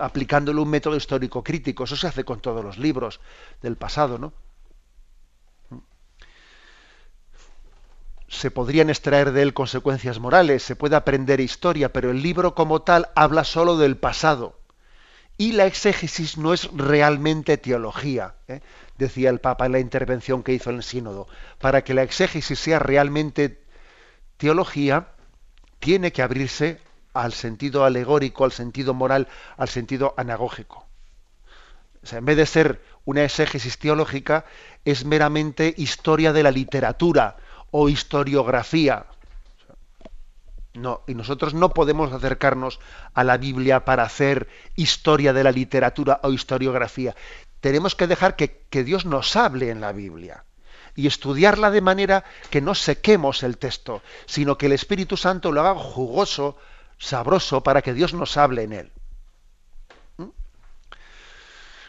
aplicándole 0.00 0.58
un 0.58 0.70
método 0.70 0.96
histórico 0.96 1.44
crítico. 1.44 1.84
Eso 1.84 1.96
se 1.96 2.06
hace 2.06 2.24
con 2.24 2.40
todos 2.40 2.64
los 2.64 2.78
libros 2.78 3.20
del 3.60 3.76
pasado, 3.76 4.16
¿no? 4.16 4.32
Se 8.26 8.50
podrían 8.50 8.88
extraer 8.88 9.32
de 9.32 9.42
él 9.42 9.52
consecuencias 9.52 10.18
morales, 10.18 10.62
se 10.62 10.76
puede 10.76 10.96
aprender 10.96 11.40
historia, 11.40 11.92
pero 11.92 12.10
el 12.10 12.22
libro 12.22 12.54
como 12.54 12.80
tal 12.80 13.10
habla 13.14 13.44
solo 13.44 13.76
del 13.76 13.98
pasado. 13.98 14.58
Y 15.36 15.52
la 15.52 15.66
exégesis 15.66 16.38
no 16.38 16.54
es 16.54 16.70
realmente 16.72 17.58
teología. 17.58 18.36
¿eh? 18.48 18.62
Decía 18.98 19.30
el 19.30 19.40
Papa 19.40 19.66
en 19.66 19.72
la 19.72 19.80
intervención 19.80 20.42
que 20.42 20.52
hizo 20.52 20.70
en 20.70 20.76
el 20.76 20.82
sínodo, 20.82 21.26
para 21.58 21.82
que 21.82 21.94
la 21.94 22.02
exégesis 22.02 22.58
sea 22.58 22.78
realmente 22.78 23.62
teología, 24.36 25.08
tiene 25.78 26.12
que 26.12 26.22
abrirse 26.22 26.80
al 27.12 27.32
sentido 27.32 27.84
alegórico, 27.84 28.44
al 28.44 28.52
sentido 28.52 28.94
moral, 28.94 29.28
al 29.56 29.68
sentido 29.68 30.14
anagógico. 30.16 30.86
O 32.02 32.06
sea, 32.06 32.18
en 32.18 32.24
vez 32.24 32.36
de 32.36 32.46
ser 32.46 32.82
una 33.04 33.24
exégesis 33.24 33.78
teológica, 33.78 34.44
es 34.84 35.04
meramente 35.04 35.74
historia 35.76 36.32
de 36.32 36.42
la 36.42 36.50
literatura 36.50 37.36
o 37.70 37.88
historiografía. 37.88 39.06
No, 40.74 41.02
y 41.06 41.14
nosotros 41.14 41.54
no 41.54 41.70
podemos 41.70 42.12
acercarnos 42.12 42.80
a 43.14 43.22
la 43.22 43.36
Biblia 43.36 43.84
para 43.84 44.02
hacer 44.02 44.48
historia 44.74 45.32
de 45.32 45.44
la 45.44 45.52
literatura 45.52 46.18
o 46.24 46.32
historiografía 46.32 47.14
tenemos 47.64 47.94
que 47.94 48.06
dejar 48.06 48.36
que, 48.36 48.84
Dios 48.84 49.06
nos 49.06 49.36
hable 49.36 49.70
en 49.70 49.80
la 49.80 49.92
Biblia 49.92 50.44
y 50.94 51.06
estudiarla 51.06 51.70
de 51.70 51.80
manera 51.80 52.22
que 52.50 52.60
no 52.60 52.74
sequemos 52.74 53.42
el 53.42 53.56
texto, 53.56 54.02
sino 54.26 54.58
que 54.58 54.66
el 54.66 54.72
Espíritu 54.72 55.16
Santo 55.16 55.50
lo 55.50 55.62
haga 55.62 55.74
jugoso, 55.74 56.58
sabroso, 56.98 57.62
para 57.62 57.80
que 57.80 57.94
Dios 57.94 58.12
nos 58.12 58.36
hable 58.36 58.64
en 58.64 58.72
él. 58.74 58.92
¿Mm? 60.18 60.28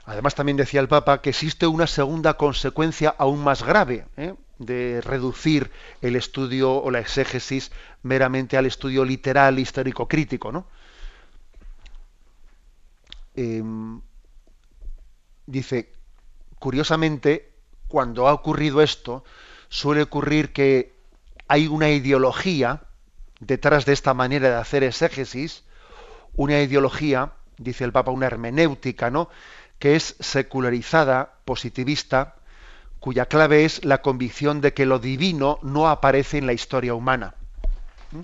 Además 0.05 0.33
también 0.33 0.55
decía 0.55 0.79
el 0.79 0.87
Papa 0.87 1.21
que 1.21 1.31
existe 1.31 1.67
una 1.67 1.87
segunda 1.87 2.35
consecuencia 2.35 3.13
aún 3.17 3.43
más 3.43 3.61
grave 3.61 4.07
¿eh? 4.15 4.33
de 4.59 5.01
reducir 5.01 5.71
el 6.01 6.15
estudio 6.15 6.71
o 6.71 6.89
la 6.89 6.99
exégesis 6.99 7.73
meramente 8.01 8.55
al 8.55 8.65
estudio 8.65 9.03
literal, 9.03 9.59
histórico, 9.59 10.07
crítico. 10.07 10.53
¿no? 10.53 10.67
Em, 13.35 13.99
dice, 15.45 15.91
curiosamente, 16.59 17.51
cuando 17.87 18.27
ha 18.27 18.33
ocurrido 18.33 18.81
esto, 18.81 19.23
suele 19.69 20.01
ocurrir 20.01 20.53
que 20.53 20.93
hay 21.47 21.67
una 21.67 21.89
ideología 21.89 22.81
detrás 23.39 23.85
de 23.85 23.93
esta 23.93 24.13
manera 24.13 24.49
de 24.49 24.55
hacer 24.55 24.83
exégesis, 24.83 25.63
una 26.35 26.59
ideología, 26.61 27.33
dice 27.57 27.83
el 27.83 27.91
Papa, 27.91 28.11
una 28.11 28.27
hermenéutica, 28.27 29.09
¿no? 29.09 29.29
que 29.79 29.95
es 29.95 30.15
secularizada, 30.19 31.35
positivista, 31.45 32.35
cuya 32.99 33.27
clave 33.27 33.65
es 33.65 33.85
la 33.85 34.01
convicción 34.01 34.61
de 34.61 34.73
que 34.73 34.85
lo 34.85 34.99
divino 34.99 35.59
no 35.61 35.89
aparece 35.89 36.37
en 36.37 36.47
la 36.47 36.53
historia 36.53 36.95
humana. 36.95 37.35
¿Mm? 38.11 38.21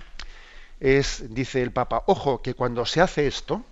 Es, 0.80 1.34
dice 1.34 1.62
el 1.62 1.72
Papa, 1.72 2.04
ojo, 2.08 2.42
que 2.42 2.56
cuando 2.56 2.86
se 2.86 3.02
hace 3.02 3.28
esto, 3.28 3.64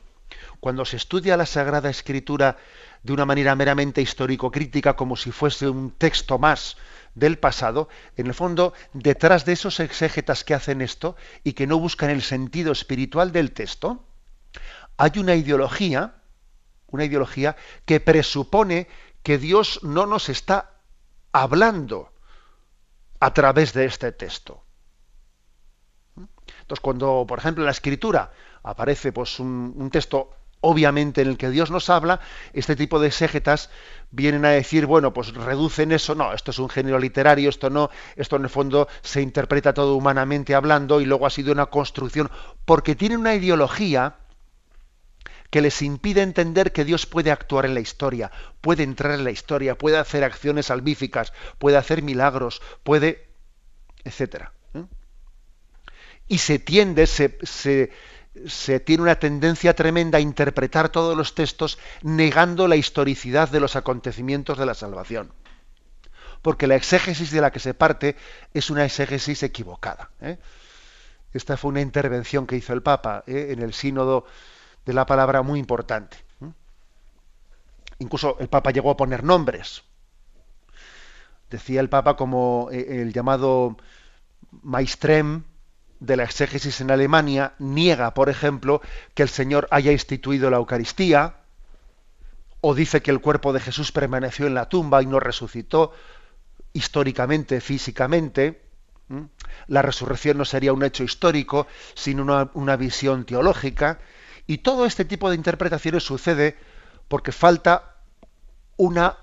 cuando 0.59 0.85
se 0.85 0.97
estudia 0.97 1.37
la 1.37 1.45
Sagrada 1.45 1.89
Escritura 1.89 2.57
de 3.03 3.13
una 3.13 3.25
manera 3.25 3.55
meramente 3.55 4.01
histórico-crítica, 4.01 4.95
como 4.95 5.15
si 5.15 5.31
fuese 5.31 5.69
un 5.69 5.91
texto 5.91 6.37
más 6.37 6.77
del 7.15 7.37
pasado, 7.37 7.89
en 8.17 8.27
el 8.27 8.33
fondo, 8.33 8.73
detrás 8.93 9.45
de 9.45 9.53
esos 9.53 9.79
exégetas 9.79 10.43
que 10.43 10.53
hacen 10.53 10.81
esto 10.81 11.15
y 11.43 11.53
que 11.53 11.67
no 11.67 11.79
buscan 11.79 12.09
el 12.09 12.21
sentido 12.21 12.71
espiritual 12.71 13.31
del 13.31 13.51
texto, 13.51 14.05
hay 14.97 15.11
una 15.17 15.35
ideología, 15.35 16.15
una 16.87 17.05
ideología 17.05 17.55
que 17.85 17.99
presupone 17.99 18.87
que 19.23 19.37
Dios 19.37 19.79
no 19.83 20.05
nos 20.05 20.29
está 20.29 20.81
hablando 21.31 22.11
a 23.19 23.33
través 23.33 23.73
de 23.73 23.85
este 23.85 24.11
texto. 24.11 24.63
Entonces, 26.61 26.81
cuando, 26.81 27.25
por 27.27 27.39
ejemplo, 27.39 27.63
en 27.63 27.65
la 27.65 27.71
escritura 27.71 28.31
aparece 28.63 29.11
pues, 29.11 29.39
un, 29.39 29.73
un 29.75 29.89
texto 29.89 30.38
obviamente 30.61 31.21
en 31.21 31.29
el 31.29 31.37
que 31.37 31.49
Dios 31.49 31.71
nos 31.71 31.89
habla, 31.89 32.19
este 32.53 32.75
tipo 32.75 32.99
de 32.99 33.07
exégetas 33.07 33.69
vienen 34.11 34.45
a 34.45 34.49
decir, 34.49 34.85
bueno, 34.85 35.13
pues 35.13 35.33
reducen 35.33 35.91
eso, 35.91 36.15
no, 36.15 36.33
esto 36.33 36.51
es 36.51 36.59
un 36.59 36.69
género 36.69 36.99
literario, 36.99 37.49
esto 37.49 37.69
no, 37.69 37.89
esto 38.15 38.35
en 38.35 38.43
el 38.43 38.49
fondo 38.49 38.87
se 39.01 39.21
interpreta 39.21 39.73
todo 39.73 39.95
humanamente 39.95 40.55
hablando 40.55 41.01
y 41.01 41.05
luego 41.05 41.25
ha 41.25 41.29
sido 41.29 41.51
una 41.51 41.67
construcción, 41.67 42.29
porque 42.65 42.95
tienen 42.95 43.19
una 43.19 43.35
ideología 43.35 44.15
que 45.49 45.61
les 45.61 45.81
impide 45.81 46.21
entender 46.21 46.71
que 46.71 46.85
Dios 46.85 47.05
puede 47.05 47.31
actuar 47.31 47.65
en 47.65 47.73
la 47.73 47.79
historia, 47.79 48.31
puede 48.61 48.83
entrar 48.83 49.13
en 49.13 49.23
la 49.23 49.31
historia, 49.31 49.77
puede 49.77 49.97
hacer 49.97 50.23
acciones 50.23 50.67
salvíficas, 50.67 51.33
puede 51.57 51.77
hacer 51.77 52.03
milagros, 52.03 52.61
puede, 52.83 53.27
etcétera. 54.03 54.53
Y 56.27 56.37
se 56.37 56.59
tiende, 56.59 57.07
se, 57.07 57.91
se 58.45 58.79
tiene 58.79 59.03
una 59.03 59.15
tendencia 59.15 59.75
tremenda 59.75 60.17
a 60.17 60.21
interpretar 60.21 60.89
todos 60.89 61.17
los 61.17 61.35
textos 61.35 61.79
negando 62.01 62.67
la 62.67 62.75
historicidad 62.75 63.49
de 63.49 63.59
los 63.59 63.75
acontecimientos 63.75 64.57
de 64.57 64.65
la 64.65 64.73
salvación. 64.73 65.31
porque 66.41 66.67
la 66.67 66.75
exégesis 66.75 67.31
de 67.31 67.41
la 67.41 67.51
que 67.51 67.59
se 67.59 67.73
parte 67.73 68.15
es 68.53 68.69
una 68.69 68.85
exégesis 68.85 69.43
equivocada. 69.43 70.11
¿eh? 70.21 70.37
Esta 71.33 71.57
fue 71.57 71.69
una 71.69 71.81
intervención 71.81 72.47
que 72.47 72.55
hizo 72.55 72.71
el 72.71 72.81
Papa 72.81 73.25
¿eh? 73.27 73.49
en 73.51 73.61
el 73.61 73.73
sínodo 73.73 74.25
de 74.85 74.93
la 74.93 75.05
palabra 75.05 75.41
muy 75.41 75.59
importante. 75.59 76.17
Incluso 77.99 78.37
el 78.39 78.47
Papa 78.47 78.71
llegó 78.71 78.91
a 78.91 78.95
poner 78.95 79.23
nombres. 79.23 79.83
Decía 81.49 81.81
el 81.81 81.89
Papa 81.89 82.15
como 82.15 82.69
eh, 82.71 83.01
el 83.01 83.11
llamado 83.11 83.75
Maestrem 84.63 85.43
de 85.99 86.15
la 86.15 86.23
exégesis 86.23 86.81
en 86.81 86.91
Alemania 86.91 87.53
niega, 87.59 88.13
por 88.13 88.29
ejemplo, 88.29 88.81
que 89.13 89.23
el 89.23 89.29
Señor 89.29 89.67
haya 89.71 89.91
instituido 89.91 90.49
la 90.49 90.57
Eucaristía, 90.57 91.35
o 92.61 92.75
dice 92.75 93.01
que 93.01 93.11
el 93.11 93.21
cuerpo 93.21 93.53
de 93.53 93.59
Jesús 93.59 93.91
permaneció 93.91 94.47
en 94.47 94.53
la 94.53 94.67
tumba 94.67 95.01
y 95.01 95.05
no 95.05 95.19
resucitó 95.19 95.93
históricamente, 96.73 97.61
físicamente. 97.61 98.61
La 99.67 99.81
resurrección 99.81 100.37
no 100.37 100.45
sería 100.45 100.73
un 100.73 100.83
hecho 100.83 101.03
histórico, 101.03 101.67
sino 101.95 102.23
una, 102.23 102.51
una 102.53 102.75
visión 102.75 103.25
teológica. 103.25 103.99
Y 104.45 104.59
todo 104.59 104.85
este 104.85 105.05
tipo 105.05 105.29
de 105.29 105.35
interpretaciones 105.35 106.03
sucede 106.03 106.57
porque 107.07 107.31
falta 107.31 107.95
una 108.77 109.17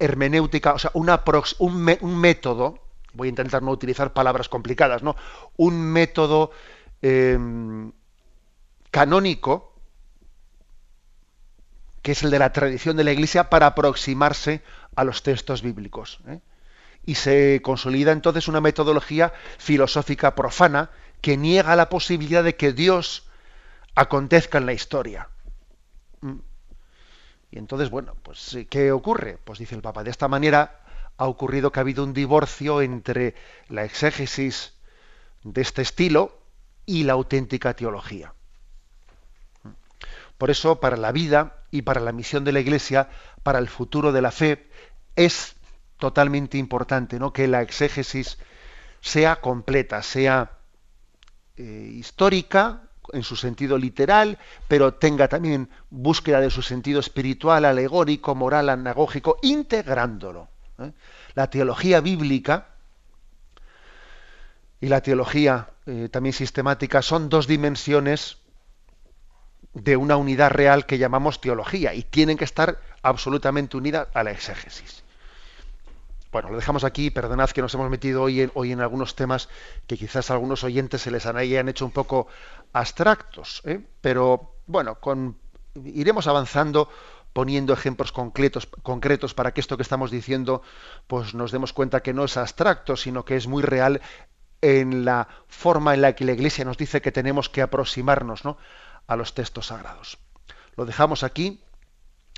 hermenéutica, 0.00 0.72
o 0.72 0.78
sea, 0.78 0.90
un, 0.94 1.10
un, 1.58 2.18
método, 2.18 2.78
voy 3.14 3.28
a 3.28 3.30
intentar 3.30 3.62
no 3.62 3.70
utilizar 3.70 4.12
palabras 4.12 4.48
complicadas, 4.48 5.02
¿no? 5.02 5.16
Un 5.56 5.80
método 5.80 6.50
em, 7.02 7.92
canónico, 8.90 9.74
que 12.02 12.12
es 12.12 12.22
el 12.22 12.30
de 12.30 12.38
la 12.38 12.52
tradición 12.52 12.96
de 12.96 13.04
la 13.04 13.12
Iglesia, 13.12 13.50
para 13.50 13.66
aproximarse 13.66 14.62
a 14.96 15.04
los 15.04 15.22
textos 15.22 15.62
bíblicos. 15.62 16.20
¿eh? 16.26 16.40
Y 17.04 17.16
se 17.16 17.60
consolida 17.62 18.12
entonces 18.12 18.48
una 18.48 18.60
metodología 18.60 19.32
filosófica 19.58 20.34
profana 20.34 20.90
que 21.20 21.36
niega 21.36 21.76
la 21.76 21.88
posibilidad 21.88 22.42
de 22.42 22.56
que 22.56 22.72
Dios 22.72 23.28
acontezca 23.94 24.58
en 24.58 24.66
la 24.66 24.72
historia. 24.72 25.28
¿Mm? 26.20 26.38
Y 27.52 27.58
entonces, 27.58 27.90
bueno, 27.90 28.14
pues 28.22 28.56
¿qué 28.68 28.92
ocurre? 28.92 29.38
Pues 29.42 29.58
dice 29.58 29.74
el 29.74 29.82
Papa, 29.82 30.04
de 30.04 30.10
esta 30.10 30.28
manera 30.28 30.79
ha 31.20 31.26
ocurrido 31.26 31.70
que 31.70 31.78
ha 31.78 31.82
habido 31.82 32.02
un 32.02 32.14
divorcio 32.14 32.80
entre 32.80 33.34
la 33.68 33.84
exégesis 33.84 34.72
de 35.44 35.60
este 35.60 35.82
estilo 35.82 36.38
y 36.86 37.04
la 37.04 37.12
auténtica 37.12 37.74
teología. 37.74 38.32
Por 40.38 40.48
eso, 40.48 40.80
para 40.80 40.96
la 40.96 41.12
vida 41.12 41.66
y 41.70 41.82
para 41.82 42.00
la 42.00 42.12
misión 42.12 42.42
de 42.44 42.52
la 42.52 42.60
Iglesia, 42.60 43.10
para 43.42 43.58
el 43.58 43.68
futuro 43.68 44.12
de 44.12 44.22
la 44.22 44.30
fe, 44.30 44.70
es 45.14 45.56
totalmente 45.98 46.56
importante 46.56 47.18
¿no? 47.18 47.34
que 47.34 47.48
la 47.48 47.60
exégesis 47.60 48.38
sea 49.02 49.42
completa, 49.42 50.02
sea 50.02 50.52
eh, 51.58 51.90
histórica, 51.96 52.84
en 53.12 53.24
su 53.24 53.36
sentido 53.36 53.76
literal, 53.76 54.38
pero 54.68 54.94
tenga 54.94 55.28
también 55.28 55.68
búsqueda 55.90 56.40
de 56.40 56.48
su 56.48 56.62
sentido 56.62 56.98
espiritual, 56.98 57.66
alegórico, 57.66 58.34
moral, 58.34 58.70
anagógico, 58.70 59.36
integrándolo. 59.42 60.48
¿Eh? 60.80 60.92
La 61.34 61.50
teología 61.50 62.00
bíblica 62.00 62.68
y 64.80 64.88
la 64.88 65.02
teología 65.02 65.70
eh, 65.86 66.08
también 66.10 66.32
sistemática 66.32 67.02
son 67.02 67.28
dos 67.28 67.46
dimensiones 67.46 68.38
de 69.74 69.96
una 69.96 70.16
unidad 70.16 70.50
real 70.50 70.86
que 70.86 70.98
llamamos 70.98 71.40
teología 71.40 71.94
y 71.94 72.02
tienen 72.02 72.36
que 72.36 72.44
estar 72.44 72.80
absolutamente 73.02 73.76
unidas 73.76 74.08
a 74.14 74.24
la 74.24 74.32
exégesis. 74.32 75.04
Bueno, 76.32 76.50
lo 76.50 76.56
dejamos 76.56 76.84
aquí, 76.84 77.10
perdonad 77.10 77.50
que 77.50 77.60
nos 77.60 77.74
hemos 77.74 77.90
metido 77.90 78.22
hoy 78.22 78.42
en, 78.42 78.52
hoy 78.54 78.70
en 78.72 78.80
algunos 78.80 79.16
temas 79.16 79.48
que 79.86 79.96
quizás 79.96 80.30
a 80.30 80.34
algunos 80.34 80.62
oyentes 80.62 81.02
se 81.02 81.10
les 81.10 81.26
hayan 81.26 81.68
hecho 81.68 81.84
un 81.84 81.90
poco 81.90 82.28
abstractos, 82.72 83.62
¿eh? 83.64 83.80
pero 84.00 84.54
bueno, 84.66 84.94
con, 85.00 85.36
iremos 85.84 86.28
avanzando 86.28 86.88
poniendo 87.40 87.72
ejemplos 87.72 88.12
concretos, 88.12 89.34
para 89.34 89.54
que 89.54 89.62
esto 89.62 89.78
que 89.78 89.82
estamos 89.82 90.10
diciendo 90.10 90.60
pues 91.06 91.32
nos 91.32 91.52
demos 91.52 91.72
cuenta 91.72 92.02
que 92.02 92.12
no 92.12 92.26
es 92.26 92.36
abstracto, 92.36 92.98
sino 92.98 93.24
que 93.24 93.36
es 93.36 93.46
muy 93.46 93.62
real 93.62 94.02
en 94.60 95.06
la 95.06 95.26
forma 95.48 95.94
en 95.94 96.02
la 96.02 96.14
que 96.14 96.26
la 96.26 96.32
Iglesia 96.32 96.66
nos 96.66 96.76
dice 96.76 97.00
que 97.00 97.12
tenemos 97.12 97.48
que 97.48 97.62
aproximarnos 97.62 98.44
¿no? 98.44 98.58
a 99.06 99.16
los 99.16 99.32
textos 99.32 99.68
sagrados. 99.68 100.18
Lo 100.76 100.84
dejamos 100.84 101.22
aquí, 101.22 101.64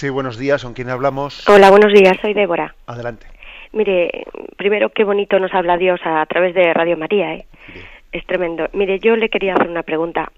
Sí, 0.00 0.08
buenos 0.08 0.38
días, 0.38 0.64
¿con 0.64 0.72
quién 0.72 0.88
hablamos? 0.88 1.46
Hola, 1.46 1.68
buenos 1.68 1.92
días, 1.92 2.16
soy 2.22 2.32
Débora. 2.32 2.74
Adelante. 2.86 3.26
Mire, 3.72 4.24
primero, 4.56 4.88
qué 4.88 5.04
bonito 5.04 5.38
nos 5.38 5.52
habla 5.52 5.76
Dios 5.76 6.00
a 6.04 6.24
través 6.24 6.54
de 6.54 6.72
Radio 6.72 6.96
María, 6.96 7.34
¿eh? 7.34 7.44
Es 8.10 8.24
tremendo. 8.24 8.66
Mire, 8.72 8.98
yo 8.98 9.14
le 9.14 9.28
quería 9.28 9.52
hacer 9.52 9.68
una 9.68 9.82
pregunta. 9.82 10.32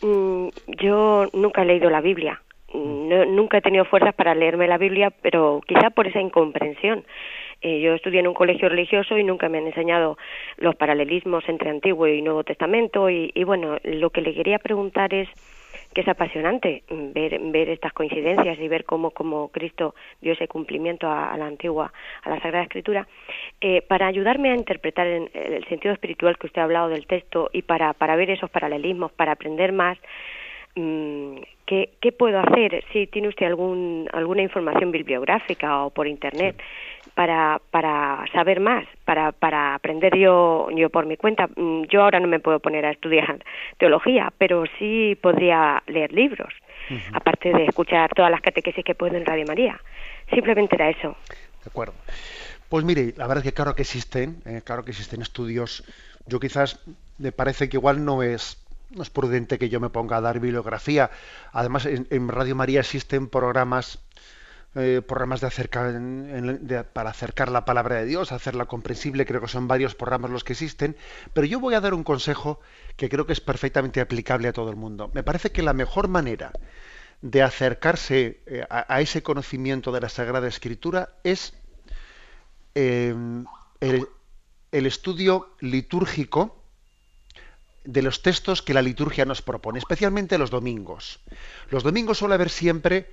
Mm, 0.00 0.48
yo 0.80 1.28
nunca 1.34 1.60
he 1.60 1.66
leído 1.66 1.90
la 1.90 2.00
Biblia, 2.00 2.40
mm, 2.72 3.34
nunca 3.34 3.58
he 3.58 3.60
tenido 3.60 3.84
fuerzas 3.84 4.14
para 4.14 4.34
leerme 4.34 4.66
la 4.66 4.78
Biblia, 4.78 5.12
pero 5.20 5.60
quizá 5.68 5.90
por 5.90 6.06
esa 6.06 6.22
incomprensión. 6.22 7.04
Eh, 7.60 7.82
yo 7.82 7.92
estudié 7.92 8.20
en 8.20 8.28
un 8.28 8.34
colegio 8.34 8.70
religioso 8.70 9.18
y 9.18 9.24
nunca 9.24 9.50
me 9.50 9.58
han 9.58 9.66
enseñado 9.66 10.16
los 10.56 10.74
paralelismos 10.74 11.46
entre 11.50 11.68
Antiguo 11.68 12.06
y 12.06 12.22
Nuevo 12.22 12.44
Testamento 12.44 13.10
y 13.10 13.44
bueno, 13.44 13.76
lo 13.84 14.08
que 14.08 14.22
le 14.22 14.32
quería 14.32 14.58
preguntar 14.58 15.12
es 15.12 15.28
que 15.92 16.00
es 16.00 16.08
apasionante 16.08 16.82
ver, 16.88 17.38
ver 17.38 17.68
estas 17.68 17.92
coincidencias 17.92 18.58
y 18.58 18.68
ver 18.68 18.84
cómo, 18.84 19.10
cómo 19.10 19.48
Cristo 19.48 19.94
dio 20.20 20.32
ese 20.32 20.48
cumplimiento 20.48 21.10
a, 21.10 21.36
la 21.36 21.46
antigua, 21.46 21.92
a 22.22 22.30
la 22.30 22.40
Sagrada 22.40 22.64
Escritura, 22.64 23.06
eh, 23.60 23.82
para 23.82 24.06
ayudarme 24.06 24.50
a 24.50 24.56
interpretar 24.56 25.06
en, 25.06 25.30
el 25.34 25.64
sentido 25.68 25.92
espiritual 25.94 26.38
que 26.38 26.46
usted 26.46 26.60
ha 26.60 26.64
hablado 26.64 26.88
del 26.88 27.06
texto 27.06 27.50
y 27.52 27.62
para, 27.62 27.92
para 27.92 28.16
ver 28.16 28.30
esos 28.30 28.50
paralelismos, 28.50 29.12
para 29.12 29.32
aprender 29.32 29.72
más, 29.72 29.98
mm, 30.74 31.36
¿qué, 31.66 31.90
¿qué, 32.00 32.12
puedo 32.12 32.38
hacer? 32.40 32.84
Si 32.92 33.06
tiene 33.06 33.28
usted 33.28 33.46
algún, 33.46 34.08
alguna 34.12 34.42
información 34.42 34.90
bibliográfica 34.90 35.84
o 35.84 35.90
por 35.90 36.06
Internet 36.06 36.56
para, 37.14 37.60
para 37.70 38.24
saber 38.32 38.60
más, 38.60 38.84
para, 39.04 39.32
para 39.32 39.74
aprender 39.74 40.16
yo, 40.16 40.68
yo 40.74 40.90
por 40.90 41.06
mi 41.06 41.16
cuenta. 41.16 41.48
Mm, 41.56 41.84
yo 41.84 42.02
ahora 42.02 42.20
no 42.20 42.28
me 42.28 42.40
puedo 42.40 42.60
poner 42.60 42.86
a 42.86 42.90
estudiar 42.90 43.44
teología, 43.78 44.32
pero 44.38 44.64
sí 44.78 45.18
podría 45.20 45.82
leer 45.86 46.12
libros, 46.12 46.52
aparte 47.12 47.52
de 47.52 47.64
escuchar 47.66 48.10
todas 48.14 48.30
las 48.30 48.40
catequesis 48.40 48.84
que 48.84 48.94
puedo 48.94 49.16
en 49.16 49.26
Radio 49.26 49.44
María. 49.46 49.80
Simplemente 50.32 50.76
era 50.76 50.90
eso. 50.90 51.16
De 51.28 51.70
acuerdo. 51.70 51.94
Pues 52.68 52.84
mire, 52.84 53.12
la 53.16 53.26
verdad 53.26 53.44
es 53.44 53.50
que 53.50 53.54
claro 53.54 53.74
que 53.74 53.82
existen, 53.82 54.42
eh, 54.46 54.62
claro 54.64 54.84
que 54.84 54.92
existen 54.92 55.20
estudios. 55.20 55.84
Yo 56.26 56.40
quizás 56.40 56.82
me 57.18 57.30
parece 57.30 57.68
que 57.68 57.76
igual 57.76 58.04
no 58.04 58.22
es 58.22 58.58
no 58.94 59.02
es 59.02 59.10
prudente 59.10 59.58
que 59.58 59.68
yo 59.68 59.80
me 59.80 59.88
ponga 59.88 60.18
a 60.18 60.20
dar 60.20 60.40
bibliografía. 60.40 61.10
Además, 61.52 61.86
en, 61.86 62.28
Radio 62.28 62.54
María 62.54 62.80
existen 62.80 63.28
programas 63.28 63.98
eh, 64.74 65.02
programas 65.06 65.40
de 65.40 66.84
para 66.92 67.10
acercar 67.10 67.50
la 67.50 67.64
palabra 67.64 67.96
de 67.96 68.06
Dios, 68.06 68.32
hacerla 68.32 68.66
comprensible, 68.66 69.26
creo 69.26 69.40
que 69.40 69.48
son 69.48 69.68
varios 69.68 69.94
programas 69.94 70.30
los 70.30 70.44
que 70.44 70.54
existen, 70.54 70.96
pero 71.34 71.46
yo 71.46 71.60
voy 71.60 71.74
a 71.74 71.80
dar 71.80 71.92
un 71.92 72.04
consejo 72.04 72.60
que 72.96 73.08
creo 73.08 73.26
que 73.26 73.34
es 73.34 73.40
perfectamente 73.40 74.00
aplicable 74.00 74.48
a 74.48 74.52
todo 74.52 74.70
el 74.70 74.76
mundo. 74.76 75.10
Me 75.12 75.22
parece 75.22 75.50
que 75.50 75.62
la 75.62 75.74
mejor 75.74 76.08
manera 76.08 76.52
de 77.20 77.42
acercarse 77.42 78.40
eh, 78.46 78.64
a, 78.70 79.00
ese 79.00 79.22
conocimiento 79.22 79.92
de 79.92 80.00
la 80.00 80.08
Sagrada 80.08 80.48
Escritura 80.48 81.10
es 81.22 81.54
eh, 82.74 83.14
el 83.80 84.86
estudio 84.86 85.54
litúrgico, 85.60 86.62
de 87.84 88.02
los 88.02 88.22
textos 88.22 88.62
que 88.62 88.74
la 88.74 88.82
liturgia 88.82 89.24
nos 89.24 89.42
propone, 89.42 89.78
especialmente 89.78 90.38
los 90.38 90.50
domingos. 90.50 91.20
Los 91.70 91.82
domingos 91.82 92.18
suele 92.18 92.34
haber 92.34 92.50
siempre 92.50 93.10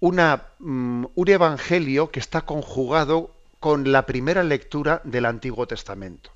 una, 0.00 0.48
mm, 0.58 1.04
un 1.14 1.28
evangelio 1.28 2.10
que 2.10 2.20
está 2.20 2.42
conjugado 2.42 3.30
con 3.60 3.90
la 3.92 4.06
primera 4.06 4.42
lectura 4.42 5.00
del 5.04 5.26
Antiguo 5.26 5.66
Testamento. 5.66 6.30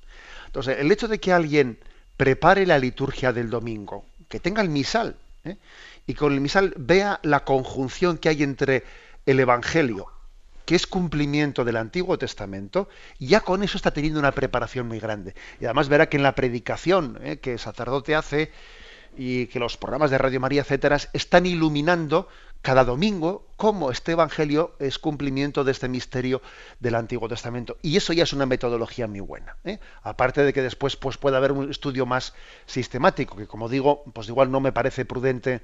Entonces, 0.47 0.79
el 0.79 0.91
hecho 0.91 1.07
de 1.07 1.19
que 1.19 1.31
alguien 1.31 1.77
prepare 2.17 2.65
la 2.65 2.77
liturgia 2.77 3.31
del 3.31 3.49
domingo, 3.49 4.05
que 4.27 4.39
tenga 4.39 4.61
el 4.61 4.69
misal, 4.69 5.15
¿eh? 5.43 5.57
y 6.07 6.13
con 6.13 6.33
el 6.33 6.41
misal 6.41 6.73
vea 6.77 7.19
la 7.23 7.45
conjunción 7.45 8.17
que 8.17 8.29
hay 8.29 8.43
entre 8.43 8.83
el 9.25 9.39
evangelio 9.39 10.07
que 10.65 10.75
es 10.75 10.87
cumplimiento 10.87 11.65
del 11.65 11.75
Antiguo 11.75 12.17
Testamento, 12.17 12.87
ya 13.19 13.41
con 13.41 13.63
eso 13.63 13.77
está 13.77 13.91
teniendo 13.91 14.19
una 14.19 14.31
preparación 14.31 14.87
muy 14.87 14.99
grande. 14.99 15.35
Y 15.59 15.65
además 15.65 15.89
verá 15.89 16.07
que 16.07 16.17
en 16.17 16.23
la 16.23 16.35
predicación 16.35 17.19
eh, 17.21 17.39
que 17.39 17.53
el 17.53 17.59
sacerdote 17.59 18.15
hace 18.15 18.51
y 19.17 19.47
que 19.47 19.59
los 19.59 19.75
programas 19.75 20.11
de 20.11 20.17
Radio 20.17 20.39
María, 20.39 20.61
etcétera, 20.61 20.97
están 21.11 21.45
iluminando 21.45 22.29
cada 22.61 22.83
domingo 22.83 23.47
cómo 23.57 23.91
este 23.91 24.13
evangelio 24.13 24.75
es 24.79 24.99
cumplimiento 24.99 25.63
de 25.63 25.71
este 25.71 25.89
misterio 25.89 26.41
del 26.79 26.95
Antiguo 26.95 27.27
Testamento. 27.27 27.77
Y 27.81 27.97
eso 27.97 28.13
ya 28.13 28.23
es 28.23 28.33
una 28.33 28.45
metodología 28.45 29.07
muy 29.07 29.19
buena. 29.19 29.57
¿eh? 29.63 29.79
Aparte 30.03 30.43
de 30.43 30.53
que 30.53 30.61
después 30.61 30.95
pues, 30.95 31.17
pueda 31.17 31.37
haber 31.37 31.51
un 31.51 31.69
estudio 31.69 32.05
más 32.05 32.33
sistemático, 32.65 33.35
que 33.35 33.47
como 33.47 33.69
digo, 33.69 34.03
pues 34.13 34.27
igual 34.27 34.51
no 34.51 34.59
me 34.59 34.71
parece 34.71 35.05
prudente 35.05 35.61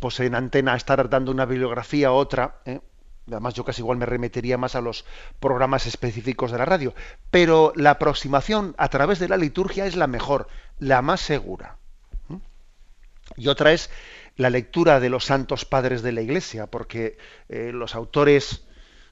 pues 0.00 0.20
en 0.20 0.34
antena 0.34 0.76
estar 0.76 1.08
dando 1.08 1.30
una 1.30 1.46
bibliografía 1.46 2.10
u 2.10 2.14
otra, 2.14 2.56
¿eh? 2.64 2.80
Además, 3.28 3.54
yo 3.54 3.64
casi 3.64 3.82
igual 3.82 3.98
me 3.98 4.06
remitiría 4.06 4.56
más 4.56 4.76
a 4.76 4.80
los 4.80 5.04
programas 5.40 5.86
específicos 5.86 6.52
de 6.52 6.58
la 6.58 6.64
radio. 6.64 6.94
Pero 7.32 7.72
la 7.74 7.90
aproximación 7.90 8.76
a 8.78 8.88
través 8.88 9.18
de 9.18 9.28
la 9.28 9.36
liturgia 9.36 9.86
es 9.86 9.96
la 9.96 10.06
mejor, 10.06 10.46
la 10.78 11.02
más 11.02 11.20
segura. 11.22 11.76
¿Mm? 12.28 12.36
Y 13.36 13.48
otra 13.48 13.72
es 13.72 13.90
la 14.36 14.50
lectura 14.50 15.00
de 15.00 15.10
los 15.10 15.24
santos 15.24 15.64
padres 15.64 16.02
de 16.02 16.12
la 16.12 16.20
Iglesia, 16.20 16.66
porque 16.66 17.18
eh, 17.48 17.70
los 17.72 17.94
autores 17.94 18.64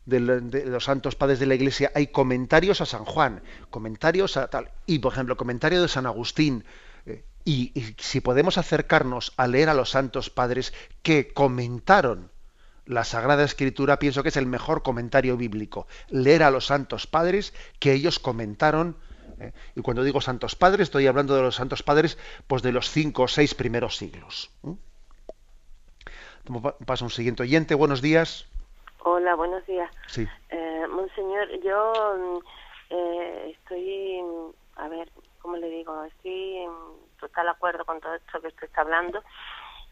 de, 0.07 0.21
los 0.21 0.85
santos 0.85 1.17
padres 1.17 1.39
de 1.39 1.47
la 1.47 1.55
Iglesia 1.55 1.91
hay 1.95 2.09
comentarios 2.09 2.81
a 2.81 2.87
San 2.87 3.05
Juan, 3.05 3.43
comentarios 3.71 4.37
a 4.37 4.49
tal, 4.49 4.71
y 4.87 4.99
por 4.99 5.13
ejemplo, 5.13 5.37
comentario 5.37 5.81
de 5.81 5.89
San 5.89 6.07
Agustín. 6.07 6.65
Eh, 7.07 7.25
y 7.45 7.73
si 7.99 8.21
podemos 8.21 8.59
acercarnos 8.59 9.33
a 9.37 9.47
leer 9.47 9.69
a 9.69 9.75
los 9.75 9.91
santos 9.91 10.31
padres 10.31 10.73
que 11.03 11.33
comentaron 11.33 12.31
la 12.87 13.05
Sagrada 13.05 13.45
Escritura 13.45 13.99
pienso 13.99 14.23
que 14.23 14.29
es 14.29 14.37
el 14.37 14.47
mejor 14.47 14.83
comentario 14.83 15.37
bíblico. 15.37 15.87
Leer 16.11 16.43
a 16.43 16.51
los 16.51 16.67
santos 16.67 17.07
padres 17.07 17.55
que 17.79 17.93
ellos 17.93 18.19
comentaron. 18.19 18.97
¿eh? 19.41 19.53
Y 19.75 19.81
cuando 19.81 20.05
digo 20.05 20.21
santos 20.21 20.55
padres, 20.55 20.85
estoy 20.85 21.07
hablando 21.07 21.35
de 21.35 21.43
los 21.43 21.55
santos 21.55 21.83
padres 21.83 22.19
pues 22.47 22.63
de 22.63 22.73
los 22.73 22.91
cinco 22.91 23.23
o 23.23 23.29
seis 23.29 23.55
primeros 23.55 23.97
siglos. 23.97 24.51
Pasa 26.87 27.05
un 27.05 27.11
siguiente 27.11 27.43
oyente. 27.43 27.75
Buenos 27.75 28.03
días. 28.03 28.47
Hola, 29.03 29.35
buenos 29.35 29.65
días. 29.67 29.91
Sí. 30.07 30.27
Eh, 30.51 30.87
monseñor, 30.91 31.49
yo 31.63 32.43
eh, 32.91 33.57
estoy, 33.59 34.21
a 34.77 34.89
ver, 34.89 35.09
¿cómo 35.41 35.57
le 35.57 35.69
digo? 35.69 36.05
Estoy 36.05 36.59
en 36.59 36.71
total 37.19 37.49
acuerdo 37.49 37.85
con 37.85 38.01
todo 38.01 38.15
esto 38.15 38.41
que 38.41 38.49
usted 38.49 38.65
está 38.67 38.83
hablando 38.83 39.23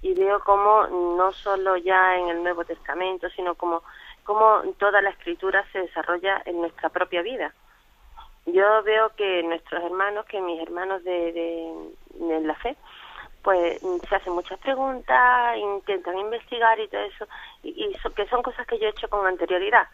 y 0.03 0.14
veo 0.14 0.40
cómo 0.40 0.86
no 1.16 1.32
solo 1.32 1.76
ya 1.76 2.16
en 2.18 2.28
el 2.28 2.42
Nuevo 2.42 2.64
Testamento, 2.64 3.30
sino 3.30 3.55
como, 3.55 3.82
como 4.24 4.62
toda 4.78 5.00
la 5.00 5.11
escritura 5.11 5.64
se 5.72 5.78
desarrolla 5.78 6.42
en 6.44 6.61
nuestra 6.61 6.88
propia 6.88 7.22
vida. 7.22 7.55
Yo 8.46 8.82
veo 8.82 9.11
que 9.16 9.42
nuestros 9.44 9.82
hermanos, 9.84 10.26
que 10.26 10.40
mis 10.40 10.61
hermanos 10.61 11.05
de, 11.05 11.32
de, 11.32 12.40
la 12.40 12.55
fe, 12.57 12.76
pues 13.43 13.80
se 14.09 14.14
hacen 14.14 14.32
muchas 14.32 14.59
preguntas, 14.61 15.57
intentan 15.57 16.18
investigar 16.18 16.78
y 16.78 16.88
todo 16.88 17.01
eso, 17.03 17.26
y, 17.62 17.93
que 18.14 18.26
son 18.28 18.43
cosas 18.43 18.66
que 18.66 18.78
yo 18.78 18.86
he 18.86 18.90
hecho 18.90 19.09
con 19.09 19.26
anterioridad. 19.26 19.86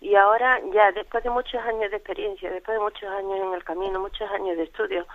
Y 0.00 0.14
ahora, 0.16 0.60
ya 0.72 0.90
después 0.92 1.22
de 1.22 1.30
muchos 1.30 1.62
años 1.62 1.90
de 1.90 1.96
experiencia, 1.96 2.50
después 2.50 2.76
de 2.76 2.82
muchos 2.82 3.08
años 3.08 3.38
en 3.40 3.54
el 3.54 3.64
camino, 3.64 4.00
muchos 4.00 4.30
años 4.30 4.56
de 4.56 4.64
estudio, 4.64 5.06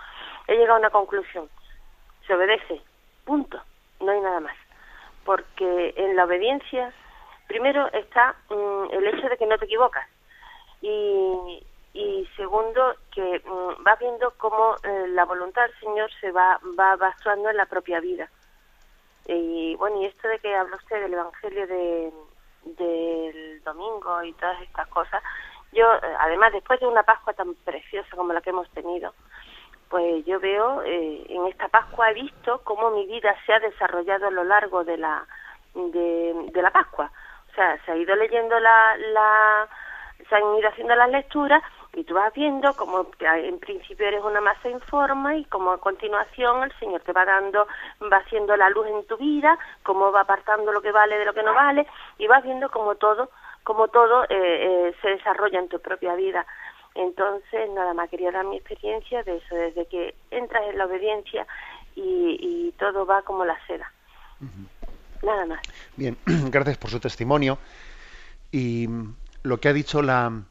he 0.46 0.56
llegado 0.56 0.76
a 0.76 0.80
una 0.80 0.90
conclusión. 0.90 1.48
Se 2.26 2.34
obedece, 2.34 2.80
punto 3.24 3.60
no 4.00 4.12
hay 4.12 4.20
nada 4.20 4.40
más. 4.40 4.56
Porque 5.24 5.94
en 5.96 6.16
la 6.16 6.24
obediencia, 6.24 6.92
primero 7.46 7.90
está 7.92 8.34
mm, 8.48 8.92
el 8.92 9.06
hecho 9.08 9.28
de 9.28 9.36
que 9.36 9.46
no 9.46 9.58
te 9.58 9.66
equivocas. 9.66 10.06
Y, 10.80 11.62
y 11.98 12.24
segundo, 12.36 12.94
que 13.12 13.42
mm, 13.44 13.82
vas 13.82 13.98
viendo 13.98 14.32
cómo 14.36 14.76
eh, 14.84 15.08
la 15.08 15.24
voluntad 15.24 15.62
del 15.62 15.80
Señor 15.80 16.08
se 16.20 16.30
va, 16.30 16.60
va 16.78 16.94
basando 16.94 17.50
en 17.50 17.56
la 17.56 17.66
propia 17.66 17.98
vida. 17.98 18.30
Y 19.26 19.74
bueno, 19.76 20.00
y 20.00 20.06
esto 20.06 20.28
de 20.28 20.38
que 20.38 20.54
habla 20.54 20.76
usted 20.76 21.00
del 21.00 21.14
Evangelio 21.14 21.66
de, 21.66 22.12
del 22.62 23.64
domingo 23.64 24.22
y 24.22 24.32
todas 24.34 24.62
estas 24.62 24.86
cosas, 24.88 25.20
yo, 25.72 25.92
eh, 25.92 26.16
además, 26.20 26.52
después 26.52 26.78
de 26.78 26.86
una 26.86 27.02
Pascua 27.02 27.32
tan 27.32 27.54
preciosa 27.56 28.08
como 28.14 28.32
la 28.32 28.42
que 28.42 28.50
hemos 28.50 28.70
tenido, 28.70 29.12
pues 29.88 30.24
yo 30.24 30.38
veo 30.38 30.82
eh, 30.84 31.26
en 31.28 31.48
esta 31.48 31.66
Pascua 31.66 32.12
he 32.12 32.14
visto 32.14 32.60
cómo 32.62 32.92
mi 32.92 33.06
vida 33.06 33.34
se 33.44 33.54
ha 33.54 33.58
desarrollado 33.58 34.28
a 34.28 34.30
lo 34.30 34.44
largo 34.44 34.84
de 34.84 34.98
la 34.98 35.26
de, 35.74 36.50
la 36.54 36.70
Pascua 36.70 37.10
o 37.50 37.54
sea 37.54 37.82
se 37.84 37.92
ha 37.92 37.96
ido 37.96 38.14
leyendo 38.14 38.60
la, 38.60 38.96
la 38.98 39.68
se 40.28 40.34
han 40.36 40.56
ido 40.58 40.68
haciendo 40.68 40.94
las 40.94 41.08
lecturas 41.08 41.62
y 41.98 42.04
tú 42.04 42.14
vas 42.14 42.32
viendo 42.32 42.72
como 42.74 43.08
en 43.20 43.58
principio 43.58 44.06
eres 44.06 44.22
una 44.22 44.40
masa 44.40 44.68
en 44.68 44.80
forma 44.80 45.36
y 45.36 45.44
como 45.46 45.72
a 45.72 45.80
continuación 45.80 46.62
el 46.62 46.72
Señor 46.78 47.00
te 47.00 47.12
va 47.12 47.24
dando, 47.24 47.66
va 48.00 48.18
haciendo 48.18 48.56
la 48.56 48.70
luz 48.70 48.86
en 48.86 49.04
tu 49.06 49.16
vida, 49.16 49.58
cómo 49.82 50.12
va 50.12 50.20
apartando 50.20 50.70
lo 50.70 50.80
que 50.80 50.92
vale 50.92 51.18
de 51.18 51.24
lo 51.24 51.34
que 51.34 51.42
no 51.42 51.54
vale 51.54 51.88
y 52.18 52.28
vas 52.28 52.44
viendo 52.44 52.70
como 52.70 52.94
todo, 52.94 53.30
como 53.64 53.88
todo 53.88 54.22
eh, 54.24 54.28
eh, 54.30 54.94
se 55.02 55.08
desarrolla 55.08 55.58
en 55.58 55.68
tu 55.68 55.80
propia 55.80 56.14
vida. 56.14 56.46
Entonces, 56.94 57.68
nada 57.70 57.94
más 57.94 58.08
quería 58.10 58.30
dar 58.30 58.44
mi 58.44 58.58
experiencia 58.58 59.24
de 59.24 59.38
eso, 59.38 59.54
desde 59.56 59.86
que 59.86 60.14
entras 60.30 60.62
en 60.68 60.78
la 60.78 60.86
obediencia 60.86 61.46
y, 61.96 62.72
todo 62.78 63.06
va 63.06 63.22
como 63.22 63.44
la 63.44 63.58
seda. 63.66 63.90
Nada 65.24 65.46
más. 65.46 65.60
Bien, 65.96 66.16
gracias 66.26 66.78
por 66.78 66.90
su 66.90 67.00
testimonio. 67.00 67.58
Y 68.52 68.88
lo 69.42 69.58
que 69.58 69.68
ha 69.68 69.72
dicho 69.72 70.00
la, 70.00 70.44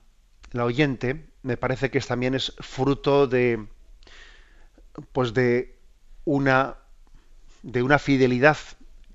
la 0.52 0.66
oyente 0.66 1.27
me 1.48 1.56
parece 1.56 1.90
que 1.90 2.02
también 2.02 2.36
es 2.36 2.54
fruto 2.60 3.26
de 3.26 3.68
pues 5.14 5.34
de 5.34 5.80
una 6.26 6.76
de 7.64 7.84
una 7.84 8.00
fidelidad 8.00 8.58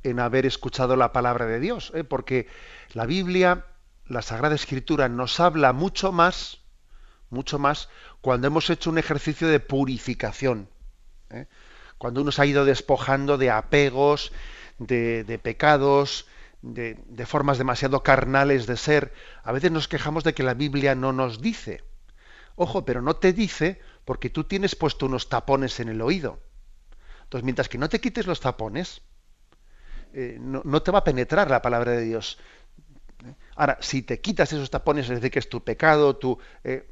en 0.02 0.18
haber 0.18 0.46
escuchado 0.46 0.96
la 0.96 1.12
palabra 1.12 1.44
de 1.46 1.60
Dios, 1.60 1.92
¿eh? 1.94 2.04
porque 2.04 2.48
la 2.94 3.04
Biblia, 3.04 3.66
la 4.06 4.22
Sagrada 4.22 4.54
Escritura 4.54 5.10
nos 5.10 5.40
habla 5.40 5.74
mucho 5.74 6.10
más 6.10 6.62
mucho 7.28 7.58
más 7.58 7.90
cuando 8.22 8.46
hemos 8.46 8.70
hecho 8.70 8.88
un 8.88 8.96
ejercicio 8.96 9.46
de 9.48 9.60
purificación, 9.60 10.68
¿eh? 11.30 11.46
cuando 11.98 12.22
uno 12.22 12.32
se 12.32 12.40
ha 12.40 12.46
ido 12.46 12.64
despojando 12.64 13.36
de 13.36 13.50
apegos, 13.50 14.32
de, 14.78 15.38
pecados, 15.42 16.26
de, 16.62 17.26
formas 17.26 17.58
demasiado 17.58 18.02
carnales 18.02 18.66
de 18.66 18.78
ser. 18.78 19.12
A 19.44 19.52
veces 19.52 19.70
nos 19.70 19.86
quejamos 19.86 20.24
de 20.24 20.32
que 20.32 20.42
la 20.42 20.54
Biblia 20.54 20.94
no 20.94 21.12
nos 21.12 21.42
dice. 21.42 21.84
Ojo, 22.62 22.84
pero 22.84 23.02
no 23.02 23.16
te 23.16 23.32
dice 23.32 23.80
porque 24.04 24.30
tú 24.30 24.44
tienes 24.44 24.76
puesto 24.76 25.06
unos 25.06 25.28
tapones 25.28 25.80
en 25.80 25.88
el 25.88 26.00
oído. 26.00 26.38
Entonces, 27.24 27.42
mientras 27.42 27.68
que 27.68 27.76
no 27.76 27.88
te 27.88 28.00
quites 28.00 28.24
los 28.28 28.38
tapones, 28.38 29.02
eh, 30.12 30.38
no, 30.40 30.80
te 30.80 30.92
va 30.92 31.00
a 31.00 31.04
penetrar 31.04 31.50
la 31.50 31.60
palabra 31.60 31.90
de 31.90 32.02
Dios. 32.02 32.38
Ahora, 33.56 33.78
si 33.80 34.02
te 34.02 34.20
quitas 34.20 34.52
esos 34.52 34.70
tapones, 34.70 35.06
es 35.06 35.16
decir, 35.16 35.32
que 35.32 35.40
es 35.40 35.48
tu 35.48 35.64
pecado, 35.64 36.14
tu, 36.14 36.38
eh, 36.62 36.88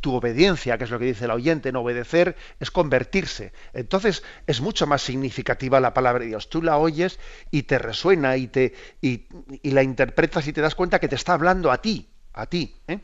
tu 0.00 0.14
obediencia, 0.14 0.76
que 0.76 0.84
es 0.84 0.90
lo 0.90 0.98
que 0.98 1.06
dice 1.06 1.24
el 1.24 1.30
oyente, 1.30 1.72
no 1.72 1.80
obedecer 1.80 2.36
es 2.60 2.70
convertirse. 2.70 3.54
Entonces 3.72 4.24
es 4.46 4.60
mucho 4.60 4.86
más 4.86 5.00
significativa 5.00 5.80
la 5.80 5.94
palabra 5.94 6.20
de 6.20 6.28
Dios. 6.28 6.50
Tú 6.50 6.60
la 6.60 6.76
oyes 6.76 7.18
y 7.50 7.62
te 7.62 7.78
resuena 7.78 8.36
y, 8.36 8.48
te, 8.48 8.74
y, 9.00 9.26
la 9.62 9.82
interpretas 9.82 10.46
y 10.46 10.52
te 10.52 10.60
das 10.60 10.74
cuenta 10.74 10.98
que 10.98 11.08
te 11.08 11.14
está 11.14 11.32
hablando 11.32 11.72
a 11.72 11.80
ti, 11.80 12.10
a 12.34 12.44
ti. 12.44 12.76
¿eh? 12.88 13.00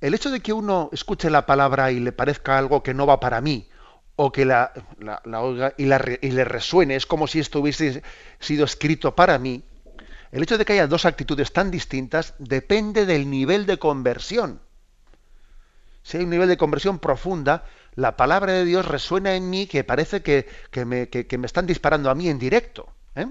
El 0.00 0.14
hecho 0.14 0.30
de 0.30 0.40
que 0.40 0.52
uno 0.52 0.88
escuche 0.92 1.30
la 1.30 1.46
palabra 1.46 1.92
y 1.92 2.00
le 2.00 2.12
parezca 2.12 2.56
algo 2.56 2.82
que 2.82 2.94
no 2.94 3.06
va 3.06 3.20
para 3.20 3.40
mí, 3.40 3.68
o 4.16 4.32
que 4.32 4.44
la, 4.44 4.72
oiga 5.40 5.72
y, 5.78 5.86
le 5.86 6.44
resuene, 6.44 6.96
es 6.96 7.06
como 7.06 7.26
si 7.26 7.40
esto 7.40 7.60
hubiese 7.60 8.02
sido 8.38 8.64
escrito 8.64 9.14
para 9.14 9.38
mí, 9.38 9.64
el 10.30 10.42
hecho 10.42 10.58
de 10.58 10.64
que 10.64 10.74
haya 10.74 10.86
dos 10.86 11.06
actitudes 11.06 11.52
tan 11.52 11.70
distintas 11.70 12.34
depende 12.38 13.06
del 13.06 13.30
nivel 13.30 13.66
de 13.66 13.78
conversión. 13.78 14.60
Si 16.02 16.16
hay 16.18 16.24
un 16.24 16.30
nivel 16.30 16.48
de 16.48 16.56
conversión 16.56 16.98
profunda, 16.98 17.64
la 17.94 18.16
palabra 18.16 18.52
de 18.52 18.64
Dios 18.64 18.86
resuena 18.86 19.34
en 19.34 19.50
mí 19.50 19.66
que 19.66 19.84
parece 19.84 20.22
que, 20.22 20.46
me, 20.84 21.08
me, 21.38 21.46
están 21.46 21.66
disparando 21.66 22.10
a 22.10 22.14
mí 22.14 22.28
en 22.28 22.38
directo. 22.38 22.88
¿eh? 23.16 23.26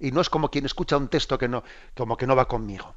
Y 0.00 0.12
no 0.12 0.20
es 0.20 0.28
como 0.28 0.50
quien 0.50 0.66
escucha 0.66 0.96
un 0.96 1.08
texto 1.08 1.38
que 1.38 1.48
no, 1.48 1.62
como 1.94 2.16
que 2.16 2.26
no 2.26 2.34
va 2.36 2.48
conmigo. 2.48 2.94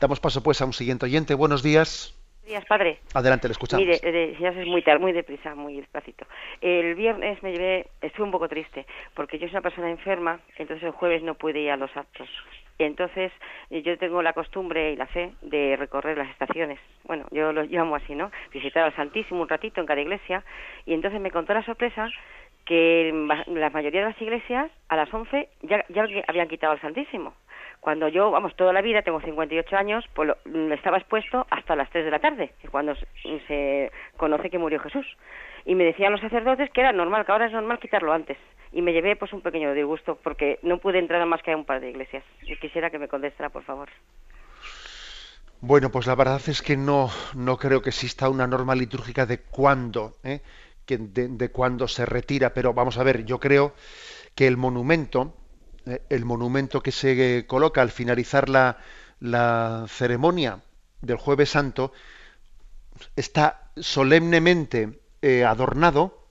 Damos 0.00 0.20
paso 0.20 0.42
pues 0.42 0.60
a 0.60 0.64
un 0.64 0.72
siguiente 0.72 1.06
oyente. 1.06 1.34
Buenos 1.34 1.62
días. 1.62 2.14
Buenos 2.42 2.48
días, 2.48 2.64
padre. 2.66 2.98
Adelante, 3.14 3.48
le 3.48 3.52
escuchamos. 3.52 3.84
Mire, 3.84 3.98
eh, 4.02 4.36
ya 4.40 4.50
es 4.50 4.66
muy 4.66 4.82
tarde, 4.82 5.00
muy 5.00 5.12
deprisa, 5.12 5.54
muy 5.54 5.76
despacito. 5.76 6.24
El 6.60 6.94
viernes 6.94 7.42
me 7.42 7.52
llevé, 7.52 7.88
estuve 8.00 8.24
un 8.24 8.30
poco 8.30 8.48
triste, 8.48 8.86
porque 9.14 9.38
yo 9.38 9.48
soy 9.48 9.56
una 9.56 9.62
persona 9.62 9.90
enferma, 9.90 10.40
entonces 10.56 10.84
el 10.84 10.92
jueves 10.92 11.22
no 11.22 11.34
pude 11.34 11.60
ir 11.60 11.70
a 11.72 11.76
los 11.76 11.94
actos. 11.96 12.28
Entonces, 12.78 13.32
eh, 13.70 13.82
yo 13.82 13.98
tengo 13.98 14.22
la 14.22 14.32
costumbre 14.32 14.92
y 14.92 14.96
la 14.96 15.06
fe 15.08 15.32
de 15.42 15.76
recorrer 15.76 16.16
las 16.16 16.30
estaciones. 16.30 16.78
Bueno, 17.04 17.26
yo 17.32 17.52
lo 17.52 17.64
llamo 17.64 17.96
así, 17.96 18.14
¿no? 18.14 18.30
Visitar 18.52 18.84
al 18.84 18.94
Santísimo 18.94 19.42
un 19.42 19.48
ratito 19.48 19.80
en 19.80 19.86
cada 19.86 20.00
iglesia. 20.00 20.44
Y 20.86 20.94
entonces 20.94 21.20
me 21.20 21.32
contó 21.32 21.54
la 21.54 21.64
sorpresa 21.64 22.08
que 22.64 23.10
la 23.48 23.70
mayoría 23.70 24.02
de 24.02 24.08
las 24.08 24.22
iglesias 24.22 24.70
a 24.88 24.96
las 24.96 25.12
11 25.12 25.48
ya, 25.62 25.84
ya 25.88 26.06
habían 26.28 26.48
quitado 26.48 26.72
al 26.72 26.80
Santísimo. 26.80 27.34
Cuando 27.80 28.08
yo, 28.08 28.30
vamos, 28.30 28.54
toda 28.56 28.72
la 28.72 28.82
vida, 28.82 29.02
tengo 29.02 29.20
58 29.20 29.76
años, 29.76 30.04
pues 30.14 30.28
lo, 30.44 30.74
estaba 30.74 30.98
expuesto 30.98 31.46
hasta 31.50 31.76
las 31.76 31.88
3 31.90 32.04
de 32.04 32.10
la 32.10 32.18
tarde, 32.18 32.52
cuando 32.70 32.94
se 33.46 33.90
conoce 34.16 34.50
que 34.50 34.58
murió 34.58 34.80
Jesús. 34.80 35.06
Y 35.64 35.74
me 35.74 35.84
decían 35.84 36.12
los 36.12 36.20
sacerdotes 36.20 36.70
que 36.70 36.80
era 36.80 36.92
normal, 36.92 37.24
que 37.24 37.32
ahora 37.32 37.46
es 37.46 37.52
normal 37.52 37.78
quitarlo 37.78 38.12
antes 38.12 38.36
y 38.72 38.82
me 38.82 38.92
llevé 38.92 39.16
pues 39.16 39.32
un 39.32 39.40
pequeño 39.40 39.72
disgusto 39.72 40.18
porque 40.22 40.58
no 40.62 40.78
pude 40.78 40.98
entrar 40.98 41.24
más 41.26 41.42
que 41.42 41.52
a 41.52 41.56
un 41.56 41.64
par 41.64 41.80
de 41.80 41.90
iglesias. 41.90 42.24
Y 42.42 42.56
quisiera 42.56 42.90
que 42.90 42.98
me 42.98 43.08
contestara, 43.08 43.50
por 43.50 43.64
favor. 43.64 43.88
Bueno, 45.60 45.90
pues 45.90 46.06
la 46.06 46.14
verdad 46.14 46.40
es 46.46 46.62
que 46.62 46.76
no, 46.76 47.10
no 47.34 47.56
creo 47.56 47.82
que 47.82 47.90
exista 47.90 48.28
una 48.28 48.46
norma 48.46 48.74
litúrgica 48.74 49.26
de 49.26 49.38
cuándo, 49.38 50.12
¿eh? 50.22 50.40
que 50.86 50.98
de, 50.98 51.50
cuándo 51.50 51.88
se 51.88 52.06
retira, 52.06 52.54
pero 52.54 52.72
vamos 52.72 52.96
a 52.98 53.02
ver, 53.02 53.24
yo 53.24 53.40
creo 53.40 53.74
que 54.34 54.46
el 54.46 54.56
monumento. 54.56 55.34
El 56.08 56.24
monumento 56.24 56.82
que 56.82 56.92
se 56.92 57.44
coloca 57.46 57.82
al 57.82 57.90
finalizar 57.90 58.48
la, 58.48 58.76
ceremonia 59.88 60.60
del 61.00 61.16
Jueves 61.16 61.50
Santo, 61.50 61.92
está 63.16 63.70
solemnemente 63.76 65.00
eh, 65.22 65.44
adornado 65.44 66.26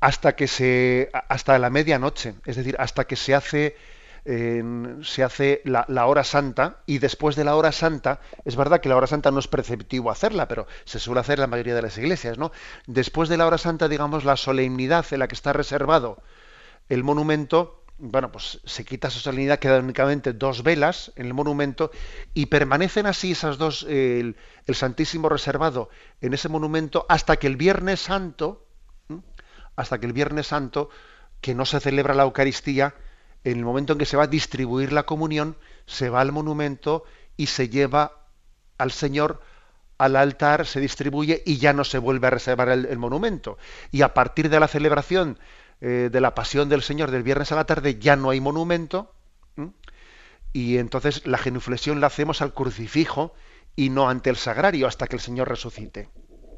hasta 0.00 0.36
que 0.36 0.46
se 0.46 1.10
hasta 1.12 1.58
la 1.58 1.70
medianoche, 1.70 2.34
es 2.44 2.56
decir, 2.56 2.76
hasta 2.78 3.04
que 3.04 3.16
se 3.16 3.34
hace 3.34 3.76
se 4.24 5.24
hace 5.24 5.62
la, 5.64 5.86
la, 5.88 6.04
hora 6.04 6.22
santa 6.22 6.82
y 6.84 6.98
después 6.98 7.34
de 7.34 7.44
la 7.44 7.56
hora 7.56 7.72
santa, 7.72 8.20
es 8.44 8.56
verdad 8.56 8.80
que 8.80 8.90
la 8.90 8.96
hora 8.96 9.06
santa 9.06 9.30
no 9.30 9.38
es 9.38 9.48
preceptivo 9.48 10.10
hacerla, 10.10 10.46
pero 10.48 10.66
se 10.84 10.98
suele 10.98 11.20
hacer 11.20 11.38
en 11.38 11.42
la 11.42 11.46
mayoría 11.46 11.74
de 11.74 11.80
las 11.80 11.96
iglesias, 11.96 12.36
¿no? 12.36 12.52
Después 12.86 13.30
de 13.30 13.38
la 13.38 13.46
hora 13.46 13.56
santa, 13.56 13.88
digamos, 13.88 14.26
la 14.26 14.36
solemnidad 14.36 15.06
en 15.12 15.20
la 15.20 15.28
que 15.28 15.34
está 15.34 15.54
reservado 15.54 16.18
el 16.90 17.04
monumento, 17.04 17.82
bueno, 17.98 18.30
pues 18.30 18.60
se 18.64 18.84
quita 18.84 19.08
esa 19.08 19.18
solemnidad, 19.18 19.58
quedan 19.58 19.84
únicamente 19.84 20.32
dos 20.32 20.62
velas 20.62 21.12
en 21.16 21.26
el 21.26 21.34
monumento 21.34 21.90
y 22.32 22.46
permanecen 22.46 23.06
así 23.06 23.32
esas 23.32 23.58
dos, 23.58 23.84
el, 23.88 24.36
el 24.66 24.74
Santísimo 24.74 25.28
reservado 25.28 25.90
en 26.20 26.32
ese 26.32 26.48
monumento 26.48 27.06
hasta 27.08 27.36
que 27.36 27.48
el 27.48 27.56
Viernes 27.56 28.00
Santo, 28.00 28.66
hasta 29.76 29.98
que 29.98 30.06
el 30.06 30.12
Viernes 30.12 30.46
Santo, 30.46 30.90
que 31.40 31.54
no 31.54 31.64
se 31.66 31.80
celebra 31.80 32.14
la 32.14 32.22
Eucaristía, 32.22 32.94
en 33.44 33.58
el 33.58 33.64
momento 33.64 33.92
en 33.92 33.98
que 33.98 34.06
se 34.06 34.16
va 34.16 34.24
a 34.24 34.28
distribuir 34.28 34.92
la 34.92 35.04
comunión, 35.04 35.56
se 35.86 36.08
va 36.08 36.20
al 36.20 36.32
monumento 36.32 37.04
y 37.36 37.46
se 37.46 37.68
lleva 37.68 38.26
al 38.78 38.92
Señor 38.92 39.40
al 39.98 40.14
altar, 40.14 40.64
se 40.64 40.80
distribuye 40.80 41.42
y 41.44 41.58
ya 41.58 41.72
no 41.72 41.82
se 41.84 41.98
vuelve 41.98 42.28
a 42.28 42.30
reservar 42.30 42.68
el, 42.68 42.98
monumento. 42.98 43.58
Y 43.90 44.02
a 44.02 44.14
partir 44.14 44.48
de 44.48 44.60
la 44.60 44.68
celebración 44.68 45.38
eh, 45.80 46.08
de 46.10 46.20
la 46.20 46.34
pasión 46.34 46.68
del 46.68 46.82
Señor 46.82 47.10
del 47.10 47.22
viernes 47.22 47.52
a 47.52 47.56
la 47.56 47.64
tarde 47.64 47.98
ya 47.98 48.16
no 48.16 48.30
hay 48.30 48.40
monumento. 48.40 49.14
Y 50.52 50.78
entonces 50.78 51.26
la 51.26 51.36
genuflexión 51.36 52.00
la 52.00 52.06
hacemos 52.06 52.40
al 52.40 52.54
crucifijo 52.54 53.34
y 53.76 53.90
no 53.90 54.08
ante 54.08 54.30
el 54.30 54.36
sagrario 54.36 54.86
hasta 54.86 55.06
que 55.06 55.16
el 55.16 55.20
Señor 55.20 55.48
resucite. 55.48 56.08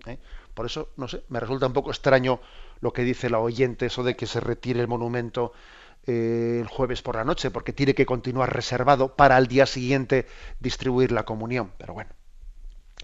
¿eh? 0.07 0.19
Por 0.55 0.67
eso, 0.67 0.91
no 0.97 1.09
sé, 1.09 1.25
me 1.29 1.41
resulta 1.41 1.67
un 1.67 1.73
poco 1.73 1.91
extraño 1.91 2.41
lo 2.81 2.93
que 2.93 3.03
dice 3.03 3.29
la 3.31 3.41
oyente, 3.41 3.87
eso 3.87 4.03
de 4.03 4.17
que 4.17 4.27
se 4.27 4.41
retire 4.41 4.81
el 4.81 4.89
monumento 4.89 5.53
eh, 6.07 6.59
el 6.63 6.67
jueves 6.67 7.03
por 7.03 7.17
la 7.17 7.25
noche, 7.25 7.51
porque 7.51 7.73
tiene 7.75 7.95
que 7.95 8.07
continuar 8.07 8.55
reservado 8.55 9.17
para 9.17 9.37
al 9.37 9.49
día 9.49 9.67
siguiente 9.67 10.27
distribuir 10.59 11.13
la 11.13 11.25
comunión. 11.25 11.73
Pero 11.77 11.93
bueno, 11.93 12.11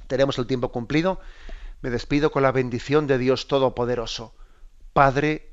tenemos 0.07 0.39
el 0.39 0.47
tiempo 0.47 0.73
cumplido. 0.73 1.21
Me 1.83 1.91
despido 1.91 2.31
con 2.31 2.43
la 2.43 2.53
bendición 2.53 3.07
de 3.07 3.19
Dios 3.19 3.49
Todopoderoso, 3.49 4.35
Padre, 4.95 5.53